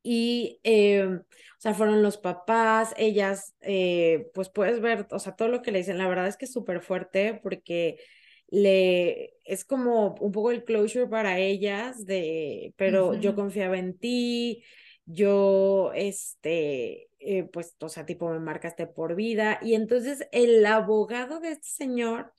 y, 0.02 0.60
eh, 0.64 1.04
o 1.06 1.24
sea, 1.58 1.74
fueron 1.74 2.02
los 2.02 2.18
papás, 2.18 2.94
ellas, 2.96 3.54
eh, 3.60 4.30
pues 4.34 4.50
puedes 4.50 4.80
ver, 4.80 5.06
o 5.10 5.18
sea, 5.18 5.36
todo 5.36 5.48
lo 5.48 5.62
que 5.62 5.70
le 5.72 5.78
dicen, 5.78 5.98
la 5.98 6.08
verdad 6.08 6.26
es 6.26 6.36
que 6.36 6.46
es 6.46 6.52
súper 6.52 6.82
fuerte 6.82 7.38
porque 7.42 8.00
le, 8.48 9.34
es 9.44 9.64
como 9.64 10.14
un 10.16 10.32
poco 10.32 10.50
el 10.50 10.64
closure 10.64 11.06
para 11.06 11.38
ellas 11.38 12.04
de, 12.04 12.74
pero 12.76 13.14
yo 13.14 13.34
confiaba 13.34 13.78
en 13.78 13.96
ti, 13.98 14.64
yo, 15.04 15.92
este, 15.94 17.08
eh, 17.18 17.44
pues, 17.44 17.76
o 17.80 17.88
sea, 17.88 18.06
tipo, 18.06 18.30
me 18.30 18.40
marcaste 18.40 18.86
por 18.86 19.14
vida. 19.14 19.58
Y 19.62 19.74
entonces 19.74 20.26
el 20.32 20.64
abogado 20.66 21.40
de 21.40 21.52
este 21.52 21.68
señor, 21.68 22.32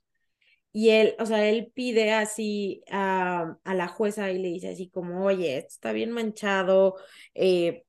y 0.74 0.90
él, 0.90 1.16
o 1.20 1.26
sea, 1.28 1.48
él 1.48 1.72
pide 1.74 2.14
así 2.14 2.84
a, 2.92 3.58
a 3.64 3.74
la 3.76 3.88
jueza 3.88 4.32
y 4.32 4.40
le 4.40 4.50
dice 4.50 4.70
así 4.70 4.90
como, 4.90 5.24
oye, 5.24 5.58
esto 5.58 5.70
está 5.70 5.92
bien 5.92 6.12
manchado, 6.12 6.96
eh, 7.36 7.86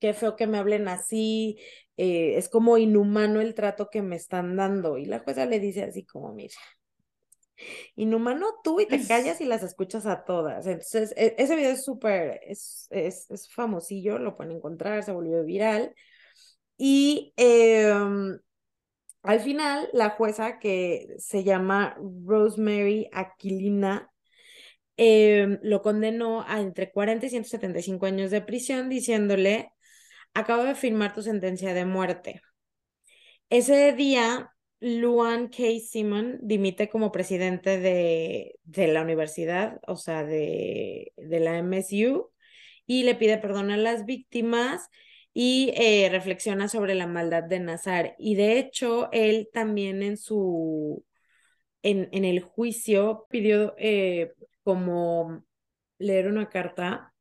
qué 0.00 0.12
feo 0.12 0.34
que 0.34 0.48
me 0.48 0.58
hablen 0.58 0.88
así, 0.88 1.58
eh, 1.96 2.36
es 2.36 2.48
como 2.48 2.76
inhumano 2.76 3.40
el 3.40 3.54
trato 3.54 3.88
que 3.88 4.02
me 4.02 4.16
están 4.16 4.56
dando. 4.56 4.98
Y 4.98 5.04
la 5.04 5.20
jueza 5.20 5.46
le 5.46 5.60
dice 5.60 5.84
así 5.84 6.04
como, 6.04 6.32
mira, 6.34 6.54
inhumano 7.94 8.48
tú 8.64 8.80
y 8.80 8.86
te 8.86 9.06
callas 9.06 9.40
y 9.40 9.44
las 9.46 9.62
escuchas 9.62 10.04
a 10.06 10.24
todas. 10.24 10.66
Entonces, 10.66 11.14
e, 11.16 11.36
ese 11.38 11.54
video 11.54 11.70
es 11.70 11.84
súper, 11.84 12.40
es, 12.44 12.88
es, 12.90 13.30
es, 13.30 13.48
famosillo, 13.52 14.18
lo 14.18 14.36
pueden 14.36 14.56
encontrar, 14.56 15.04
se 15.04 15.12
volvió 15.12 15.44
viral. 15.44 15.94
Y 16.76 17.32
em, 17.36 18.40
al 19.22 19.40
final, 19.40 19.88
la 19.92 20.10
jueza 20.10 20.58
que 20.58 21.08
se 21.18 21.44
llama 21.44 21.96
Rosemary 22.24 23.08
Aquilina 23.12 24.10
em, 24.96 25.58
lo 25.62 25.82
condenó 25.82 26.44
a 26.46 26.60
entre 26.60 26.90
40 26.90 27.26
y 27.26 27.30
175 27.30 28.06
años 28.06 28.30
de 28.30 28.40
prisión, 28.42 28.88
diciéndole, 28.88 29.72
acabo 30.34 30.64
de 30.64 30.74
firmar 30.74 31.14
tu 31.14 31.22
sentencia 31.22 31.74
de 31.74 31.84
muerte. 31.84 32.42
Ese 33.50 33.92
día 33.92 34.52
Luan 34.80 35.48
K. 35.48 35.78
Simon 35.78 36.38
dimite 36.42 36.88
como 36.88 37.12
presidente 37.12 37.78
de, 37.78 38.58
de 38.64 38.88
la 38.88 39.02
universidad, 39.02 39.78
o 39.86 39.96
sea, 39.96 40.24
de, 40.24 41.12
de, 41.16 41.40
la 41.40 41.58
MSU, 41.58 42.32
y 42.86 43.04
le 43.04 43.14
pide 43.14 43.38
perdón 43.38 43.70
a 43.70 43.76
las 43.76 44.06
víctimas 44.06 44.88
y 45.34 45.72
eh, 45.76 46.08
reflexiona 46.10 46.68
sobre 46.68 46.94
la 46.94 47.06
maldad 47.06 47.44
de 47.44 47.60
Nazar. 47.60 48.14
Y 48.18 48.34
de 48.34 48.58
hecho, 48.58 49.08
él 49.12 49.48
también 49.52 50.02
en 50.02 50.16
su, 50.16 51.04
en, 51.82 52.08
en 52.12 52.24
el 52.24 52.40
juicio 52.40 53.26
pidió 53.30 53.74
eh, 53.78 54.32
como 54.62 55.44
leer 55.98 56.28
una 56.28 56.48
carta 56.48 57.14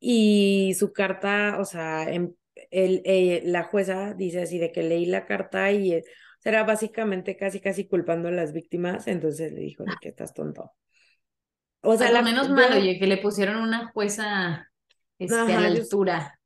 y 0.00 0.74
su 0.78 0.92
carta, 0.92 1.56
o 1.58 1.64
sea, 1.64 2.04
en, 2.08 2.36
el, 2.70 3.02
eh, 3.04 3.42
la 3.44 3.64
jueza 3.64 4.14
dice 4.14 4.42
así 4.42 4.58
de 4.58 4.72
que 4.72 4.82
leí 4.82 5.06
la 5.06 5.26
carta 5.26 5.72
y 5.72 6.02
era 6.44 6.64
básicamente 6.64 7.36
casi, 7.36 7.60
casi 7.60 7.86
culpando 7.86 8.28
a 8.28 8.32
las 8.32 8.52
víctimas, 8.52 9.06
entonces 9.06 9.52
le 9.52 9.60
dijo 9.60 9.84
que 10.00 10.08
estás 10.08 10.32
tonto. 10.32 10.72
O 11.80 11.96
sea, 11.96 12.10
lo 12.10 12.22
menos 12.22 12.48
malo, 12.48 12.76
oye, 12.76 12.98
que 12.98 13.06
le 13.06 13.18
pusieron 13.18 13.56
una 13.56 13.88
jueza 13.92 14.68
este, 15.18 15.34
a 15.34 15.44
la 15.44 15.66
altura. 15.66 16.37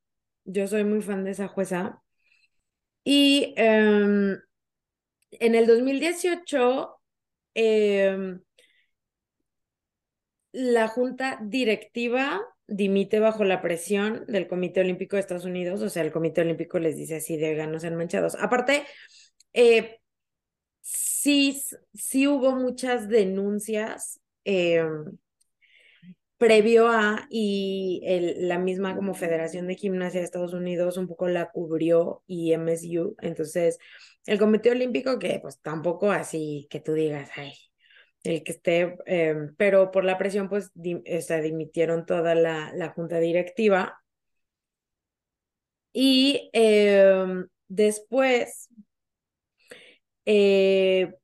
Yo, 0.45 0.67
soy 0.67 0.85
muy 0.85 1.03
fan 1.03 1.25
de 1.25 1.33
esa 1.33 1.49
jueza. 1.49 2.03
Y 3.05 3.55
em, 3.57 4.39
en 5.33 5.55
el 5.55 5.67
2018, 5.67 7.01
em, 7.55 8.41
la 10.53 10.89
junta 10.89 11.39
directiva 11.43 12.41
dimite 12.67 13.21
bajo 13.21 13.45
la 13.45 13.61
presión 13.61 14.25
del 14.29 14.49
Comité 14.49 14.81
Olímpico 14.81 15.17
de 15.17 15.21
Estados 15.21 15.45
Unidos, 15.45 15.83
o 15.83 15.89
sea, 15.89 16.03
el 16.03 16.13
Comité 16.13 16.43
Olímpico 16.43 16.79
les 16.79 16.97
dice 16.97 17.17
así 17.17 17.37
de 17.37 17.55
ganos 17.55 17.83
sean 17.83 17.97
manchados. 17.97 18.37
Aparte, 18.41 18.85
eh, 19.53 20.01
sí, 20.81 21.61
sí 21.95 22.27
hubo 22.27 22.55
muchas 22.55 23.09
denuncias 23.09 24.21
eh, 24.45 24.85
previo 26.43 26.89
a 26.89 27.29
y 27.31 28.01
la 28.41 28.59
misma 28.59 28.97
como 28.97 29.15
Federación 29.15 29.69
de 29.69 29.77
Gimnasia 29.77 30.19
de 30.19 30.25
Estados 30.27 30.55
Unidos 30.55 30.97
un 30.97 31.07
poco 31.07 31.29
la 31.29 31.53
cubrió 31.53 32.25
y 32.27 32.53
MSU. 32.53 33.15
Entonces, 33.21 33.79
el 34.27 34.41
Comité 34.41 34.73
Olímpico, 34.73 35.21
que 35.21 35.39
pues 35.41 35.61
tampoco 35.61 36.11
así 36.11 36.67
que 36.69 36.81
tú 36.81 36.95
digas, 36.95 37.31
ay, 37.37 37.53
el 38.25 38.43
que 38.43 38.53
esté, 38.53 38.97
eh, 39.07 39.37
pero 39.57 39.93
por 39.93 40.05
la 40.05 40.19
presión, 40.19 40.49
pues 40.49 40.73
se 41.21 41.41
dimitieron 41.43 42.07
toda 42.07 42.35
la, 42.35 42.73
la 42.75 42.89
junta 42.91 43.21
directiva. 43.21 44.03
Y 45.93 46.51
después, 47.69 48.69
eh, 50.25 51.15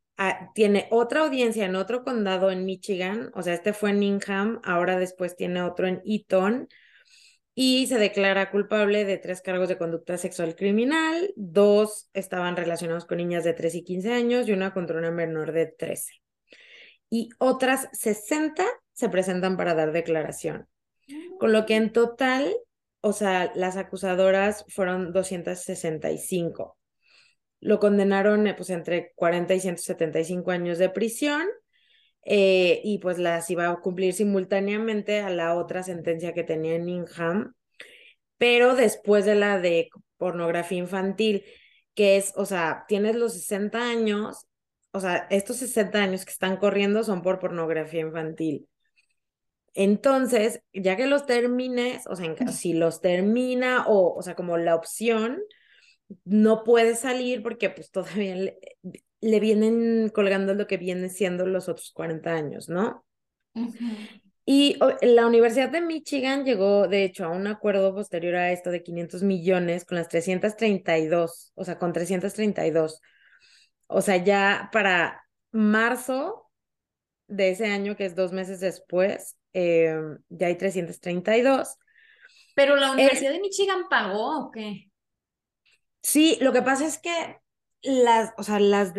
tiene 0.55 0.89
otra 0.91 1.21
audiencia 1.21 1.65
en 1.65 1.77
otro 1.77 2.03
condado 2.03 2.51
en 2.51 2.65
Michigan, 2.65 3.31
o 3.35 3.43
sea, 3.43 3.55
este 3.55 3.73
fue 3.73 3.91
en 3.91 4.03
Ingham, 4.03 4.61
ahora 4.65 4.99
después 4.99 5.37
tiene 5.37 5.63
otro 5.63 5.87
en 5.87 6.03
Eaton, 6.05 6.69
y 7.55 7.87
se 7.89 7.99
declara 7.99 8.51
culpable 8.51 9.05
de 9.05 9.19
tres 9.19 9.43
cargos 9.43 9.69
de 9.69 9.79
conducta 9.79 10.17
sexual 10.17 10.55
criminal, 10.55 11.33
dos 11.37 12.09
estaban 12.15 12.57
relacionados 12.57 13.05
con 13.05 13.19
niñas 13.19 13.43
de 13.43 13.53
3 13.53 13.75
y 13.75 13.83
15 13.83 14.13
años 14.13 14.49
y 14.49 14.53
una 14.53 14.73
contra 14.73 14.99
una 14.99 15.11
menor 15.11 15.51
de 15.51 15.67
13. 15.67 16.13
Y 17.11 17.31
otras 17.39 17.89
60 17.93 18.65
se 18.93 19.09
presentan 19.09 19.57
para 19.57 19.75
dar 19.75 19.91
declaración, 19.91 20.69
con 21.41 21.53
lo 21.53 21.67
que 21.67 21.75
en 21.75 21.93
total, 21.93 22.57
o 23.01 23.13
sea, 23.13 23.51
las 23.57 23.77
acusadoras 23.77 24.65
fueron 24.69 25.13
265 25.13 26.79
lo 27.61 27.79
condenaron 27.79 28.47
eh, 28.47 28.55
pues 28.55 28.71
entre 28.71 29.13
40 29.15 29.55
y 29.55 29.61
175 29.61 30.51
años 30.51 30.79
de 30.79 30.91
prisión 30.91 31.47
eh, 32.25 32.81
y 32.85 32.99
pues 32.99 33.19
las 33.19 33.51
iba 33.51 33.69
a 33.69 33.81
cumplir 33.81 34.13
simultáneamente 34.13 35.21
a 35.21 35.31
la 35.31 35.55
otra 35.55 35.83
sentencia 35.83 36.35
que 36.35 36.45
tenía 36.45 36.75
en 36.75 36.89
Ingham, 36.89 37.55
pero 38.37 38.75
después 38.75 39.25
de 39.25 39.35
la 39.35 39.59
de 39.59 39.89
pornografía 40.19 40.79
infantil, 40.79 41.45
que 41.95 42.17
es, 42.17 42.33
o 42.37 42.45
sea, 42.47 42.85
tienes 42.89 43.17
los 43.17 43.35
60 43.35 43.83
años, 43.83 44.47
o 44.93 45.01
sea, 45.01 45.27
estos 45.31 45.57
60 45.57 46.03
años 46.03 46.25
que 46.25 46.33
están 46.33 46.59
corriendo 46.59 47.03
son 47.05 47.23
por 47.23 47.39
pornografía 47.39 48.01
infantil. 48.01 48.69
Entonces, 49.75 50.61
ya 50.73 50.97
que 50.97 51.07
los 51.07 51.27
termines, 51.27 52.07
o 52.09 52.17
sea, 52.17 52.35
si 52.49 52.75
los 52.75 53.01
termina 53.01 53.87
o, 53.87 54.15
o 54.15 54.23
sea, 54.23 54.35
como 54.35 54.57
la 54.59 54.75
opción, 54.75 55.41
no 56.25 56.65
puede 56.65 56.95
salir 56.95 57.43
porque 57.43 57.71
pues 57.71 57.91
todavía 57.91 58.35
le, 59.21 59.41
vienen 59.41 60.11
colgando 60.11 60.55
lo 60.55 60.67
que 60.67 60.77
vienen 60.77 61.11
siendo 61.11 61.47
los 61.47 61.69
otros 61.69 61.93
40 61.93 62.33
años, 62.33 62.69
¿no? 62.69 63.05
Y 64.51 64.79
la 65.03 65.27
Universidad 65.27 65.69
de 65.69 65.83
Michigan 65.83 66.45
llegó, 66.45 66.89
de 66.89 67.05
hecho, 67.05 67.27
a 67.27 67.29
un 67.29 67.47
acuerdo 67.47 67.95
posterior 67.95 68.37
a 68.37 68.51
esto 68.51 68.71
de 68.71 68.83
500 68.83 69.23
millones 69.23 69.85
con 69.85 69.99
las 69.99 70.09
332, 70.09 71.53
o 71.55 71.65
sea, 71.65 71.79
con 71.79 71.93
332. 71.93 73.03
O 73.89 74.01
sea, 74.01 74.17
ya 74.17 74.71
para 74.73 75.23
marzo 75.51 76.51
de 77.27 77.51
ese 77.51 77.67
año, 77.67 77.95
que 77.95 78.07
es 78.07 78.15
dos 78.15 78.33
meses 78.33 78.61
después, 78.61 79.37
em, 79.53 80.19
ya 80.31 80.47
hay 80.47 80.57
332. 80.57 81.77
¿Pero 82.55 82.77
la 82.77 82.93
Universidad 82.93 83.33
de 83.33 83.41
Michigan 83.41 83.83
pagó 83.91 84.47
o 84.47 84.51
qué? 84.51 84.88
Sí, 86.09 86.39
lo 86.41 86.55
que 86.55 86.63
pasa 86.63 86.87
es 86.87 86.97
que 86.97 87.37
las, 87.83 88.33
o 88.39 88.43
sea, 88.43 88.59
las 88.61 88.95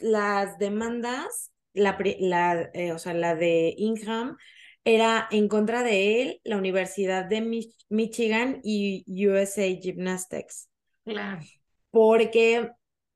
las 0.00 0.58
demandas, 0.58 1.52
la, 1.72 1.96
la 2.18 2.70
eh, 2.74 2.90
o 2.90 2.98
sea, 2.98 3.14
la 3.14 3.36
de 3.36 3.72
Ingham 3.78 4.36
era 4.82 5.28
en 5.30 5.46
contra 5.46 5.84
de 5.84 6.20
él, 6.20 6.40
la 6.42 6.56
Universidad 6.56 7.26
de 7.26 7.70
Michigan 7.90 8.60
y 8.64 9.04
USA 9.24 9.68
Gymnastics. 9.80 10.68
Claro. 11.04 11.42
Porque, 11.92 12.72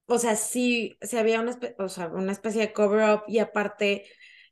o 0.07 0.19
sea, 0.21 0.37
sí, 0.37 0.97
se 1.01 1.19
había 1.19 1.41
una, 1.41 1.59
o 1.81 1.89
sea, 1.89 2.07
una 2.07 2.31
especie 2.31 2.61
de 2.61 2.73
cover-up 2.73 3.25
y 3.27 3.41
aparte, 3.41 4.07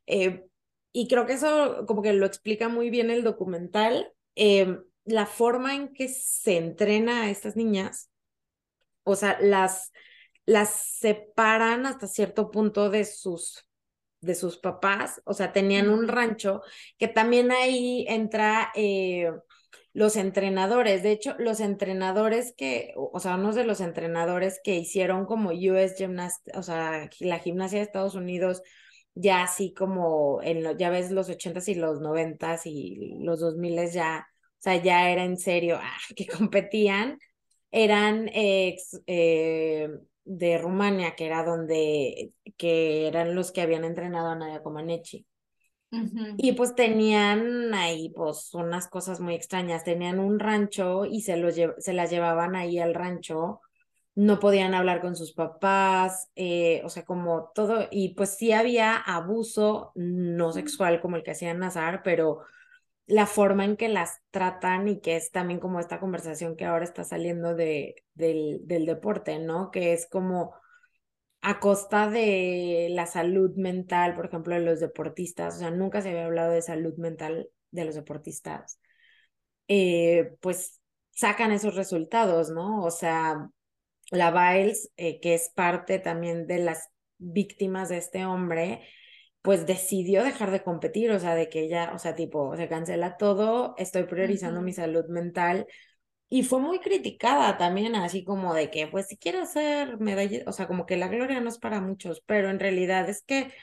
eh, 0.05 0.43
y 0.91 1.07
creo 1.07 1.25
que 1.25 1.33
eso 1.33 1.85
como 1.87 2.01
que 2.01 2.11
lo 2.11 2.25
explica 2.25 2.67
muy 2.67 2.89
bien 2.89 3.09
el 3.09 3.23
documental, 3.23 4.11
eh, 4.35 4.79
la 5.05 5.27
forma 5.27 5.75
en 5.75 5.93
que 5.93 6.09
se 6.09 6.57
entrena 6.57 7.21
a 7.21 7.29
estas 7.29 7.55
niñas 7.55 8.11
o 9.05 9.15
sea, 9.15 9.37
las, 9.41 9.93
las 10.45 10.69
separan 10.99 11.85
hasta 11.85 12.07
cierto 12.07 12.51
punto 12.51 12.89
de 12.89 13.05
sus, 13.05 13.65
de 14.21 14.35
sus 14.35 14.57
papás, 14.57 15.21
o 15.25 15.33
sea, 15.33 15.53
tenían 15.53 15.89
un 15.89 16.07
rancho 16.09 16.61
que 16.97 17.07
también 17.07 17.51
ahí 17.51 18.05
entra, 18.09 18.71
eh, 18.75 19.31
los 19.95 20.17
entrenadores. 20.17 21.03
De 21.03 21.11
hecho, 21.11 21.35
los 21.39 21.61
entrenadores 21.61 22.53
que, 22.57 22.93
o 22.97 23.19
sea, 23.19 23.35
unos 23.35 23.55
de 23.55 23.63
los 23.65 23.79
entrenadores 23.81 24.59
que 24.63 24.75
hicieron 24.75 25.25
como 25.25 25.51
US 25.51 25.95
Gymnast, 25.97 26.47
o 26.53 26.61
sea, 26.63 27.09
la 27.21 27.39
gimnasia 27.39 27.79
de 27.79 27.85
Estados 27.85 28.13
Unidos, 28.15 28.61
ya 29.15 29.43
así 29.43 29.73
como 29.73 30.41
en 30.43 30.63
lo, 30.63 30.77
ya 30.77 30.89
ves 30.89 31.11
los 31.11 31.29
ochentas 31.29 31.67
y 31.69 31.75
los 31.75 32.01
noventas 32.01 32.65
y 32.65 33.15
los 33.23 33.39
dos 33.39 33.55
miles 33.55 33.93
ya, 33.93 34.27
o 34.59 34.61
sea, 34.61 34.75
ya 34.83 35.09
era 35.09 35.23
en 35.23 35.37
serio, 35.37 35.77
ah, 35.81 35.97
que 36.15 36.27
competían, 36.27 37.17
eran 37.75 38.29
ex, 38.33 39.01
eh, 39.05 39.89
de 40.23 40.57
Rumania, 40.57 41.13
que 41.15 41.25
era 41.25 41.43
donde, 41.43 42.31
que 42.57 43.07
eran 43.07 43.35
los 43.35 43.51
que 43.51 43.61
habían 43.61 43.83
entrenado 43.83 44.29
a 44.29 44.35
Nadia 44.35 44.63
Comaneci. 44.63 45.25
Y 46.37 46.53
pues 46.53 46.75
tenían 46.75 47.73
ahí 47.73 48.09
pues 48.15 48.53
unas 48.53 48.87
cosas 48.87 49.19
muy 49.19 49.35
extrañas, 49.35 49.83
tenían 49.83 50.19
un 50.19 50.39
rancho 50.39 51.05
y 51.05 51.21
se, 51.21 51.37
los 51.37 51.55
se 51.55 51.93
las 51.93 52.09
llevaban 52.09 52.55
ahí 52.55 52.79
al 52.79 52.93
rancho, 52.93 53.61
no 54.15 54.39
podían 54.39 54.73
hablar 54.73 55.01
con 55.01 55.15
sus 55.15 55.33
papás, 55.33 56.29
eh, 56.35 56.81
o 56.85 56.89
sea, 56.89 57.03
como 57.03 57.51
todo, 57.53 57.87
y 57.91 58.13
pues 58.15 58.31
sí 58.37 58.53
había 58.53 58.95
abuso 58.95 59.91
no 59.95 60.53
sexual 60.53 61.01
como 61.01 61.17
el 61.17 61.23
que 61.23 61.31
hacían 61.31 61.59
Nazar, 61.59 62.01
pero 62.03 62.39
la 63.07 63.25
forma 63.27 63.65
en 63.65 63.77
que 63.77 63.87
las 63.89 64.19
tratan 64.31 64.87
y 64.87 64.99
que 65.01 65.15
es 65.15 65.31
también 65.31 65.59
como 65.59 65.79
esta 65.79 65.99
conversación 65.99 66.55
que 66.55 66.65
ahora 66.65 66.85
está 66.85 67.03
saliendo 67.03 67.55
de, 67.55 67.95
del, 68.15 68.61
del 68.63 68.85
deporte, 68.85 69.39
¿no? 69.39 69.71
Que 69.71 69.93
es 69.93 70.07
como 70.07 70.55
a 71.41 71.59
costa 71.59 72.09
de 72.09 72.87
la 72.91 73.05
salud 73.05 73.51
mental, 73.55 74.15
por 74.15 74.25
ejemplo, 74.25 74.55
de 74.55 74.61
los 74.61 74.79
deportistas, 74.79 75.57
o 75.57 75.59
sea, 75.59 75.71
nunca 75.71 76.01
se 76.01 76.09
había 76.09 76.25
hablado 76.25 76.51
de 76.51 76.61
salud 76.63 76.95
mental 76.97 77.49
de 77.71 77.85
los 77.85 77.95
deportistas, 77.95 78.79
eh, 79.67 80.35
pues 80.41 80.81
sacan 81.11 81.51
esos 81.51 81.75
resultados, 81.75 82.49
¿no? 82.49 82.83
O 82.83 82.91
sea, 82.91 83.49
la 84.11 84.31
Biles, 84.31 84.91
eh, 84.97 85.19
que 85.19 85.35
es 85.35 85.49
parte 85.55 85.99
también 85.99 86.47
de 86.47 86.59
las 86.59 86.89
víctimas 87.17 87.89
de 87.89 87.97
este 87.97 88.25
hombre, 88.25 88.87
pues 89.45 89.65
decidió 89.67 90.23
dejar 90.23 90.51
de 90.51 90.63
competir, 90.63 91.11
o 91.11 91.19
sea, 91.19 91.35
de 91.35 91.47
que 91.47 91.61
ella, 91.61 91.91
o 91.93 91.99
sea, 91.99 92.15
tipo, 92.15 92.57
se 92.57 92.67
cancela 92.67 93.15
todo, 93.15 93.75
estoy 93.77 94.03
priorizando 94.05 94.61
mi 94.61 94.73
salud 94.73 95.05
mental 95.07 95.67
y 96.27 96.43
fue 96.43 96.59
muy 96.59 96.79
criticada 96.79 97.57
también, 97.57 97.95
así 97.95 98.23
como 98.23 98.55
de 98.55 98.71
que, 98.71 98.87
pues 98.87 99.07
si 99.07 99.17
quiero 99.17 99.41
hacer 99.43 99.99
medalla, 99.99 100.43
o 100.47 100.51
sea, 100.51 100.67
como 100.67 100.87
que 100.87 100.97
la 100.97 101.07
gloria 101.07 101.39
no 101.39 101.49
es 101.49 101.59
para 101.59 101.79
muchos, 101.79 102.21
pero 102.25 102.49
en 102.49 102.59
realidad 102.59 103.07
es 103.07 103.21
que 103.21 103.53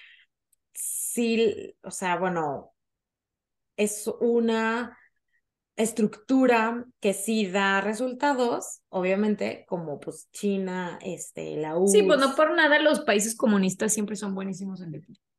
sí, 0.72 1.74
o 1.83 1.91
sea, 1.91 2.16
bueno, 2.16 2.72
es 3.76 4.09
una 4.20 4.97
estructura 5.74 6.87
que 7.01 7.12
sí 7.12 7.47
da 7.47 7.80
resultados, 7.80 8.83
obviamente, 8.89 9.64
como 9.68 9.99
pues 9.99 10.28
China, 10.30 10.99
este, 11.03 11.57
la 11.57 11.76
U. 11.76 11.89
Sí, 11.89 12.05
pues 12.05 12.20
no 12.20 12.37
por 12.37 12.55
nada 12.55 12.78
los 12.78 13.01
países 13.01 13.35
comunistas 13.35 13.93
siempre 13.93 14.14
son 14.14 14.35
buenísimos 14.35 14.80
en 14.80 14.93
deporte. 14.93 15.32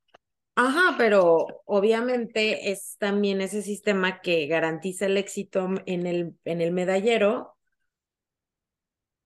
Ajá, 0.55 0.95
pero 0.97 1.63
obviamente 1.65 2.71
es 2.71 2.95
también 2.99 3.41
ese 3.41 3.61
sistema 3.63 4.21
que 4.21 4.45
garantiza 4.47 5.07
el 5.07 5.17
éxito 5.17 5.67
en 5.85 6.05
el, 6.05 6.35
en 6.45 6.61
el 6.61 6.71
medallero, 6.71 7.57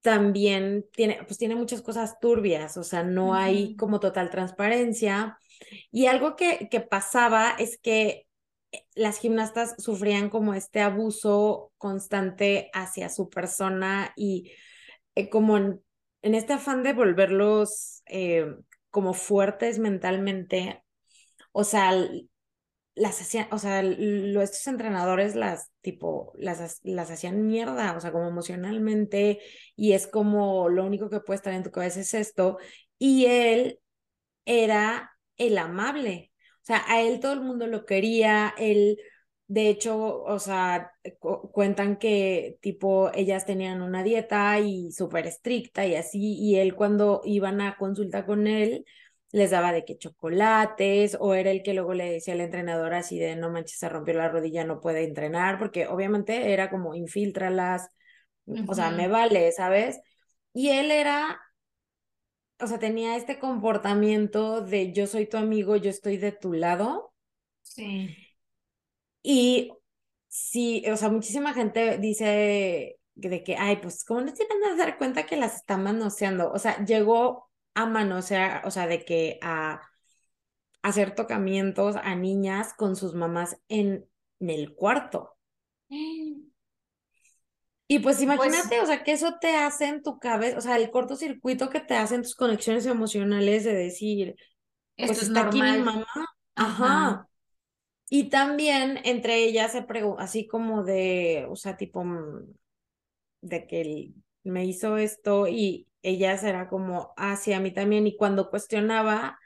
también 0.02 0.86
tiene, 0.94 1.20
pues 1.26 1.38
tiene 1.38 1.56
muchas 1.56 1.82
cosas 1.82 2.18
turbias, 2.22 2.78
o 2.78 2.84
sea, 2.84 3.04
no 3.04 3.34
hay 3.36 3.76
como 3.76 4.00
total 4.00 4.30
transparencia. 4.30 5.38
Y 5.92 6.06
algo 6.06 6.38
que, 6.38 6.70
que 6.72 6.80
pasaba 6.80 7.52
es 7.60 7.78
que 7.78 8.28
eh, 8.72 8.86
las 8.96 9.20
gimnastas 9.20 9.76
sufrían 9.78 10.30
como 10.30 10.54
este 10.54 10.80
abuso 10.82 11.74
constante 11.78 12.70
hacia 12.74 13.10
su 13.10 13.30
persona 13.30 14.14
y 14.16 14.52
eh, 15.16 15.30
como 15.30 15.58
en, 15.58 15.82
este 16.22 16.54
afán 16.54 16.84
de 16.84 16.94
volverlos 16.94 18.04
eh, 18.06 18.56
como 18.92 19.14
fuertes 19.14 19.80
mentalmente, 19.80 20.84
o 21.58 21.64
sea, 21.64 21.92
las 22.94 23.20
hacían, 23.20 23.48
o 23.52 23.58
sea, 23.58 23.82
estos 23.82 24.68
entrenadores 24.68 25.36
las, 25.36 25.72
tipo, 25.82 26.34
las, 26.36 26.80
las 26.84 27.10
hacían 27.10 27.48
mierda, 27.48 27.98
o 27.98 28.00
sea, 28.00 28.12
como 28.12 28.28
emocionalmente, 28.28 29.40
y 29.76 29.94
es 29.94 30.06
como 30.06 30.70
lo 30.70 30.86
único 30.86 31.10
que 31.10 31.20
puede 31.20 31.38
estar 31.38 31.54
en 31.54 31.64
tu 31.64 31.72
cabeza 31.72 32.02
es 32.02 32.14
esto, 32.14 32.60
y 33.00 33.26
él 33.26 33.80
era 34.46 35.12
el 35.38 35.58
amable, 35.58 36.32
o 36.58 36.66
sea, 36.66 36.86
a 36.88 37.02
él 37.02 37.20
todo 37.20 37.34
el 37.34 37.42
mundo 37.42 37.66
lo 37.66 37.88
quería, 37.88 38.54
él, 38.60 39.00
de 39.48 39.70
hecho, 39.70 40.24
o 40.24 40.38
sea, 40.38 40.92
cuentan 41.20 41.98
que 41.98 42.60
tipo 42.62 43.10
ellas 43.16 43.48
tenían 43.48 43.82
una 43.82 44.04
dieta 44.04 44.60
y 44.60 44.92
súper 44.92 45.26
estricta 45.26 45.88
y 45.88 45.96
así, 45.96 46.36
y 46.40 46.58
él 46.58 46.76
cuando 46.76 47.22
iban 47.26 47.62
a 47.62 47.78
consulta 47.78 48.28
con 48.28 48.46
él, 48.46 48.86
les 49.32 49.52
daba 49.52 49.72
de 49.74 49.84
que 49.86 49.98
chocolates, 49.98 51.18
o 51.20 51.34
era 51.34 51.52
el 51.52 51.64
que 51.64 51.74
luego 51.74 51.94
le 51.94 52.12
decía 52.12 52.34
al 52.34 52.42
entrenador 52.42 52.94
así 52.94 53.20
de 53.20 53.36
no 53.36 53.50
manches, 53.50 53.80
se 53.80 53.90
rompió 53.90 54.14
la 54.14 54.30
rodilla, 54.30 54.64
no 54.64 54.80
puede 54.80 55.04
entrenar, 55.04 55.60
porque 55.60 55.88
obviamente 55.88 56.54
era 56.54 56.70
como 56.70 56.96
infiltralas, 56.96 57.90
o 58.68 58.74
sea, 58.74 58.92
me 58.92 59.08
vale, 59.08 59.52
¿sabes? 59.52 60.00
Y 60.54 60.70
él 60.70 60.92
era, 60.92 61.40
o 62.60 62.68
sea, 62.68 62.80
tenía 62.80 63.18
este 63.18 63.40
comportamiento 63.40 64.62
de 64.62 64.94
yo 64.94 65.08
soy 65.08 65.28
tu 65.28 65.38
amigo, 65.38 65.76
yo 65.76 65.90
estoy 65.90 66.18
de 66.18 66.32
tu 66.32 66.54
lado. 66.54 67.14
Sí. 67.62 68.16
Y 69.22 69.74
sí, 70.30 70.84
o 70.90 70.96
sea, 70.96 71.10
muchísima 71.10 71.54
gente 71.54 71.98
dice 71.98 72.98
de 73.16 73.44
que, 73.44 73.58
ay, 73.58 73.78
pues, 73.82 74.06
¿cómo 74.06 74.22
no 74.22 74.34
tienen 74.34 74.64
a 74.64 74.76
dar 74.78 74.98
cuenta 74.98 75.26
que 75.26 75.36
las 75.36 75.58
está 75.58 75.78
manoseando? 75.78 76.52
O 76.52 76.60
sea, 76.60 76.84
llegó 76.86 77.50
a 77.78 77.86
manosear, 77.86 78.66
o 78.66 78.72
sea, 78.72 78.88
de 78.88 79.06
que 79.06 79.38
a 79.44 79.84
hacer 80.82 81.14
tocamientos 81.14 81.96
a 81.96 82.16
niñas 82.16 82.74
con 82.74 82.96
sus 82.96 83.14
mamás 83.14 83.62
en, 83.70 84.10
el 84.40 84.74
cuarto. 84.74 85.38
Y 85.88 86.40
pues, 88.00 88.18
pues 88.18 88.22
imagínate, 88.22 88.82
o 88.82 88.86
sea, 88.88 89.04
que 89.04 89.12
eso 89.12 89.36
te 89.40 89.56
hace 89.56 89.86
en 89.86 90.02
tu 90.02 90.18
cabeza, 90.18 90.58
o 90.58 90.62
sea, 90.62 90.76
el 90.78 90.90
cortocircuito 90.90 91.70
que 91.70 91.80
te 91.80 91.96
hacen 91.96 92.24
tus 92.24 92.36
conexiones 92.36 92.88
emocionales 92.88 93.64
de 93.64 93.74
decir, 93.74 94.36
pues 94.98 95.22
está 95.22 95.48
aquí 95.48 95.62
mi 95.62 95.78
mamá. 95.78 96.08
Ajá. 96.56 97.28
Y 98.10 98.30
también 98.30 99.00
entre 99.04 99.44
ellas 99.44 99.72
se 99.72 99.84
pregunta, 99.84 100.24
así 100.24 100.48
como 100.48 100.84
de, 100.84 101.46
o 101.48 101.56
sea, 101.56 101.78
tipo, 101.78 102.04
mm, 102.04 102.56
de 103.42 103.68
que 103.68 104.14
me 104.44 104.66
hizo 104.66 104.98
esto 104.98 105.48
y 105.48 105.87
ella 106.04 106.34
era 106.34 106.68
como, 106.70 107.14
ah, 107.18 107.38
mí 107.62 107.72
también. 107.74 108.08
Y 108.08 108.16
cuando 108.18 108.50
cuestionaba, 108.50 109.38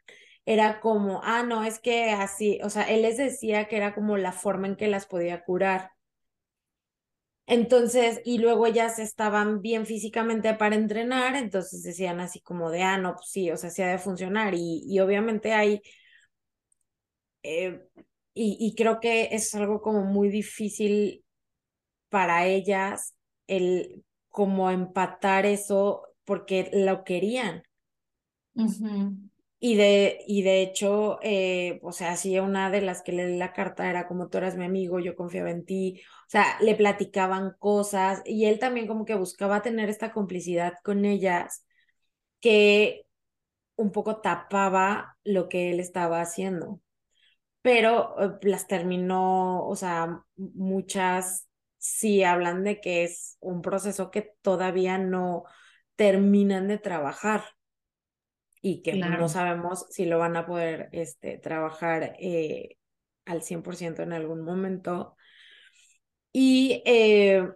era 0.45 0.79
como, 0.81 1.21
ah, 1.23 1.43
no, 1.43 1.63
es 1.63 1.79
que 1.79 2.11
así, 2.11 2.59
o 2.63 2.69
sea, 2.69 2.83
él 2.83 3.03
les 3.03 3.17
decía 3.17 3.67
que 3.67 3.77
era 3.77 3.93
como 3.95 4.17
la 4.17 4.31
forma 4.33 4.67
en 4.67 4.75
que 4.75 4.87
las 4.87 5.05
podía 5.07 5.43
curar. 5.43 5.91
Entonces, 7.47 8.21
y 8.23 8.37
luego 8.37 8.65
ellas 8.65 8.97
estaban 8.99 9.61
bien 9.61 9.85
físicamente 9.85 10.53
para 10.53 10.75
entrenar, 10.75 11.35
entonces 11.35 11.83
decían 11.83 12.19
así 12.21 12.39
como 12.41 12.71
de, 12.71 12.81
ah, 12.83 12.97
no, 12.97 13.15
pues 13.15 13.27
sí, 13.29 13.51
o 13.51 13.57
sea, 13.57 13.69
sí 13.69 13.81
ha 13.81 13.87
de 13.89 13.97
funcionar. 13.99 14.53
Y, 14.55 14.83
y 14.87 14.99
obviamente 15.01 15.51
hay, 15.53 15.81
eh, 17.43 17.81
y, 18.33 18.57
y 18.59 18.75
creo 18.75 18.99
que 18.99 19.29
es 19.31 19.53
algo 19.55 19.81
como 19.81 20.03
muy 20.05 20.29
difícil 20.29 21.25
para 22.09 22.47
ellas 22.47 23.15
el 23.47 24.05
como 24.29 24.71
empatar 24.71 25.45
eso 25.45 26.03
porque 26.31 26.69
lo 26.73 27.03
querían. 27.03 27.63
Y 29.63 29.75
de, 29.75 30.23
y 30.27 30.41
de 30.41 30.61
hecho, 30.63 31.19
eh, 31.21 31.79
o 31.83 31.91
sea, 31.91 32.17
sí, 32.17 32.39
una 32.39 32.71
de 32.71 32.81
las 32.81 33.03
que 33.03 33.11
leí 33.11 33.37
la 33.37 33.53
carta 33.53 33.89
era 33.89 34.07
como 34.07 34.27
tú 34.29 34.39
eras 34.39 34.57
mi 34.57 34.65
amigo, 34.65 34.99
yo 34.99 35.15
confiaba 35.15 35.51
en 35.51 35.65
ti, 35.65 36.01
o 36.27 36.29
sea, 36.29 36.57
le 36.61 36.73
platicaban 36.75 37.53
cosas 37.59 38.23
y 38.25 38.45
él 38.45 38.57
también 38.59 38.87
como 38.87 39.05
que 39.05 39.13
buscaba 39.15 39.61
tener 39.61 39.87
esta 39.89 40.13
complicidad 40.13 40.73
con 40.83 41.05
ellas 41.05 41.63
que 42.41 43.05
un 43.77 43.91
poco 43.91 44.21
tapaba 44.21 45.17
lo 45.23 45.49
que 45.49 45.71
él 45.71 45.79
estaba 45.79 46.21
haciendo. 46.21 46.81
Pero 47.61 48.15
eh, 48.21 48.37
las 48.43 48.67
terminó, 48.67 49.67
o 49.67 49.75
sea, 49.75 50.23
muchas 50.37 51.47
sí 51.77 52.23
hablan 52.23 52.63
de 52.63 52.81
que 52.81 53.03
es 53.03 53.37
un 53.41 53.61
proceso 53.61 54.11
que 54.11 54.33
todavía 54.41 54.97
no 54.97 55.43
terminan 56.01 56.67
de 56.67 56.79
trabajar 56.79 57.43
y 58.59 58.81
que 58.81 58.95
no 58.95 59.29
sabemos 59.29 59.85
si 59.91 60.05
lo 60.05 60.17
van 60.17 60.35
a 60.35 60.47
poder 60.47 60.89
este, 60.93 61.37
trabajar 61.37 62.15
eh, 62.19 62.79
al 63.25 63.43
100% 63.43 64.01
en 64.01 64.11
algún 64.11 64.41
momento. 64.41 65.15
Y 66.31 66.81
eh, 66.87 67.47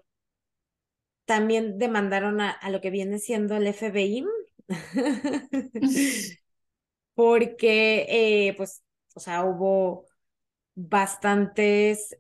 también 1.26 1.80
demandaron 1.80 2.40
a, 2.40 2.60
lo 2.70 2.82
que 2.82 2.92
viene 2.92 3.18
siendo 3.18 3.56
el 3.56 3.66
FBI, 3.66 4.28
porque, 7.16 8.06
eh, 8.08 8.54
pues, 8.58 8.84
o 9.16 9.20
sea, 9.20 9.44
hubo 9.44 10.06
bastantes 10.76 12.16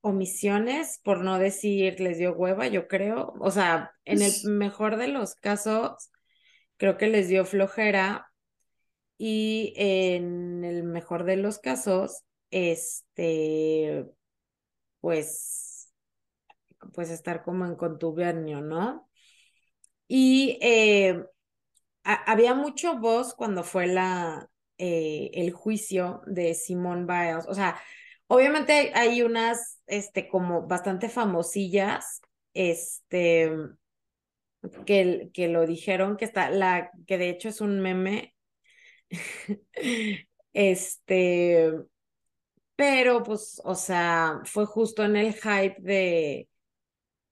omisiones, 0.00 1.00
por 1.02 1.22
no 1.22 1.38
decir 1.38 2.00
les 2.00 2.18
dio 2.18 2.34
hueva, 2.34 2.68
yo 2.68 2.88
creo. 2.88 3.34
O 3.40 3.50
sea, 3.50 3.92
en 4.04 4.22
el 4.22 4.32
mejor 4.44 4.96
de 4.96 5.08
los 5.08 5.34
casos, 5.34 6.10
creo 6.76 6.96
que 6.96 7.08
les 7.08 7.28
dio 7.28 7.44
flojera 7.44 8.30
y 9.18 9.74
en 9.76 10.64
el 10.64 10.84
mejor 10.84 11.24
de 11.24 11.36
los 11.36 11.58
casos, 11.58 12.22
este, 12.50 14.06
pues, 15.00 15.92
pues 16.94 17.10
estar 17.10 17.42
como 17.42 17.66
en 17.66 17.74
contubernio, 17.76 18.60
¿no? 18.60 19.08
Y 20.06 20.58
eh, 20.62 21.24
había 22.04 22.54
mucho 22.54 22.98
voz 22.98 23.34
cuando 23.34 23.64
fue 23.64 23.86
la, 23.88 24.48
eh, 24.78 25.30
el 25.34 25.52
juicio 25.52 26.22
de 26.26 26.54
Simone 26.54 27.04
Biles. 27.04 27.46
O 27.48 27.54
sea, 27.54 27.78
obviamente 28.28 28.92
hay 28.94 29.22
unas, 29.22 29.80
este, 29.86 30.28
como 30.28 30.66
bastante 30.66 31.08
famosillas, 31.08 32.22
este, 32.54 33.50
que, 34.86 35.30
que 35.32 35.48
lo 35.48 35.66
dijeron, 35.66 36.16
que 36.16 36.24
está, 36.24 36.50
la, 36.50 36.90
que 37.06 37.18
de 37.18 37.30
hecho 37.30 37.48
es 37.48 37.60
un 37.60 37.80
meme. 37.80 38.34
este, 40.52 41.72
pero 42.76 43.22
pues, 43.22 43.60
o 43.64 43.74
sea, 43.74 44.40
fue 44.44 44.66
justo 44.66 45.04
en 45.04 45.16
el 45.16 45.34
hype 45.34 45.76
de, 45.80 46.48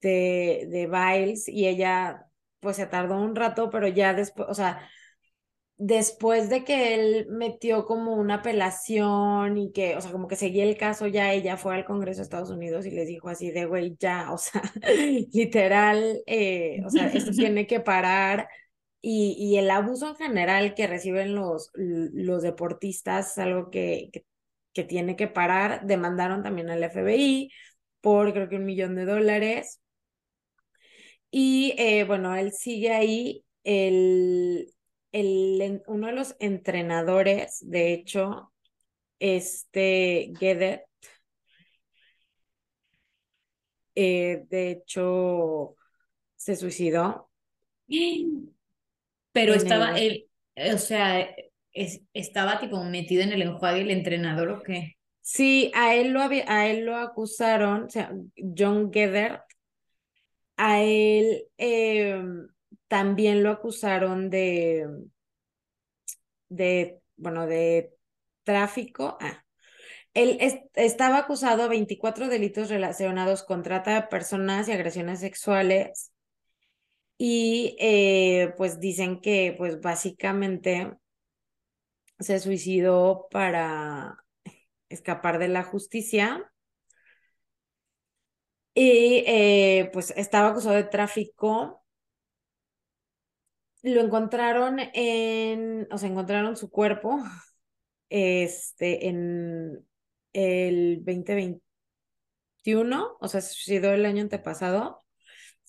de, 0.01 0.67
de 0.71 0.87
Biles 0.87 1.49
y 1.49 1.69
ella, 1.69 2.27
pues 2.61 2.77
se 2.77 2.87
tardó 2.87 3.21
un 3.21 3.37
rato, 3.37 3.71
pero 3.71 3.89
ya 3.89 4.15
después, 4.15 4.49
o 4.51 4.55
sea, 4.55 4.89
después 5.79 6.49
de 6.49 6.65
que 6.65 6.95
él 6.95 7.27
metió 7.31 7.85
como 7.85 8.15
una 8.15 8.37
apelación 8.37 9.59
y 9.59 9.73
que, 9.73 9.97
o 9.97 10.01
sea, 10.01 10.11
como 10.13 10.29
que 10.29 10.37
seguía 10.37 10.65
el 10.65 10.77
caso, 10.77 11.07
ya 11.07 11.33
ella 11.33 11.57
fue 11.57 11.75
al 11.75 11.85
Congreso 11.85 12.19
de 12.19 12.23
Estados 12.25 12.51
Unidos 12.51 12.87
y 12.87 12.91
les 12.91 13.07
dijo 13.09 13.29
así 13.29 13.51
de, 13.51 13.67
güey, 13.67 13.97
ya, 13.99 14.33
o 14.33 14.39
sea, 14.39 14.63
literal, 15.33 16.23
eh, 16.27 16.81
o 16.85 16.91
sea, 16.91 17.09
esto 17.09 17.31
tiene 17.33 17.67
que 17.67 17.81
parar. 17.81 18.49
Y, 19.03 19.37
y, 19.39 19.59
el 19.59 19.71
abuso 19.71 20.09
en 20.09 20.17
general 20.17 20.75
que 20.75 20.87
reciben 20.89 21.35
los, 21.35 21.71
los 21.75 22.43
deportistas 22.43 23.33
es 23.33 23.39
algo 23.39 23.71
que, 23.71 24.11
que, 24.73 24.85
tiene 24.85 25.15
que 25.17 25.29
parar. 25.29 25.87
Demandaron 25.87 26.43
también 26.43 26.71
al 26.71 26.83
FBI 26.83 27.51
por 28.01 28.33
creo 28.33 28.49
que 28.49 28.57
un 28.57 28.65
millón 28.67 28.97
de 28.97 29.05
dólares. 29.05 29.81
Y 31.31 31.75
eh, 31.79 32.05
bueno, 32.05 32.35
él 32.35 32.53
sigue 32.53 32.93
ahí. 32.93 33.45
El, 35.19 35.83
uno 35.87 36.09
de 36.09 36.13
los 36.13 36.37
entrenadores, 36.41 37.59
de 37.63 37.95
hecho, 37.95 38.53
este 39.19 40.33
Gedet, 40.39 40.83
eh, 43.95 44.45
de 44.51 44.71
hecho, 44.73 45.75
se 46.37 46.55
suicidó. 46.57 47.31
Pero 49.33 49.55
estaba 49.55 49.99
él, 49.99 50.29
o 50.55 50.77
sea, 50.77 51.35
estaba 52.13 52.61
tipo 52.61 52.85
metido 52.85 53.23
en 53.23 53.33
el 53.33 53.41
enjuague 53.41 53.81
el 53.81 53.91
entrenador 53.91 54.51
o 54.51 54.63
qué? 54.63 54.99
Sí, 55.23 55.73
a 55.75 55.95
él 55.95 56.11
lo 56.11 56.21
había, 56.21 56.45
a 56.47 56.69
él 56.69 56.85
lo 56.85 56.95
acusaron, 56.95 57.85
o 57.85 57.89
sea, 57.89 58.13
John 58.37 58.93
Gedert, 58.93 59.43
a 60.59 60.83
él 60.83 61.45
em, 61.57 62.49
también 62.89 63.43
lo 63.43 63.51
acusaron 63.51 64.31
de, 64.31 64.87
de, 66.49 67.01
bueno, 67.17 67.47
de 67.47 67.93
tráfico. 68.45 69.17
Ah, 69.21 69.45
él 70.15 70.39
estaba 70.75 71.19
acusado 71.19 71.65
de 71.65 71.69
24 71.69 72.29
delitos 72.29 72.71
relacionados 72.71 73.43
con 73.43 73.63
trata 73.63 73.95
de 73.95 74.09
personas 74.09 74.69
y 74.69 74.73
agresiones 74.73 75.21
sexuales. 75.21 76.13
Y 77.19 77.77
eh, 77.79 78.55
pues 78.57 78.79
dicen 78.81 79.21
que 79.21 79.55
pues 79.57 79.81
básicamente 79.81 80.93
se 82.19 82.39
suicidó 82.41 83.29
para 83.31 84.25
escapar 84.89 85.39
de 85.39 85.49
la 85.49 85.63
justicia. 85.63 86.51
Y 88.75 89.25
eh, 89.27 89.91
pues 89.93 90.13
estaba 90.17 90.49
acusado 90.49 90.77
de 90.77 90.85
tráfico 90.85 91.86
lo 93.95 94.01
encontraron 94.01 94.79
en, 94.95 95.87
o 95.91 95.99
sea, 95.99 96.09
encontraron 96.09 96.57
su 96.57 96.71
cuerpo 96.71 97.19
este, 98.09 99.09
en 99.09 99.85
el 100.33 101.03
2021, 101.05 103.17
o 103.21 103.29
sea, 103.29 103.41
se 103.41 103.55
suicidó 103.55 103.93
el 103.93 104.05
año 104.05 104.23
antepasado. 104.23 105.05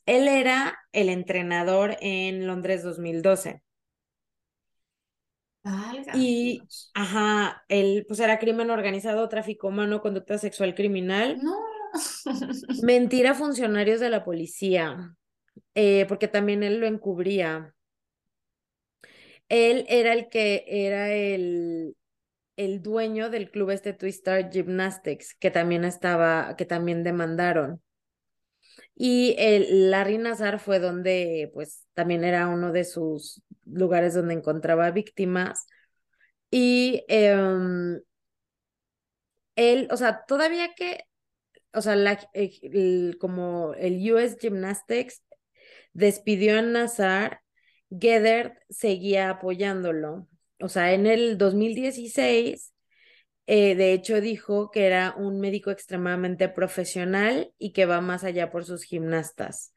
Él 0.05 0.27
era 0.27 0.77
el 0.93 1.09
entrenador 1.09 1.97
en 2.01 2.47
Londres 2.47 2.83
2012. 2.83 3.61
y, 6.13 6.61
ajá, 6.93 7.65
él 7.67 8.05
pues 8.07 8.21
era 8.21 8.39
crimen 8.39 8.69
organizado, 8.69 9.27
tráfico 9.27 9.67
humano, 9.67 10.01
conducta 10.01 10.37
sexual 10.37 10.75
criminal. 10.75 11.37
No. 11.41 11.57
Mentira 12.83 13.31
a 13.31 13.35
funcionarios 13.35 13.99
de 13.99 14.09
la 14.09 14.23
policía, 14.23 15.15
eh, 15.75 16.05
porque 16.07 16.27
también 16.27 16.63
él 16.63 16.79
lo 16.79 16.87
encubría. 16.87 17.73
Él 19.49 19.85
era 19.89 20.13
el 20.13 20.29
que 20.29 20.65
era 20.67 21.13
el, 21.13 21.95
el 22.57 22.81
dueño 22.81 23.29
del 23.29 23.51
club 23.51 23.71
este 23.71 23.93
Twistar 23.93 24.51
Gymnastics, 24.51 25.35
que 25.35 25.51
también 25.51 25.85
estaba, 25.85 26.55
que 26.57 26.65
también 26.65 27.03
demandaron. 27.03 27.81
Y 28.95 29.35
el 29.37 29.91
Larry 29.91 30.17
Nazar 30.17 30.59
fue 30.59 30.79
donde, 30.79 31.51
pues, 31.53 31.85
también 31.93 32.23
era 32.23 32.47
uno 32.47 32.71
de 32.71 32.83
sus 32.83 33.41
lugares 33.65 34.13
donde 34.13 34.33
encontraba 34.33 34.91
víctimas. 34.91 35.67
Y 36.49 37.03
em, 37.07 37.99
él, 39.55 39.87
o 39.91 39.97
sea, 39.97 40.25
todavía 40.27 40.73
que, 40.75 41.03
o 41.73 41.81
sea, 41.81 41.95
la, 41.95 42.19
como 43.19 43.73
el 43.75 44.11
US 44.13 44.37
Gymnastics 44.39 45.23
despidió 45.93 46.59
a 46.59 46.61
Nazar, 46.61 47.41
Gedert 47.89 48.57
seguía 48.69 49.29
apoyándolo. 49.29 50.27
O 50.59 50.69
sea, 50.69 50.93
en 50.93 51.05
el 51.07 51.37
2016, 51.37 52.73
eh, 53.47 53.75
de 53.75 53.93
hecho, 53.93 54.21
dijo 54.21 54.71
que 54.71 54.85
era 54.87 55.15
un 55.17 55.39
médico 55.39 55.71
extremadamente 55.71 56.49
profesional 56.49 57.53
y 57.57 57.71
que 57.73 57.85
va 57.85 58.01
más 58.01 58.23
allá 58.23 58.51
por 58.51 58.65
sus 58.65 58.83
gimnastas. 58.83 59.73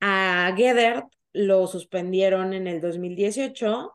A 0.00 0.52
Gedert 0.56 1.06
lo 1.32 1.66
suspendieron 1.66 2.52
en 2.54 2.66
el 2.66 2.80
2018. 2.80 3.92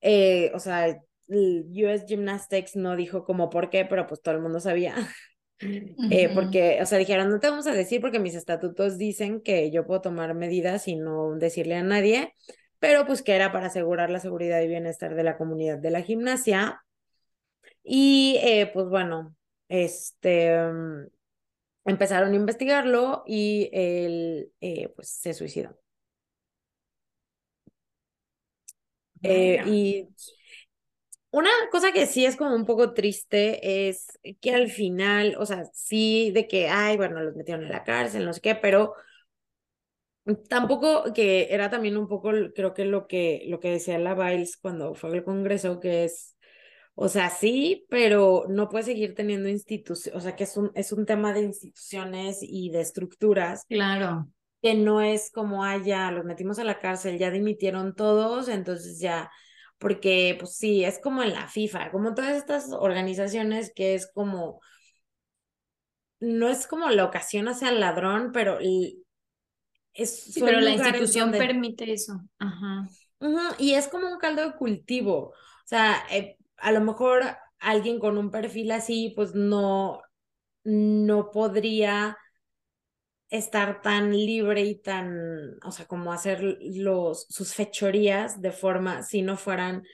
Eh, 0.00 0.52
o 0.54 0.58
sea, 0.60 0.86
el 1.28 1.66
US 1.84 2.04
Gymnastics 2.06 2.76
no 2.76 2.96
dijo 2.96 3.24
como 3.24 3.50
por 3.50 3.70
qué, 3.70 3.84
pero 3.84 4.06
pues 4.06 4.22
todo 4.22 4.34
el 4.34 4.40
mundo 4.42 4.60
sabía. 4.60 4.94
Eh, 5.58 6.30
porque, 6.34 6.78
o 6.82 6.86
sea, 6.86 6.98
dijeron, 6.98 7.30
no 7.30 7.40
te 7.40 7.48
vamos 7.48 7.66
a 7.66 7.72
decir 7.72 8.00
porque 8.00 8.18
mis 8.18 8.34
estatutos 8.34 8.98
dicen 8.98 9.40
que 9.40 9.70
yo 9.70 9.86
puedo 9.86 10.02
tomar 10.02 10.34
medidas 10.34 10.86
y 10.88 10.96
no 10.96 11.34
decirle 11.36 11.76
a 11.76 11.82
nadie, 11.82 12.34
pero 12.78 13.06
pues 13.06 13.22
que 13.22 13.34
era 13.34 13.52
para 13.52 13.66
asegurar 13.66 14.10
la 14.10 14.20
seguridad 14.20 14.60
y 14.60 14.68
bienestar 14.68 15.14
de 15.14 15.22
la 15.22 15.38
comunidad 15.38 15.78
de 15.78 15.90
la 15.90 16.02
gimnasia. 16.02 16.82
Y 17.82 18.38
eh, 18.42 18.70
pues 18.72 18.86
bueno, 18.88 19.34
este, 19.68 20.56
mm, 20.60 21.06
empezaron 21.86 22.32
a 22.32 22.36
investigarlo 22.36 23.22
y 23.26 23.70
él 23.72 24.52
eh, 24.60 24.88
pues 24.94 25.08
se 25.08 25.32
suicidó. 25.34 25.78
y 29.22 30.08
una 31.36 31.50
cosa 31.70 31.92
que 31.92 32.06
sí 32.06 32.24
es 32.24 32.34
como 32.34 32.54
un 32.54 32.64
poco 32.64 32.94
triste 32.94 33.88
es 33.90 34.18
que 34.40 34.54
al 34.54 34.70
final, 34.70 35.36
o 35.38 35.44
sea, 35.44 35.66
sí 35.74 36.30
de 36.30 36.48
que, 36.48 36.70
ay, 36.70 36.96
bueno, 36.96 37.20
los 37.22 37.36
metieron 37.36 37.64
en 37.64 37.72
la 37.72 37.84
cárcel, 37.84 38.24
no 38.24 38.32
sé 38.32 38.40
qué, 38.40 38.54
pero 38.54 38.94
tampoco 40.48 41.12
que 41.12 41.48
era 41.50 41.68
también 41.68 41.98
un 41.98 42.08
poco, 42.08 42.30
creo 42.54 42.72
que 42.72 42.86
lo 42.86 43.06
que, 43.06 43.42
lo 43.48 43.60
que 43.60 43.70
decía 43.70 43.98
la 43.98 44.14
Biles 44.14 44.56
cuando 44.56 44.94
fue 44.94 45.10
al 45.10 45.24
Congreso, 45.24 45.78
que 45.78 46.04
es, 46.04 46.38
o 46.94 47.10
sea, 47.10 47.28
sí, 47.28 47.84
pero 47.90 48.46
no 48.48 48.70
puede 48.70 48.84
seguir 48.84 49.14
teniendo 49.14 49.50
instituciones, 49.50 50.18
o 50.18 50.22
sea, 50.22 50.36
que 50.36 50.44
es 50.44 50.56
un, 50.56 50.72
es 50.74 50.90
un 50.90 51.04
tema 51.04 51.34
de 51.34 51.42
instituciones 51.42 52.38
y 52.40 52.70
de 52.70 52.80
estructuras. 52.80 53.66
Claro. 53.68 54.26
Que 54.62 54.74
no 54.74 55.02
es 55.02 55.30
como, 55.30 55.64
ah, 55.64 55.76
ya, 55.76 56.10
los 56.12 56.24
metimos 56.24 56.58
a 56.58 56.64
la 56.64 56.78
cárcel, 56.78 57.18
ya 57.18 57.30
dimitieron 57.30 57.94
todos, 57.94 58.48
entonces 58.48 58.98
ya 58.98 59.30
porque 59.78 60.36
pues 60.38 60.56
sí, 60.56 60.84
es 60.84 60.98
como 60.98 61.22
en 61.22 61.32
la 61.32 61.48
FIFA, 61.48 61.90
como 61.90 62.14
todas 62.14 62.36
estas 62.36 62.72
organizaciones 62.72 63.72
que 63.74 63.94
es 63.94 64.10
como, 64.12 64.60
no 66.20 66.48
es 66.48 66.66
como 66.66 66.88
la 66.90 67.04
ocasión 67.04 67.48
hacia 67.48 67.68
el 67.68 67.80
ladrón, 67.80 68.30
pero 68.32 68.58
es... 69.92 70.22
Sí, 70.22 70.40
pero 70.40 70.60
la 70.60 70.70
institución 70.70 71.30
permite 71.30 71.92
eso. 71.92 72.20
Ajá. 72.38 72.88
y 73.58 73.74
es 73.74 73.88
como 73.88 74.08
un 74.08 74.18
caldo 74.18 74.42
de 74.42 74.56
cultivo, 74.56 75.28
o 75.28 75.34
sea, 75.68 76.04
eh, 76.10 76.36
a 76.58 76.72
lo 76.72 76.80
mejor 76.80 77.22
alguien 77.58 77.98
con 77.98 78.18
un 78.18 78.30
perfil 78.30 78.70
así, 78.70 79.12
pues 79.16 79.34
no, 79.34 80.00
no 80.64 81.30
podría 81.30 82.16
estar 83.30 83.82
tan 83.82 84.12
libre 84.12 84.62
y 84.62 84.76
tan, 84.76 85.58
o 85.64 85.72
sea, 85.72 85.86
como 85.86 86.12
hacer 86.12 86.58
los, 86.60 87.26
sus 87.28 87.54
fechorías 87.54 88.40
de 88.40 88.52
forma, 88.52 89.02
si 89.02 89.22
no 89.22 89.36
fueran 89.36 89.84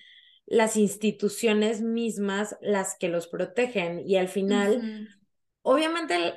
las 0.46 0.76
instituciones 0.76 1.80
mismas 1.80 2.56
las 2.60 2.96
que 2.98 3.08
los 3.08 3.28
protegen. 3.28 4.02
Y 4.06 4.16
al 4.16 4.28
final, 4.28 5.08
obviamente, 5.62 6.34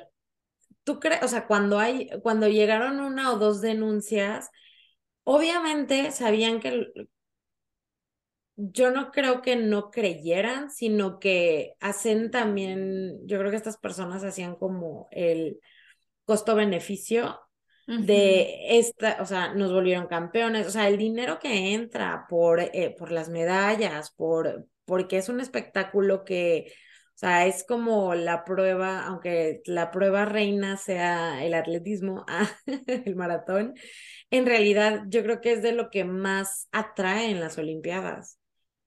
tú 0.84 1.00
crees, 1.00 1.22
o 1.22 1.28
sea, 1.28 1.46
cuando 1.46 1.78
hay, 1.78 2.08
cuando 2.22 2.48
llegaron 2.48 3.00
una 3.00 3.32
o 3.32 3.38
dos 3.38 3.60
denuncias, 3.60 4.50
obviamente 5.24 6.12
sabían 6.12 6.60
que 6.60 6.92
yo 8.56 8.90
no 8.90 9.10
creo 9.10 9.42
que 9.42 9.56
no 9.56 9.90
creyeran, 9.90 10.70
sino 10.70 11.18
que 11.18 11.74
hacen 11.80 12.30
también, 12.30 13.26
yo 13.26 13.38
creo 13.38 13.50
que 13.50 13.58
estas 13.58 13.76
personas 13.76 14.24
hacían 14.24 14.56
como 14.56 15.08
el 15.10 15.60
costo-beneficio 16.26 17.40
de 17.86 18.78
esta, 18.78 19.18
o 19.20 19.26
sea, 19.26 19.54
nos 19.54 19.72
volvieron 19.72 20.08
campeones, 20.08 20.66
o 20.66 20.70
sea, 20.70 20.88
el 20.88 20.98
dinero 20.98 21.38
que 21.38 21.72
entra 21.72 22.26
por, 22.28 22.58
eh, 22.60 22.94
por 22.98 23.12
las 23.12 23.28
medallas, 23.28 24.10
por, 24.10 24.66
porque 24.84 25.18
es 25.18 25.28
un 25.28 25.38
espectáculo 25.40 26.24
que, 26.24 26.72
o 27.14 27.18
sea, 27.18 27.46
es 27.46 27.64
como 27.64 28.16
la 28.16 28.44
prueba, 28.44 29.06
aunque 29.06 29.62
la 29.66 29.92
prueba 29.92 30.24
reina 30.24 30.76
sea 30.76 31.44
el 31.44 31.54
atletismo, 31.54 32.24
ah, 32.28 32.50
el 32.88 33.14
maratón, 33.14 33.74
en 34.30 34.46
realidad 34.46 35.04
yo 35.06 35.22
creo 35.22 35.40
que 35.40 35.52
es 35.52 35.62
de 35.62 35.72
lo 35.72 35.88
que 35.88 36.04
más 36.04 36.68
atrae 36.72 37.30
en 37.30 37.38
las 37.38 37.56
Olimpiadas, 37.56 38.40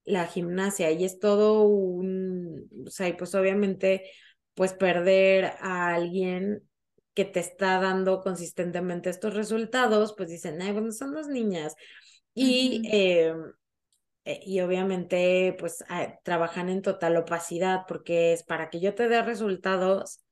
la 0.04 0.26
gimnasia, 0.28 0.92
y 0.92 1.06
es 1.06 1.20
todo 1.20 1.64
un, 1.64 2.70
o 2.86 2.90
sea, 2.90 3.08
y 3.08 3.14
pues 3.14 3.34
obviamente, 3.34 4.12
pues 4.56 4.74
perder 4.74 5.54
a 5.62 5.94
alguien 5.96 6.69
que 7.14 7.26
te 7.26 7.40
está 7.40 7.80
dando 7.80 8.22
consistentemente 8.22 9.10
estos 9.10 9.34
resultados, 9.34 10.14
pues 10.16 10.30
dicen, 10.30 10.62
ay, 10.62 10.72
bueno, 10.74 10.92
son 10.92 11.14
dos 11.14 11.28
niñas. 11.28 11.76
Y, 12.34 12.82
eh, 12.92 13.34
eh, 14.26 14.40
y 14.46 14.60
obviamente, 14.62 15.56
pues 15.60 15.84
ah, 15.90 16.20
trabajan 16.24 16.70
en 16.70 16.82
total 16.82 17.18
opacidad, 17.18 17.82
porque 17.88 18.34
es 18.34 18.44
para 18.44 18.70
que 18.70 18.80
yo 18.80 18.96
te 18.96 19.10
dé 19.10 19.22
resultados, 19.22 20.24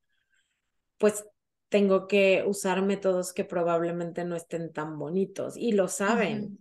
pues 0.98 1.26
tengo 1.70 2.08
que 2.08 2.44
usar 2.46 2.82
métodos 2.82 3.34
que 3.34 3.44
probablemente 3.44 4.24
no 4.24 4.36
estén 4.36 4.72
tan 4.72 4.98
bonitos 4.98 5.58
y 5.58 5.74
lo 5.74 5.88
saben. 5.88 6.60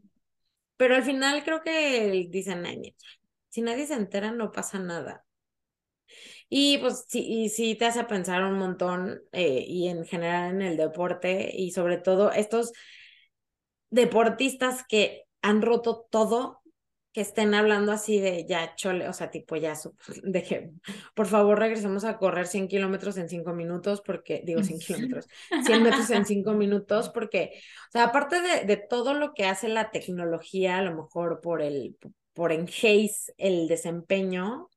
Pero 0.76 0.96
al 0.96 1.04
final 1.04 1.44
creo 1.44 1.62
que 1.62 2.26
dicen, 2.30 2.66
ay, 2.66 2.94
si 3.48 3.62
nadie 3.62 3.86
se 3.86 3.94
entera, 3.94 4.32
no 4.32 4.50
pasa 4.52 4.78
nada. 4.78 5.25
Y 6.48 6.78
pues 6.78 7.04
sí, 7.08 7.24
y 7.26 7.48
sí 7.48 7.74
te 7.74 7.86
hace 7.86 8.04
pensar 8.04 8.44
un 8.44 8.58
montón 8.58 9.20
eh, 9.32 9.64
y 9.66 9.88
en 9.88 10.04
general 10.04 10.52
en 10.52 10.62
el 10.62 10.76
deporte 10.76 11.50
y 11.52 11.72
sobre 11.72 11.98
todo 11.98 12.30
estos 12.30 12.72
deportistas 13.90 14.84
que 14.88 15.24
han 15.42 15.62
roto 15.62 16.06
todo, 16.10 16.60
que 17.12 17.22
estén 17.22 17.54
hablando 17.54 17.92
así 17.92 18.20
de 18.20 18.44
ya 18.46 18.74
chole, 18.74 19.08
o 19.08 19.12
sea, 19.12 19.30
tipo 19.30 19.56
ya, 19.56 19.74
de 20.22 20.42
que 20.42 20.70
por 21.14 21.26
favor 21.26 21.58
regresemos 21.58 22.04
a 22.04 22.18
correr 22.18 22.46
100 22.46 22.68
kilómetros 22.68 23.16
en 23.16 23.28
5 23.28 23.52
minutos, 23.54 24.02
porque, 24.04 24.42
digo 24.44 24.62
100 24.62 24.78
kilómetros, 24.80 25.26
100 25.64 25.82
metros 25.82 26.10
en 26.10 26.26
5 26.26 26.52
minutos, 26.52 27.08
porque, 27.08 27.52
o 27.88 27.92
sea, 27.92 28.04
aparte 28.04 28.40
de, 28.40 28.66
de 28.66 28.76
todo 28.76 29.14
lo 29.14 29.32
que 29.32 29.46
hace 29.46 29.68
la 29.68 29.90
tecnología, 29.90 30.76
a 30.76 30.82
lo 30.82 30.94
mejor 30.94 31.40
por 31.40 31.62
el, 31.62 31.96
por 32.34 32.52
enhace 32.52 33.32
el 33.38 33.66
desempeño, 33.66 34.68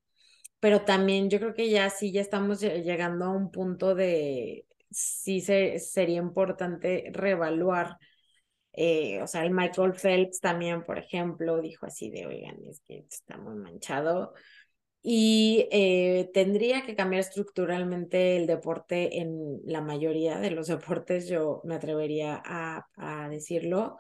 pero 0.60 0.82
también 0.84 1.30
yo 1.30 1.40
creo 1.40 1.54
que 1.54 1.70
ya 1.70 1.90
sí, 1.90 2.12
ya 2.12 2.22
estamos 2.22 2.60
llegando 2.62 3.26
a 3.26 3.30
un 3.30 3.52
punto 3.52 3.96
de, 3.96 4.66
sí 4.92 5.42
se, 5.42 5.80
sería 5.80 6.18
importante 6.18 7.10
reevaluar. 7.14 7.98
Eh, 8.74 9.22
o 9.22 9.28
sea, 9.28 9.44
el 9.44 9.52
Michael 9.52 9.94
Phelps 9.94 10.40
también, 10.40 10.84
por 10.84 10.98
ejemplo, 10.98 11.62
dijo 11.62 11.86
así 11.86 12.10
de, 12.10 12.28
oigan, 12.28 12.58
es 12.66 12.82
que 12.82 13.06
está 13.10 13.38
muy 13.38 13.56
manchado. 13.56 14.34
Y 15.02 15.68
eh, 15.72 16.30
tendría 16.34 16.86
que 16.86 16.96
cambiar 16.96 17.22
estructuralmente 17.22 18.36
el 18.36 18.48
deporte 18.48 19.20
en 19.20 19.62
la 19.64 19.82
mayoría 19.82 20.40
de 20.40 20.52
los 20.52 20.68
deportes, 20.68 21.28
yo 21.28 21.62
me 21.64 21.76
atrevería 21.76 22.42
a, 22.46 22.86
a 22.98 23.30
decirlo, 23.30 23.98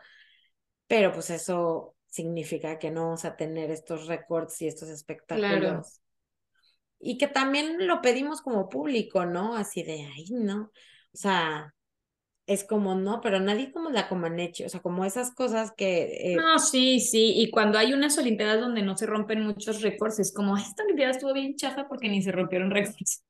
pero 0.87 1.13
pues 1.13 1.29
eso 1.29 1.95
significa 2.07 2.79
que 2.79 2.91
no 2.91 3.05
vamos 3.05 3.23
a 3.23 3.35
tener 3.37 3.71
estos 3.71 4.07
récords 4.07 4.61
y 4.61 4.67
estos 4.67 4.89
espectáculos 4.89 6.01
y 6.99 7.17
que 7.17 7.27
también 7.27 7.87
lo 7.87 8.01
pedimos 8.01 8.41
como 8.41 8.69
público, 8.69 9.25
¿no? 9.25 9.55
Así 9.55 9.83
de, 9.83 10.07
ay, 10.13 10.25
no, 10.31 10.71
o 11.13 11.17
sea, 11.17 11.73
es 12.45 12.63
como, 12.63 12.95
no, 12.95 13.21
pero 13.21 13.39
nadie 13.39 13.71
como 13.71 13.91
la 13.91 14.09
Comaneci, 14.09 14.63
o 14.63 14.69
sea, 14.69 14.81
como 14.81 15.05
esas 15.05 15.31
cosas 15.35 15.71
que... 15.71 16.33
Eh... 16.33 16.35
No, 16.35 16.57
sí, 16.57 16.99
sí, 16.99 17.33
y 17.35 17.51
cuando 17.51 17.77
hay 17.77 17.93
unas 17.93 18.17
Olimpiadas 18.17 18.59
donde 18.59 18.81
no 18.81 18.97
se 18.97 19.05
rompen 19.05 19.45
muchos 19.45 19.81
récords, 19.81 20.19
es 20.19 20.33
como, 20.33 20.57
esta 20.57 20.83
Olimpiada 20.83 21.11
estuvo 21.11 21.31
bien 21.33 21.55
chafa 21.55 21.87
porque 21.87 22.09
ni 22.09 22.21
se 22.21 22.31
rompieron 22.31 22.71
récords. 22.71 23.23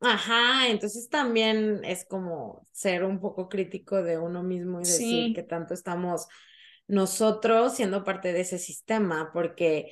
Ajá, 0.00 0.68
entonces 0.68 1.08
también 1.08 1.82
es 1.84 2.04
como 2.04 2.66
ser 2.70 3.04
un 3.04 3.18
poco 3.18 3.48
crítico 3.48 4.02
de 4.02 4.18
uno 4.18 4.42
mismo 4.42 4.80
y 4.80 4.84
decir 4.84 5.34
que 5.34 5.42
tanto 5.42 5.72
estamos 5.72 6.26
nosotros 6.86 7.74
siendo 7.74 8.04
parte 8.04 8.34
de 8.34 8.42
ese 8.42 8.58
sistema, 8.58 9.30
porque 9.32 9.90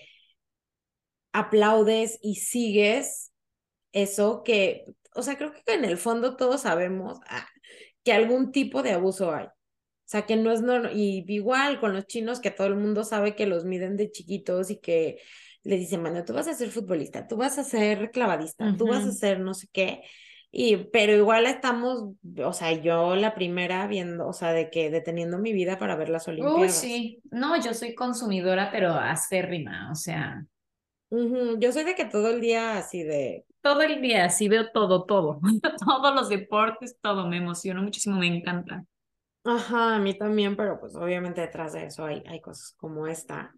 aplaudes 1.33 2.19
y 2.23 2.37
sigues 2.37 3.33
eso 3.93 4.43
que, 4.45 4.85
o 5.15 5.23
sea, 5.23 5.37
creo 5.37 5.53
que 5.53 5.75
en 5.75 5.85
el 5.85 5.99
fondo 5.99 6.37
todos 6.37 6.63
sabemos 6.63 7.19
ah, 7.29 7.47
que 8.05 8.13
algún 8.13 8.53
tipo 8.53 8.83
de 8.83 8.93
abuso 8.93 9.33
hay. 9.35 9.47
O 9.47 10.13
sea, 10.13 10.27
que 10.27 10.37
no 10.37 10.53
es 10.53 10.61
normal, 10.61 10.93
y 10.95 11.25
igual 11.29 11.81
con 11.81 11.95
los 11.95 12.07
chinos 12.07 12.41
que 12.41 12.51
todo 12.51 12.67
el 12.67 12.77
mundo 12.77 13.03
sabe 13.05 13.35
que 13.35 13.47
los 13.47 13.65
miden 13.65 13.97
de 13.97 14.11
chiquitos 14.11 14.71
y 14.71 14.79
que 14.79 15.19
le 15.63 15.77
dicen, 15.77 16.03
bueno, 16.03 16.25
tú 16.25 16.35
vas 16.35 16.49
a 16.49 16.55
ser 16.55 16.71
futbolista, 16.71 17.27
tú 17.27 17.37
vas 17.37 17.57
a 17.59 17.65
ser 17.65 18.11
clavadista, 18.11 18.75
tú 18.77 18.89
vas 18.89 19.05
a 19.07 19.13
ser 19.13 19.41
no 19.41 19.55
sé 19.55 19.69
qué. 19.73 20.03
Y, 20.51 20.77
pero 20.93 21.15
igual 21.15 21.47
estamos, 21.47 22.15
o 22.45 22.53
sea, 22.53 22.73
yo 22.73 23.17
la 23.17 23.35
primera 23.35 23.87
viendo, 23.87 24.29
o 24.29 24.35
sea, 24.35 24.53
de 24.53 24.69
que 24.69 24.91
deteniendo 24.91 25.39
mi 25.39 25.55
vida 25.55 25.79
para 25.79 25.97
ver 25.97 26.11
las 26.11 26.29
Olimpiadas. 26.29 26.61
Uy, 26.61 26.69
sí, 26.69 27.23
no, 27.31 27.59
yo 27.59 27.73
soy 27.73 27.95
consumidora, 27.95 28.71
pero 28.71 28.91
acérrima, 28.93 29.91
o 29.91 29.95
sea, 29.95 30.45
yo 31.59 31.73
soy 31.73 31.85
de 31.85 31.95
que 31.95 32.07
todo 32.07 32.31
el 32.31 32.41
día 32.41 32.79
así 32.79 33.03
de... 33.03 33.45
Todo 33.61 33.83
el 33.83 34.01
día, 34.01 34.25
así 34.25 34.49
veo 34.49 34.71
todo, 34.73 35.05
todo. 35.05 35.41
Todos 35.87 36.15
los 36.15 36.29
deportes, 36.29 36.99
todo. 37.01 37.29
Me 37.29 37.37
emociona 37.37 37.81
muchísimo, 37.81 38.19
me 38.19 38.27
encanta. 38.27 38.85
Ajá, 39.45 39.97
a 39.97 39.99
mí 39.99 40.17
también, 40.17 40.57
pero 40.57 40.81
pues 40.81 40.95
obviamente 40.97 41.41
detrás 41.41 41.73
de 41.73 41.87
eso 41.87 42.05
hay, 42.05 42.23
hay 42.27 42.41
cosas 42.41 42.75
como 42.77 43.07
esta. 43.07 43.55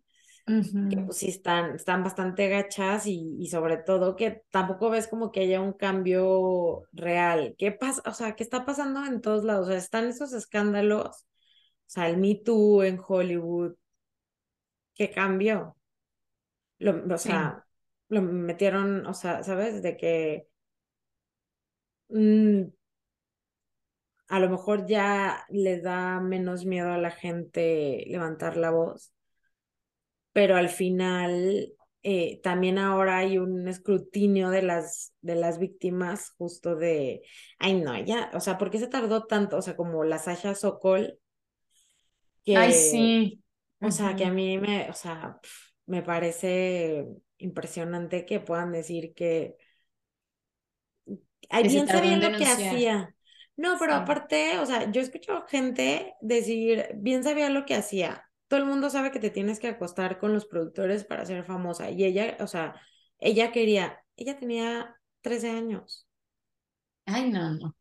que 0.46 0.96
pues 0.98 1.18
sí 1.18 1.28
están, 1.28 1.76
están 1.76 2.02
bastante 2.02 2.48
gachas 2.48 3.06
y, 3.06 3.36
y, 3.38 3.46
sobre 3.48 3.78
todo 3.78 4.16
que 4.16 4.42
tampoco 4.50 4.90
ves 4.90 5.08
como 5.08 5.30
que 5.30 5.40
haya 5.40 5.60
un 5.60 5.72
cambio 5.72 6.82
real. 6.92 7.54
¿Qué 7.56 7.72
pasa? 7.72 8.02
O 8.06 8.12
sea, 8.12 8.34
¿qué 8.34 8.42
está 8.42 8.64
pasando 8.66 9.04
en 9.06 9.20
todos 9.20 9.44
lados? 9.44 9.68
O 9.68 9.70
sea, 9.70 9.78
están 9.78 10.06
esos 10.06 10.32
escándalos, 10.32 11.06
o 11.06 11.24
sea, 11.86 12.08
el 12.08 12.16
Me 12.18 12.34
Too 12.34 12.82
en 12.82 13.00
Hollywood, 13.06 13.74
¿qué 14.94 15.10
cambió? 15.10 15.76
Lo, 16.78 17.14
o 17.14 17.18
sea, 17.18 17.64
lo 18.08 18.22
metieron, 18.22 19.06
o 19.06 19.14
sea, 19.14 19.42
¿sabes? 19.42 19.82
De 19.82 19.96
que 19.96 20.48
mm, 22.08 22.64
a 24.28 24.40
lo 24.40 24.50
mejor 24.50 24.86
ya 24.86 25.44
le 25.50 25.80
da 25.80 26.20
menos 26.20 26.64
miedo 26.64 26.92
a 26.92 26.98
la 26.98 27.10
gente 27.10 28.04
levantar 28.08 28.56
la 28.56 28.70
voz, 28.70 29.12
pero 30.32 30.56
al 30.56 30.68
final 30.68 31.72
eh, 32.02 32.40
también 32.42 32.78
ahora 32.78 33.18
hay 33.18 33.38
un 33.38 33.66
escrutinio 33.68 34.50
de 34.50 34.62
las, 34.62 35.14
de 35.22 35.36
las 35.36 35.58
víctimas 35.58 36.32
justo 36.36 36.76
de, 36.76 37.22
ay 37.58 37.80
no, 37.80 37.98
ya, 38.04 38.30
o 38.34 38.40
sea, 38.40 38.58
¿por 38.58 38.70
qué 38.70 38.78
se 38.78 38.88
tardó 38.88 39.24
tanto? 39.24 39.56
O 39.56 39.62
sea, 39.62 39.76
como 39.76 40.04
la 40.04 40.18
Sasha 40.18 40.54
Sokol, 40.54 41.18
que, 42.44 42.56
ay, 42.56 42.72
sí. 42.72 43.40
O 43.80 43.90
sea, 43.90 44.16
que 44.16 44.24
a 44.24 44.30
mí 44.30 44.58
me, 44.58 44.88
o 44.90 44.92
sea, 44.94 45.38
me 45.86 46.02
parece 46.02 47.06
impresionante 47.38 48.24
que 48.24 48.40
puedan 48.40 48.72
decir 48.72 49.14
que 49.14 49.56
bien 51.62 51.86
sabía 51.86 52.16
lo 52.16 52.38
que 52.38 52.44
hacía. 52.44 53.14
No, 53.56 53.76
pero 53.78 53.94
aparte, 53.94 54.58
o 54.58 54.66
sea, 54.66 54.90
yo 54.90 55.00
escucho 55.00 55.44
gente 55.48 56.14
decir, 56.20 56.88
bien 56.96 57.22
sabía 57.22 57.50
lo 57.50 57.64
que 57.64 57.74
hacía. 57.74 58.28
Todo 58.48 58.60
el 58.60 58.66
mundo 58.66 58.90
sabe 58.90 59.10
que 59.10 59.20
te 59.20 59.30
tienes 59.30 59.60
que 59.60 59.68
acostar 59.68 60.18
con 60.18 60.32
los 60.32 60.46
productores 60.46 61.04
para 61.04 61.24
ser 61.24 61.44
famosa. 61.44 61.90
Y 61.90 62.04
ella, 62.04 62.36
o 62.40 62.46
sea, 62.46 62.74
ella 63.18 63.52
quería, 63.52 64.02
ella 64.16 64.36
tenía 64.38 64.96
13 65.22 65.50
años. 65.50 66.08
Ay, 67.06 67.30
no, 67.30 67.54
no. 67.54 67.76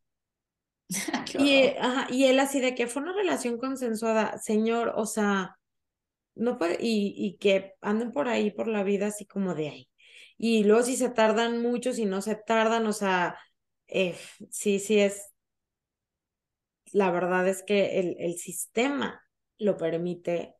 y, 1.38 1.66
ajá, 1.78 2.06
y 2.10 2.26
él 2.26 2.38
así 2.38 2.60
de 2.60 2.74
que 2.74 2.86
fue 2.86 3.02
una 3.02 3.12
relación 3.12 3.58
consensuada, 3.58 4.38
señor, 4.38 4.92
o 4.96 5.06
sea, 5.06 5.58
no 6.34 6.58
puede, 6.58 6.76
y, 6.80 7.14
y 7.16 7.36
que 7.38 7.74
anden 7.80 8.12
por 8.12 8.28
ahí 8.28 8.50
por 8.50 8.68
la 8.68 8.82
vida 8.84 9.08
así 9.08 9.26
como 9.26 9.54
de 9.54 9.68
ahí. 9.68 9.90
Y 10.38 10.64
luego 10.64 10.82
si 10.82 10.96
se 10.96 11.10
tardan 11.10 11.62
mucho, 11.62 11.92
si 11.92 12.06
no 12.06 12.20
se 12.22 12.36
tardan, 12.36 12.86
o 12.86 12.92
sea, 12.92 13.38
eh, 13.88 14.16
sí, 14.50 14.78
sí 14.80 14.98
es, 15.00 15.32
la 16.92 17.10
verdad 17.10 17.46
es 17.48 17.62
que 17.62 18.00
el, 18.00 18.16
el 18.18 18.38
sistema 18.38 19.22
lo 19.58 19.76
permite 19.76 20.54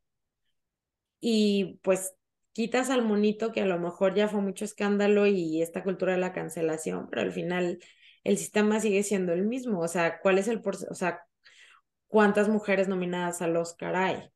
y 1.21 1.79
pues 1.83 2.15
quitas 2.53 2.91
al 2.91 3.03
monito 3.05 3.53
que 3.53 3.63
a 3.63 3.67
lo 3.67 3.79
mejor 3.79 4.15
ya 4.15 4.29
fue 4.29 4.41
mucho 4.41 4.65
escándalo 4.65 5.27
y 5.27 5.63
esta 5.63 5.83
cultura 5.83 6.13
de 6.13 6.19
la 6.19 6.33
cancelación, 6.33 7.09
pero 7.11 7.23
al 7.23 7.33
final 7.33 7.79
el 8.25 8.39
sistema 8.39 8.81
sigue 8.81 9.03
siendo 9.03 9.33
el 9.33 9.43
mismo, 9.47 9.81
o 9.81 9.89
sea, 9.89 10.21
¿cuál 10.21 10.39
es 10.39 10.49
el 10.49 10.63
o 10.91 10.95
sea, 10.95 11.21
cuántas 12.09 12.49
mujeres 12.51 12.89
nominadas 12.89 13.43
al 13.43 13.57
Oscar 13.59 13.97
hay? 13.97 14.31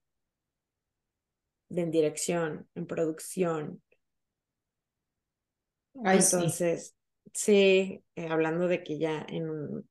En 1.71 1.91
dirección, 1.91 2.69
en 2.75 2.87
producción. 2.87 3.83
Entonces, 5.95 6.95
sí, 7.33 8.05
eh, 8.15 8.29
hablando 8.29 8.69
de 8.69 8.83
que 8.83 8.99
ya 8.99 9.25
en 9.29 9.85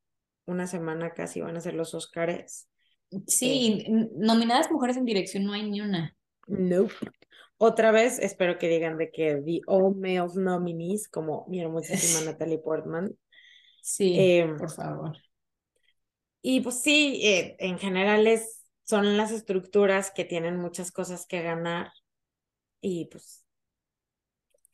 una 0.46 0.68
semana 0.68 1.14
casi 1.14 1.42
van 1.42 1.58
a 1.58 1.62
ser 1.62 1.74
los 1.74 1.94
Oscars. 1.94 2.70
Sí, 3.26 3.86
eh, 3.86 4.10
nominadas 4.16 4.72
mujeres 4.72 4.98
en 4.98 5.06
dirección 5.06 5.46
no 5.46 5.54
hay 5.54 5.70
ni 5.70 5.82
una. 5.82 6.16
No. 6.48 6.88
Otra 7.58 7.92
vez 7.92 8.20
espero 8.20 8.58
que 8.58 8.70
digan 8.70 8.98
de 8.98 9.12
que 9.12 9.42
the 9.44 9.62
all 9.66 9.96
male 9.96 10.30
nominees, 10.36 11.10
como 11.10 11.46
mi 11.48 11.62
hermosísima 11.62 12.22
Natalie 12.32 12.60
Portman. 12.60 13.16
Sí, 13.82 14.14
em, 14.18 14.58
por 14.58 14.72
favor. 14.72 15.18
Y 16.42 16.62
pues 16.62 16.82
sí, 16.82 17.20
eh, 17.24 17.56
en 17.60 17.80
general 17.80 18.28
es, 18.28 18.57
son 18.88 19.18
las 19.18 19.32
estructuras 19.32 20.12
que 20.12 20.24
tienen 20.24 20.58
muchas 20.58 20.92
cosas 20.92 21.26
que 21.28 21.42
ganar 21.42 21.92
y 22.82 23.06
pues 23.06 23.46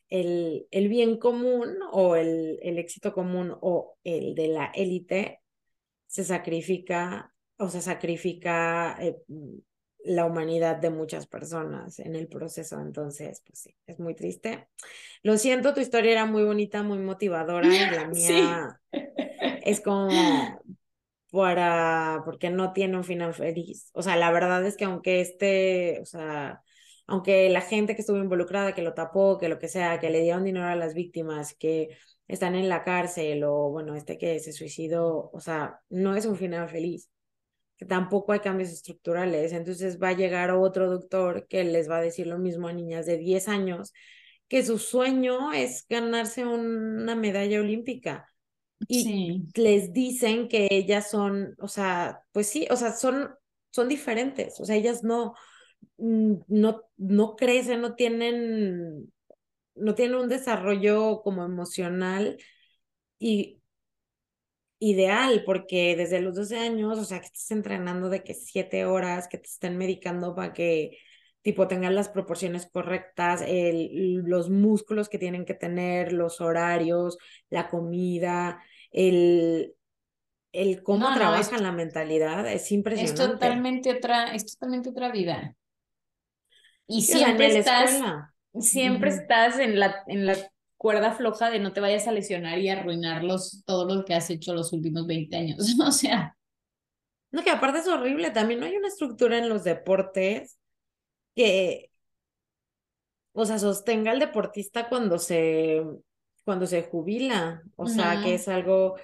el, 0.08 0.68
el 0.70 0.88
bien 0.88 1.18
común 1.18 1.76
o 1.90 2.14
el, 2.14 2.60
el 2.62 2.78
éxito 2.78 3.12
común 3.12 3.56
o 3.60 3.98
el 4.04 4.34
de 4.34 4.48
la 4.48 4.66
élite 4.66 5.40
se 6.06 6.22
sacrifica 6.22 7.34
o 7.58 7.68
se 7.68 7.80
sacrifica 7.80 8.96
eh, 9.00 9.16
la 10.04 10.26
humanidad 10.26 10.76
de 10.76 10.90
muchas 10.90 11.26
personas 11.26 11.98
en 11.98 12.14
el 12.14 12.28
proceso. 12.28 12.80
Entonces, 12.80 13.42
pues 13.44 13.58
sí, 13.60 13.74
es 13.86 13.98
muy 13.98 14.14
triste. 14.14 14.68
Lo 15.22 15.36
siento, 15.38 15.74
tu 15.74 15.80
historia 15.80 16.12
era 16.12 16.26
muy 16.26 16.44
bonita, 16.44 16.82
muy 16.82 16.98
motivadora 16.98 17.66
y 17.66 17.90
la 17.90 18.06
mía 18.08 18.80
es 19.64 19.80
como 19.80 20.08
para, 21.34 22.22
porque 22.24 22.50
no 22.50 22.72
tiene 22.72 22.96
un 22.96 23.04
final 23.04 23.34
feliz. 23.34 23.90
O 23.92 24.02
sea, 24.02 24.16
la 24.16 24.30
verdad 24.30 24.64
es 24.66 24.76
que 24.76 24.84
aunque 24.84 25.20
este, 25.20 26.00
o 26.00 26.06
sea, 26.06 26.62
aunque 27.06 27.50
la 27.50 27.60
gente 27.60 27.94
que 27.94 28.00
estuvo 28.02 28.18
involucrada, 28.18 28.74
que 28.74 28.82
lo 28.82 28.94
tapó, 28.94 29.38
que 29.38 29.48
lo 29.48 29.58
que 29.58 29.68
sea, 29.68 30.00
que 30.00 30.10
le 30.10 30.22
dieron 30.22 30.44
dinero 30.44 30.66
a 30.66 30.76
las 30.76 30.94
víctimas, 30.94 31.54
que 31.54 31.96
están 32.28 32.54
en 32.54 32.68
la 32.68 32.82
cárcel 32.84 33.44
o 33.44 33.70
bueno, 33.70 33.94
este 33.96 34.18
que 34.18 34.38
se 34.40 34.52
suicidó, 34.52 35.30
o 35.32 35.40
sea, 35.40 35.80
no 35.90 36.16
es 36.16 36.26
un 36.26 36.36
final 36.36 36.68
feliz 36.68 37.10
que 37.76 37.84
tampoco 37.86 38.32
hay 38.32 38.40
cambios 38.40 38.70
estructurales. 38.70 39.52
Entonces 39.52 40.00
va 40.02 40.08
a 40.08 40.12
llegar 40.12 40.50
otro 40.52 40.90
doctor 40.90 41.46
que 41.48 41.64
les 41.64 41.88
va 41.90 41.98
a 41.98 42.02
decir 42.02 42.26
lo 42.26 42.38
mismo 42.38 42.68
a 42.68 42.72
niñas 42.72 43.06
de 43.06 43.18
10 43.18 43.48
años, 43.48 43.92
que 44.48 44.64
su 44.64 44.78
sueño 44.78 45.52
es 45.52 45.86
ganarse 45.88 46.46
una 46.46 47.14
medalla 47.16 47.60
olímpica. 47.60 48.33
Y 48.88 49.44
les 49.54 49.92
dicen 49.92 50.48
que 50.48 50.68
ellas 50.70 51.10
son, 51.10 51.54
o 51.58 51.68
sea, 51.68 52.22
pues 52.32 52.48
sí, 52.48 52.66
o 52.70 52.76
sea, 52.76 52.92
son, 52.92 53.30
son 53.70 53.88
diferentes, 53.88 54.60
o 54.60 54.64
sea, 54.66 54.76
ellas 54.76 55.02
no, 55.04 55.34
mm, 55.98 56.34
no, 56.48 56.82
no 56.98 57.36
crecen, 57.36 57.80
no 57.80 57.94
tienen, 57.94 59.12
no 59.76 59.94
tienen 59.94 60.16
un 60.18 60.28
desarrollo 60.28 61.22
como 61.22 61.44
emocional 61.44 62.38
y 63.18 63.60
ideal, 64.78 65.42
porque 65.46 65.96
desde 65.96 66.20
los 66.20 66.34
12 66.34 66.58
años, 66.58 66.98
o 66.98 67.04
sea, 67.04 67.20
que 67.20 67.26
estés 67.26 67.50
entrenando 67.50 68.08
de 68.10 68.22
que 68.24 68.34
siete 68.34 68.84
horas, 68.86 69.28
que 69.28 69.38
te 69.38 69.46
estén 69.48 69.76
medicando 69.78 70.34
para 70.34 70.52
que 70.52 70.98
tipo 71.44 71.68
tengan 71.68 71.94
las 71.94 72.08
proporciones 72.08 72.66
correctas, 72.66 73.44
el, 73.46 74.22
los 74.24 74.48
músculos 74.48 75.10
que 75.10 75.18
tienen 75.18 75.44
que 75.44 75.52
tener, 75.52 76.14
los 76.14 76.40
horarios, 76.40 77.18
la 77.50 77.68
comida, 77.68 78.62
el, 78.90 79.74
el 80.52 80.82
cómo 80.82 81.14
trabajan 81.14 81.62
la 81.62 81.70
mentalidad, 81.70 82.50
es 82.50 82.72
impresionante. 82.72 83.22
Es 83.22 83.30
totalmente 83.30 83.90
otra, 83.92 84.34
es 84.34 84.54
totalmente 84.54 84.88
otra 84.88 85.12
vida. 85.12 85.54
Y 86.86 87.02
siempre 87.02 87.58
estás, 87.58 88.02
siempre 88.58 89.10
estás 89.10 89.58
en 89.58 89.78
la, 89.78 90.02
en 90.06 90.24
la 90.24 90.36
cuerda 90.78 91.12
floja 91.12 91.50
de 91.50 91.58
no 91.58 91.74
te 91.74 91.80
vayas 91.80 92.08
a 92.08 92.12
lesionar 92.12 92.58
y 92.58 92.70
arruinar 92.70 93.22
los, 93.22 93.64
todo 93.66 93.94
lo 93.94 94.06
que 94.06 94.14
has 94.14 94.30
hecho 94.30 94.54
los 94.54 94.72
últimos 94.72 95.06
20 95.06 95.36
años. 95.36 95.76
o 95.86 95.92
sea. 95.92 96.38
No, 97.30 97.44
que 97.44 97.50
aparte 97.50 97.80
es 97.80 97.88
horrible. 97.88 98.30
También 98.30 98.60
no 98.60 98.66
hay 98.66 98.76
una 98.76 98.88
estructura 98.88 99.36
en 99.36 99.50
los 99.50 99.62
deportes 99.62 100.58
que, 101.34 101.90
o 103.32 103.44
sea, 103.44 103.58
sostenga 103.58 104.12
al 104.12 104.20
deportista 104.20 104.88
cuando 104.88 105.18
se, 105.18 105.82
cuando 106.44 106.66
se 106.66 106.82
jubila. 106.82 107.62
O 107.76 107.86
sea, 107.86 108.22
que 108.22 108.34
es 108.34 108.48
algo. 108.48 108.96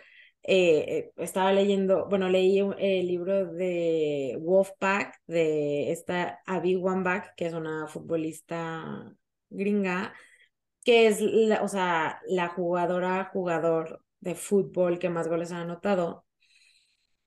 Eh, 0.43 0.85
eh, 0.89 1.13
estaba 1.19 1.53
leyendo, 1.53 2.09
bueno, 2.09 2.29
leí 2.31 2.59
el 2.59 3.07
libro 3.07 3.53
de 3.53 4.39
Wolfpack 4.41 5.21
de 5.27 5.93
esta 5.93 6.41
Abby 6.47 6.77
Wambach, 6.77 7.35
que 7.37 7.47
es 7.47 7.53
una 7.53 7.87
futbolista 7.87 9.15
gringa, 9.51 10.15
que 10.83 11.09
es, 11.09 11.21
la, 11.21 11.63
o 11.63 11.69
sea, 11.69 12.21
la 12.27 12.49
jugadora, 12.49 13.31
jugador 13.33 14.03
de 14.21 14.35
fútbol 14.35 14.99
que 14.99 15.11
más 15.11 15.29
goles 15.29 15.53
ha 15.53 15.61
anotado. 15.61 16.25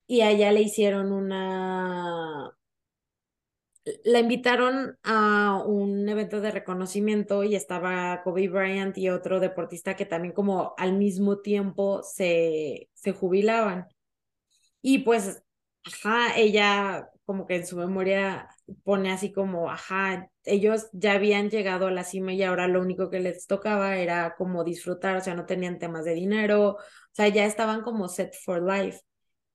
Y 0.08 0.22
a 0.22 0.32
ella 0.32 0.51
le 0.51 0.62
hicieron 0.62 1.12
una... 1.12 2.51
La 4.06 4.20
invitaron 4.20 4.98
a 5.04 5.62
un 5.66 6.08
evento 6.08 6.40
de 6.40 6.52
reconocimiento 6.52 7.44
y 7.44 7.56
estaba 7.56 8.22
Kobe 8.24 8.48
Bryant 8.48 8.98
y 8.98 9.10
otro 9.10 9.42
deportista 9.42 9.96
que 9.96 10.06
también 10.06 10.34
como 10.34 10.74
al 10.78 10.94
mismo 10.94 11.40
tiempo 11.40 12.02
se, 12.04 12.90
se 12.94 13.12
jubilaban. 13.12 13.88
Y 14.82 15.00
pues, 15.00 15.44
ajá, 15.86 16.38
ella 16.38 17.10
como 17.26 17.46
que 17.48 17.56
en 17.58 17.68
su 17.68 17.78
memoria 17.78 18.50
pone 18.84 19.12
así 19.12 19.32
como, 19.32 19.70
ajá, 19.70 20.30
ellos 20.44 20.88
ya 20.94 21.14
habían 21.14 21.50
llegado 21.50 21.88
a 21.88 21.92
la 21.92 22.04
cima 22.04 22.34
y 22.34 22.44
ahora 22.44 22.68
lo 22.68 22.82
único 22.82 23.10
que 23.10 23.20
les 23.20 23.48
tocaba 23.48 23.98
era 23.98 24.36
como 24.38 24.64
disfrutar, 24.64 25.16
o 25.18 25.22
sea, 25.22 25.36
no 25.36 25.46
tenían 25.46 25.80
temas 25.80 26.06
de 26.06 26.14
dinero, 26.16 26.72
o 26.72 26.78
sea, 27.14 27.28
ya 27.30 27.46
estaban 27.46 27.82
como 27.82 28.08
set 28.10 28.34
for 28.44 28.62
life. 28.62 29.00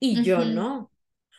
Y 0.00 0.22
yo 0.22 0.44
no. 0.44 0.90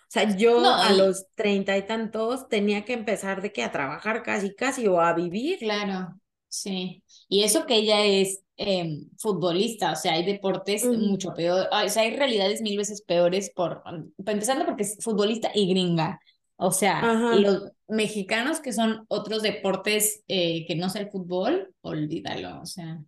O 0.09 0.11
sea, 0.11 0.35
yo 0.35 0.65
a 0.65 0.91
los 0.93 1.27
treinta 1.35 1.77
y 1.77 1.85
tantos 1.85 2.49
tenía 2.49 2.83
que 2.83 2.93
empezar 2.93 3.43
de 3.43 3.53
que 3.53 3.61
a 3.61 3.71
trabajar 3.71 4.23
casi, 4.23 4.55
casi 4.55 4.87
o 4.87 4.99
a 4.99 5.13
vivir. 5.13 5.59
Claro, 5.59 6.19
sí. 6.47 7.03
Y 7.27 7.43
eso 7.43 7.67
que 7.67 7.75
ella 7.75 8.03
es 8.03 8.41
em, 8.57 9.07
futbolista, 9.19 9.91
o 9.91 9.95
sea, 9.95 10.13
hay 10.13 10.25
deportes 10.25 10.83
mucho 10.83 11.35
peor, 11.35 11.67
o 11.71 11.89
sea, 11.89 12.01
hay 12.01 12.15
realidades 12.15 12.63
mil 12.63 12.75
veces 12.75 13.03
peores 13.03 13.51
por, 13.55 13.83
empezando 14.17 14.65
porque 14.65 14.81
es 14.81 14.97
futbolista 14.99 15.51
y 15.53 15.69
gringa. 15.69 16.19
O 16.55 16.71
sea, 16.71 17.35
los 17.35 17.71
mexicanos 17.87 18.61
que 18.61 18.73
son 18.73 19.05
otros 19.09 19.43
deportes 19.43 20.23
eh, 20.27 20.65
que 20.67 20.75
no 20.75 20.89
sea 20.89 21.03
el 21.03 21.11
fútbol, 21.11 21.71
olvídalo, 21.81 22.61
o 22.61 22.65
sea. 22.65 22.99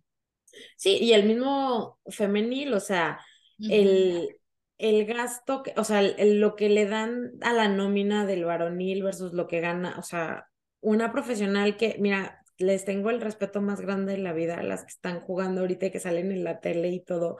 Sí, 0.76 0.98
y 1.00 1.14
el 1.14 1.24
mismo 1.24 1.98
femenil, 2.06 2.72
o 2.74 2.80
sea, 2.80 3.20
el, 3.58 4.36
el 4.82 5.06
gasto, 5.06 5.62
que, 5.62 5.72
o 5.76 5.84
sea, 5.84 6.02
lo 6.02 6.56
que 6.56 6.68
le 6.68 6.86
dan 6.86 7.32
a 7.40 7.52
la 7.52 7.68
nómina 7.68 8.26
del 8.26 8.44
varonil 8.44 9.02
versus 9.02 9.32
lo 9.32 9.46
que 9.46 9.60
gana, 9.60 9.96
o 9.98 10.02
sea, 10.02 10.48
una 10.80 11.12
profesional 11.12 11.76
que, 11.76 11.96
mira, 12.00 12.42
les 12.58 12.84
tengo 12.84 13.10
el 13.10 13.20
respeto 13.20 13.62
más 13.62 13.80
grande 13.80 14.14
en 14.14 14.24
la 14.24 14.32
vida 14.32 14.58
a 14.58 14.62
las 14.62 14.82
que 14.82 14.90
están 14.90 15.20
jugando 15.20 15.60
ahorita 15.60 15.86
y 15.86 15.90
que 15.92 16.00
salen 16.00 16.32
en 16.32 16.42
la 16.42 16.60
tele 16.60 16.88
y 16.88 17.00
todo, 17.04 17.38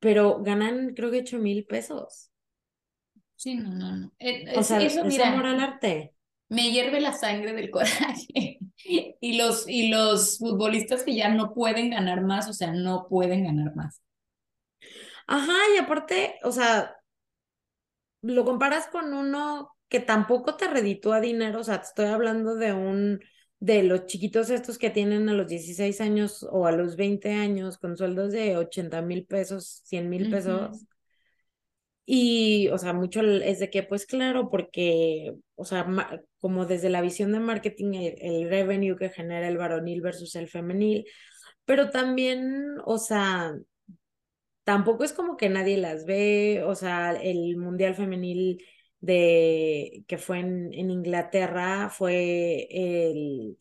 pero 0.00 0.42
ganan 0.42 0.94
creo 0.94 1.10
que 1.12 1.20
ocho 1.20 1.38
mil 1.38 1.64
pesos. 1.64 2.30
Sí, 3.36 3.54
no, 3.54 3.72
no, 3.72 3.96
no. 3.96 4.12
Eh, 4.18 4.52
o 4.56 4.62
sea, 4.64 4.82
eso, 4.82 5.04
mira, 5.04 5.28
amor 5.28 5.46
al 5.46 5.60
arte. 5.60 6.12
Me 6.48 6.72
hierve 6.72 7.00
la 7.00 7.12
sangre 7.12 7.52
del 7.52 7.70
coraje. 7.70 8.58
y, 8.84 9.38
los, 9.38 9.68
y 9.68 9.88
los 9.88 10.38
futbolistas 10.38 11.04
que 11.04 11.14
ya 11.14 11.28
no 11.28 11.54
pueden 11.54 11.90
ganar 11.90 12.22
más, 12.22 12.48
o 12.48 12.52
sea, 12.52 12.72
no 12.72 13.06
pueden 13.08 13.44
ganar 13.44 13.76
más. 13.76 14.02
Ajá, 15.28 15.52
y 15.74 15.78
aparte, 15.78 16.38
o 16.42 16.50
sea, 16.50 16.96
lo 18.22 18.44
comparas 18.44 18.86
con 18.88 19.12
uno 19.12 19.76
que 19.88 20.00
tampoco 20.00 20.56
te 20.56 20.68
reditúa 20.68 21.20
dinero, 21.20 21.60
o 21.60 21.64
sea, 21.64 21.80
te 21.80 21.86
estoy 21.86 22.06
hablando 22.06 22.56
de 22.56 22.72
un, 22.72 23.20
de 23.60 23.82
los 23.82 24.06
chiquitos 24.06 24.48
estos 24.48 24.78
que 24.78 24.88
tienen 24.88 25.28
a 25.28 25.34
los 25.34 25.46
16 25.46 26.00
años 26.00 26.46
o 26.50 26.66
a 26.66 26.72
los 26.72 26.96
20 26.96 27.32
años 27.32 27.76
con 27.76 27.96
sueldos 27.96 28.32
de 28.32 28.56
80 28.56 29.02
mil 29.02 29.26
pesos, 29.26 29.82
100 29.84 30.08
mil 30.08 30.30
pesos. 30.30 30.86
Y, 32.06 32.68
o 32.68 32.78
sea, 32.78 32.94
mucho 32.94 33.20
es 33.20 33.58
de 33.58 33.68
que, 33.68 33.82
pues 33.82 34.06
claro, 34.06 34.48
porque, 34.48 35.34
o 35.56 35.66
sea, 35.66 35.86
como 36.40 36.64
desde 36.64 36.88
la 36.88 37.02
visión 37.02 37.32
de 37.32 37.40
marketing, 37.40 37.92
el, 38.18 38.48
revenue 38.48 38.96
que 38.96 39.10
genera 39.10 39.46
el 39.46 39.58
varonil 39.58 40.00
versus 40.00 40.34
el 40.36 40.48
femenil, 40.48 41.04
pero 41.66 41.90
también, 41.90 42.76
o 42.86 42.96
sea, 42.96 43.54
tampoco 44.68 45.02
es 45.02 45.14
como 45.14 45.38
que 45.38 45.48
nadie 45.48 45.78
las 45.78 46.04
ve, 46.04 46.62
o 46.62 46.74
sea, 46.74 47.12
el 47.12 47.56
Mundial 47.56 47.94
Femenil 47.94 48.62
de 49.00 50.04
que 50.06 50.18
fue 50.18 50.40
en, 50.40 50.74
en 50.74 50.90
Inglaterra 50.90 51.88
fue 51.88 52.68
el, 52.70 53.56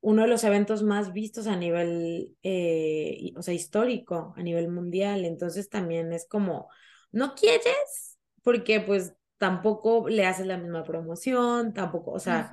uno 0.00 0.22
de 0.22 0.28
los 0.28 0.44
eventos 0.44 0.84
más 0.84 1.12
vistos 1.12 1.48
a 1.48 1.56
nivel, 1.56 2.36
eh, 2.44 3.32
o 3.34 3.42
sea, 3.42 3.54
histórico, 3.54 4.34
a 4.36 4.42
nivel 4.44 4.68
mundial. 4.68 5.24
Entonces 5.24 5.68
también 5.68 6.12
es 6.12 6.28
como, 6.28 6.68
¿no 7.10 7.34
quieres? 7.34 8.16
Porque 8.44 8.78
pues 8.78 9.14
tampoco 9.38 10.08
le 10.08 10.26
haces 10.26 10.46
la 10.46 10.58
misma 10.58 10.84
promoción, 10.84 11.74
tampoco, 11.74 12.12
o 12.12 12.20
sea, 12.20 12.52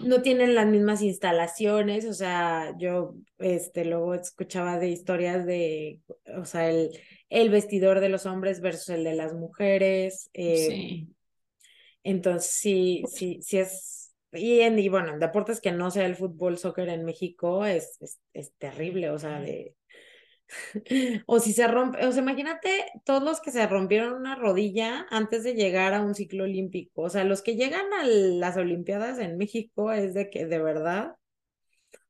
no 0.00 0.22
tienen 0.22 0.54
las 0.54 0.66
mismas 0.66 1.02
instalaciones, 1.02 2.06
o 2.06 2.14
sea, 2.14 2.74
yo 2.78 3.16
este 3.36 3.84
luego 3.84 4.14
escuchaba 4.14 4.78
de 4.78 4.88
historias 4.88 5.44
de, 5.44 6.00
o 6.36 6.44
sea, 6.44 6.70
el, 6.70 6.90
el 7.28 7.50
vestidor 7.50 8.00
de 8.00 8.08
los 8.08 8.26
hombres 8.26 8.60
versus 8.60 8.90
el 8.90 9.04
de 9.04 9.14
las 9.14 9.34
mujeres. 9.34 10.30
Eh, 10.32 10.66
sí. 10.68 11.08
Entonces, 12.04 12.50
sí, 12.50 13.04
sí, 13.12 13.40
sí 13.42 13.58
es, 13.58 14.14
y, 14.32 14.60
en, 14.60 14.78
y 14.78 14.88
bueno, 14.88 15.18
deportes 15.18 15.60
que 15.60 15.72
no 15.72 15.90
sea 15.90 16.06
el 16.06 16.16
fútbol, 16.16 16.58
soccer 16.58 16.88
en 16.88 17.04
México 17.04 17.66
es, 17.66 17.96
es, 18.00 18.20
es 18.32 18.52
terrible, 18.58 19.10
o 19.10 19.18
sea, 19.18 19.40
de 19.40 19.74
o 21.26 21.40
si 21.40 21.52
se 21.52 21.66
rompe, 21.68 22.04
o 22.06 22.12
sea, 22.12 22.22
imagínate 22.22 22.86
todos 23.04 23.22
los 23.22 23.40
que 23.40 23.50
se 23.50 23.66
rompieron 23.66 24.14
una 24.14 24.34
rodilla 24.34 25.06
antes 25.10 25.44
de 25.44 25.54
llegar 25.54 25.94
a 25.94 26.00
un 26.02 26.14
ciclo 26.14 26.44
olímpico, 26.44 27.02
o 27.02 27.10
sea, 27.10 27.24
los 27.24 27.42
que 27.42 27.56
llegan 27.56 27.92
a 27.92 28.04
las 28.06 28.56
Olimpiadas 28.56 29.18
en 29.18 29.36
México 29.36 29.92
es 29.92 30.14
de 30.14 30.30
que 30.30 30.46
de 30.46 30.58
verdad, 30.58 31.16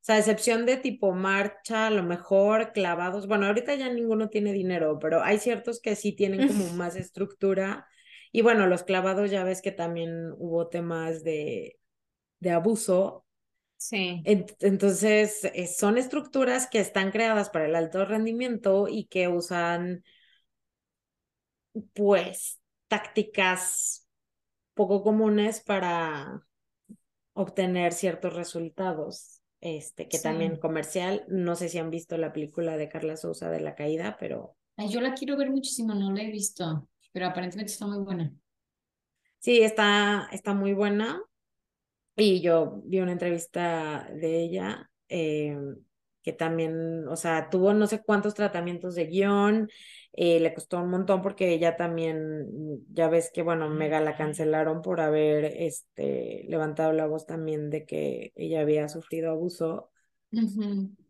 o 0.01 0.05
sea, 0.09 0.17
excepción 0.17 0.65
de 0.65 0.77
tipo 0.77 1.13
marcha, 1.13 1.87
a 1.87 1.89
lo 1.91 2.03
mejor 2.03 2.71
clavados, 2.73 3.27
bueno, 3.27 3.45
ahorita 3.47 3.75
ya 3.75 3.89
ninguno 3.89 4.29
tiene 4.29 4.53
dinero, 4.53 4.97
pero 4.99 5.23
hay 5.23 5.39
ciertos 5.39 5.81
que 5.81 5.95
sí 5.95 6.13
tienen 6.13 6.47
como 6.47 6.69
más 6.69 6.95
estructura. 6.95 7.87
Y 8.31 8.41
bueno, 8.41 8.67
los 8.67 8.83
clavados 8.83 9.29
ya 9.31 9.43
ves 9.43 9.61
que 9.61 9.71
también 9.71 10.31
hubo 10.37 10.67
temas 10.69 11.23
de, 11.23 11.77
de 12.39 12.51
abuso 12.51 13.25
Sí. 13.77 14.21
Entonces, 14.25 15.45
eh, 15.45 15.65
son 15.67 15.97
estructuras 15.97 16.67
que 16.67 16.79
están 16.79 17.11
creadas 17.11 17.49
para 17.49 17.65
el 17.65 17.75
alto 17.75 18.03
rendimiento 18.05 18.87
y 18.89 19.05
que 19.05 19.29
usan, 19.29 20.03
pues, 21.93 22.59
tácticas 22.87 24.07
poco 24.73 25.03
comunes 25.03 25.61
para 25.61 26.45
obtener 27.33 27.93
ciertos 27.93 28.33
resultados. 28.33 29.38
Este, 29.61 30.07
que 30.07 30.19
también 30.19 30.55
comercial, 30.55 31.25
no 31.27 31.55
sé 31.55 31.67
si 31.67 31.77
han 31.79 31.89
visto 31.89 32.17
la 32.17 32.31
película 32.31 32.77
de 32.77 32.87
Carla 32.87 33.17
Sousa 33.17 33.49
de 33.49 33.59
la 33.59 33.75
caída, 33.75 34.15
pero. 34.19 34.55
yo 34.89 35.01
la 35.01 35.13
quiero 35.13 35.35
ver 35.35 35.49
muchísimo, 35.49 35.93
no 35.93 36.11
la 36.13 36.23
he 36.23 36.31
visto, 36.31 36.87
pero 37.11 37.27
aparentemente 37.27 37.73
está 37.73 37.85
muy 37.85 38.03
buena. 38.03 38.33
Sí, 39.39 39.61
está, 39.61 40.29
está 40.31 40.53
muy 40.53 40.73
buena. 40.73 41.21
Y 42.15 42.41
yo 42.41 42.81
vi 42.85 42.99
una 42.99 43.13
entrevista 43.13 44.09
de 44.13 44.43
ella 44.43 44.89
eh, 45.07 45.57
que 46.21 46.33
también, 46.33 47.07
o 47.07 47.15
sea, 47.15 47.49
tuvo 47.49 47.73
no 47.73 47.87
sé 47.87 48.01
cuántos 48.03 48.33
tratamientos 48.33 48.95
de 48.95 49.05
guion, 49.05 49.69
eh, 50.13 50.39
le 50.39 50.53
costó 50.53 50.79
un 50.79 50.89
montón 50.89 51.21
porque 51.21 51.53
ella 51.53 51.77
también, 51.77 52.47
ya 52.91 53.07
ves 53.09 53.31
que, 53.33 53.41
bueno, 53.41 53.69
Mega 53.69 54.01
la 54.01 54.17
cancelaron 54.17 54.81
por 54.81 55.01
haber 55.01 55.45
este, 55.45 56.45
levantado 56.47 56.91
la 56.93 57.05
voz 57.07 57.25
también 57.25 57.69
de 57.69 57.85
que 57.85 58.31
ella 58.35 58.61
había 58.61 58.89
sufrido 58.89 59.31
abuso 59.31 59.91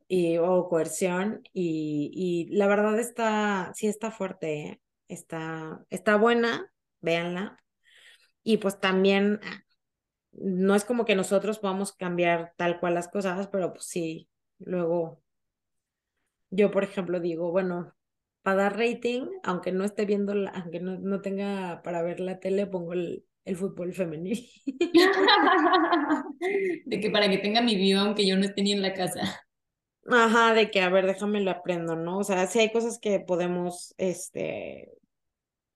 y, 0.08 0.38
o 0.38 0.68
coerción 0.70 1.42
y, 1.54 2.12
y 2.14 2.56
la 2.56 2.68
verdad 2.68 3.00
está, 3.00 3.72
sí 3.76 3.88
está 3.88 4.12
fuerte, 4.12 4.62
¿eh? 4.62 4.82
está, 5.08 5.86
está 5.90 6.16
buena, 6.18 6.72
véanla. 7.02 7.58
Y 8.44 8.58
pues 8.58 8.80
también 8.80 9.40
no 10.32 10.76
es 10.76 10.86
como 10.86 11.06
que 11.06 11.16
nosotros 11.16 11.60
podamos 11.60 11.94
cambiar 11.94 12.54
tal 12.58 12.80
cual 12.80 12.94
las 12.94 13.08
cosas, 13.10 13.48
pero 13.48 13.74
pues 13.74 13.86
sí, 13.86 14.30
luego 14.60 15.22
yo, 16.52 16.72
por 16.72 16.84
ejemplo, 16.84 17.20
digo, 17.20 17.52
bueno, 17.52 17.94
para 18.42 18.64
dar 18.64 18.78
rating, 18.78 19.28
aunque 19.44 19.72
no 19.72 19.84
esté 19.84 20.06
viendo, 20.06 20.34
la, 20.34 20.50
aunque 20.52 20.80
no, 20.80 20.98
no 20.98 21.22
tenga 21.22 21.82
para 21.84 22.02
ver 22.02 22.20
la 22.20 22.40
tele, 22.40 22.66
pongo 22.68 22.94
el, 22.94 23.26
el 23.46 23.56
fútbol 23.56 23.94
femenil. 23.94 24.48
de 26.86 27.00
que 27.00 27.12
para 27.12 27.30
que 27.30 27.38
tenga 27.38 27.62
mi 27.62 27.76
vida, 27.76 28.02
aunque 28.02 28.28
yo 28.28 28.38
no 28.38 28.46
esté 28.46 28.64
ni 28.64 28.72
en 28.72 28.82
la 28.82 28.94
casa. 28.94 29.22
Ajá, 30.08 30.54
de 30.54 30.72
que, 30.72 30.82
a 30.82 30.90
ver, 30.90 31.06
déjame 31.06 31.42
lo 31.42 31.52
aprendo, 31.52 31.96
¿no? 31.96 32.20
O 32.20 32.24
sea, 32.24 32.48
si 32.48 32.60
hay 32.60 32.72
cosas 32.72 33.00
que 33.00 33.20
podemos, 33.20 33.94
este, 33.98 34.92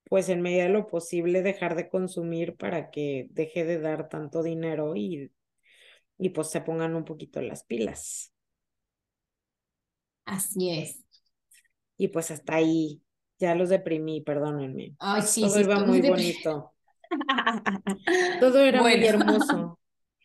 pues 0.04 0.28
en 0.28 0.42
medida 0.42 0.64
de 0.64 0.70
lo 0.70 0.86
posible 0.88 1.42
dejar 1.42 1.76
de 1.76 1.88
consumir 1.88 2.56
para 2.56 2.90
que 2.90 3.28
deje 3.30 3.64
de 3.64 3.78
dar 3.78 4.08
tanto 4.08 4.42
dinero 4.42 4.96
y, 4.96 5.30
y 6.18 6.30
pues 6.30 6.50
se 6.50 6.62
pongan 6.62 6.96
un 6.96 7.04
poquito 7.04 7.40
las 7.42 7.64
pilas. 7.64 8.33
Así 10.24 10.70
es. 10.70 11.04
Y 11.96 12.08
pues 12.08 12.30
hasta 12.30 12.56
ahí, 12.56 13.02
ya 13.38 13.54
los 13.54 13.68
deprimí, 13.68 14.20
perdónenme. 14.20 14.94
Ay, 14.98 15.22
sí, 15.22 15.42
Todo 15.42 15.60
iba 15.60 15.80
muy 15.80 16.00
bonito. 16.00 16.72
Todo 18.40 18.60
era 18.60 18.82
muy 18.82 19.04
hermoso. 19.04 19.78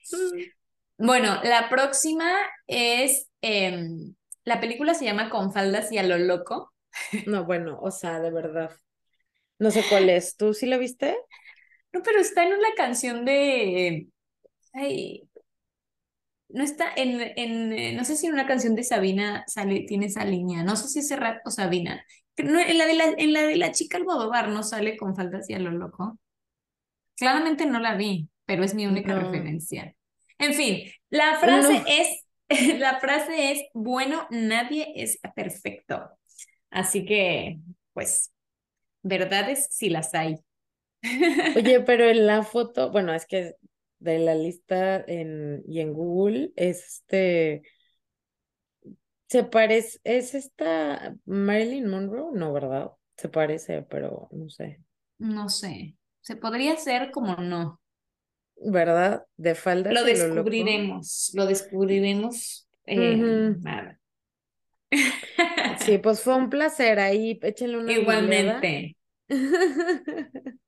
Bueno, 1.01 1.39
la 1.43 1.69
próxima 1.69 2.29
es, 2.67 3.29
em, 3.39 4.15
la 4.43 4.59
película 4.59 4.93
se 4.93 5.05
llama 5.05 5.29
Con 5.29 5.53
faldas 5.53 5.93
y 5.93 5.97
a 5.97 6.03
lo 6.03 6.17
loco. 6.17 6.73
No, 7.25 7.45
bueno, 7.45 7.79
o 7.81 7.89
sea, 7.89 8.19
de 8.19 8.29
verdad. 8.29 8.71
No 9.59 9.71
sé 9.71 9.81
cuál 9.89 10.09
es. 10.09 10.35
¿Tú 10.35 10.53
sí 10.53 10.65
la 10.65 10.77
viste? 10.77 11.17
No, 11.93 12.01
pero 12.03 12.19
está 12.19 12.45
en 12.45 12.51
una 12.53 12.73
canción 12.75 13.23
de. 13.23 14.09
Ay, 14.73 15.28
no 16.49 16.63
está 16.63 16.91
en, 16.95 17.21
en, 17.35 17.73
eh, 17.73 17.93
no 17.93 18.03
sé 18.03 18.15
si 18.15 18.27
en 18.27 18.33
una 18.33 18.47
canción 18.47 18.75
de 18.75 18.83
Sabina 18.83 19.43
sale, 19.47 19.81
tiene 19.81 20.07
esa 20.07 20.25
línea, 20.25 20.63
no 20.63 20.75
sé 20.75 20.87
si 20.87 20.99
es 20.99 21.19
rap 21.19 21.41
o 21.45 21.51
Sabina. 21.51 22.03
No, 22.37 22.59
en, 22.59 22.77
la 22.77 22.85
de 22.85 22.93
la, 22.95 23.05
en 23.17 23.33
la 23.33 23.43
de 23.43 23.55
la 23.57 23.71
chica 23.71 23.97
Almodóvar 23.97 24.49
no 24.49 24.63
sale 24.63 24.97
con 24.97 25.15
faldas 25.15 25.49
y 25.49 25.53
a 25.53 25.59
lo 25.59 25.71
loco. 25.71 26.17
Claramente 27.15 27.65
no 27.65 27.79
la 27.79 27.95
vi, 27.95 28.29
pero 28.45 28.63
es 28.63 28.73
mi 28.73 28.87
única 28.87 29.13
referencia. 29.13 29.93
En 30.37 30.53
fin, 30.53 30.89
la 31.09 31.37
frase 31.37 31.83
es, 31.87 32.25
la 32.79 32.99
frase 32.99 33.51
es, 33.51 33.63
bueno, 33.73 34.25
nadie 34.31 34.93
es 34.95 35.19
perfecto. 35.35 36.09
Así 36.71 37.05
que, 37.05 37.59
pues, 37.93 38.31
verdades 39.03 39.67
si 39.69 39.89
las 39.89 40.13
hay. 40.13 40.37
Oye, 41.55 41.81
pero 41.81 42.05
en 42.05 42.25
la 42.25 42.43
foto, 42.43 42.91
bueno, 42.91 43.13
es 43.13 43.25
que 43.25 43.55
de 43.99 44.19
la 44.19 44.35
lista 44.35 45.03
en, 45.05 45.63
y 45.67 45.81
en 45.81 45.93
Google, 45.93 46.51
este, 46.55 47.61
se 49.27 49.43
parece, 49.43 49.99
¿es 50.03 50.33
esta 50.33 51.15
Marilyn 51.25 51.89
Monroe? 51.89 52.31
No, 52.33 52.51
¿verdad? 52.51 52.91
Se 53.17 53.29
parece, 53.29 53.83
pero 53.83 54.29
no 54.31 54.49
sé. 54.49 54.81
No 55.17 55.49
sé, 55.49 55.95
se 56.21 56.35
podría 56.35 56.75
ser 56.77 57.11
como 57.11 57.35
no. 57.35 57.79
¿Verdad? 58.61 59.25
De 59.37 59.55
falda. 59.55 59.91
Lo 59.91 60.03
descubriremos, 60.03 61.31
lo, 61.33 61.45
descubriremos. 61.45 62.67
Eh, 62.85 63.55
Sí, 65.79 65.97
pues 66.03 66.21
fue 66.21 66.35
un 66.35 66.49
placer 66.49 66.99
ahí, 66.99 67.39
échenle 67.41 67.77
una 67.77 67.91
Igualmente. 67.91 68.97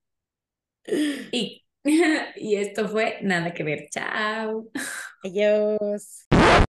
y, 1.31 1.60
y 2.35 2.55
esto 2.55 2.87
fue 2.87 3.19
Nada 3.21 3.53
que 3.53 3.63
ver. 3.63 3.87
Chao. 3.89 4.67
Adiós. 5.23 6.27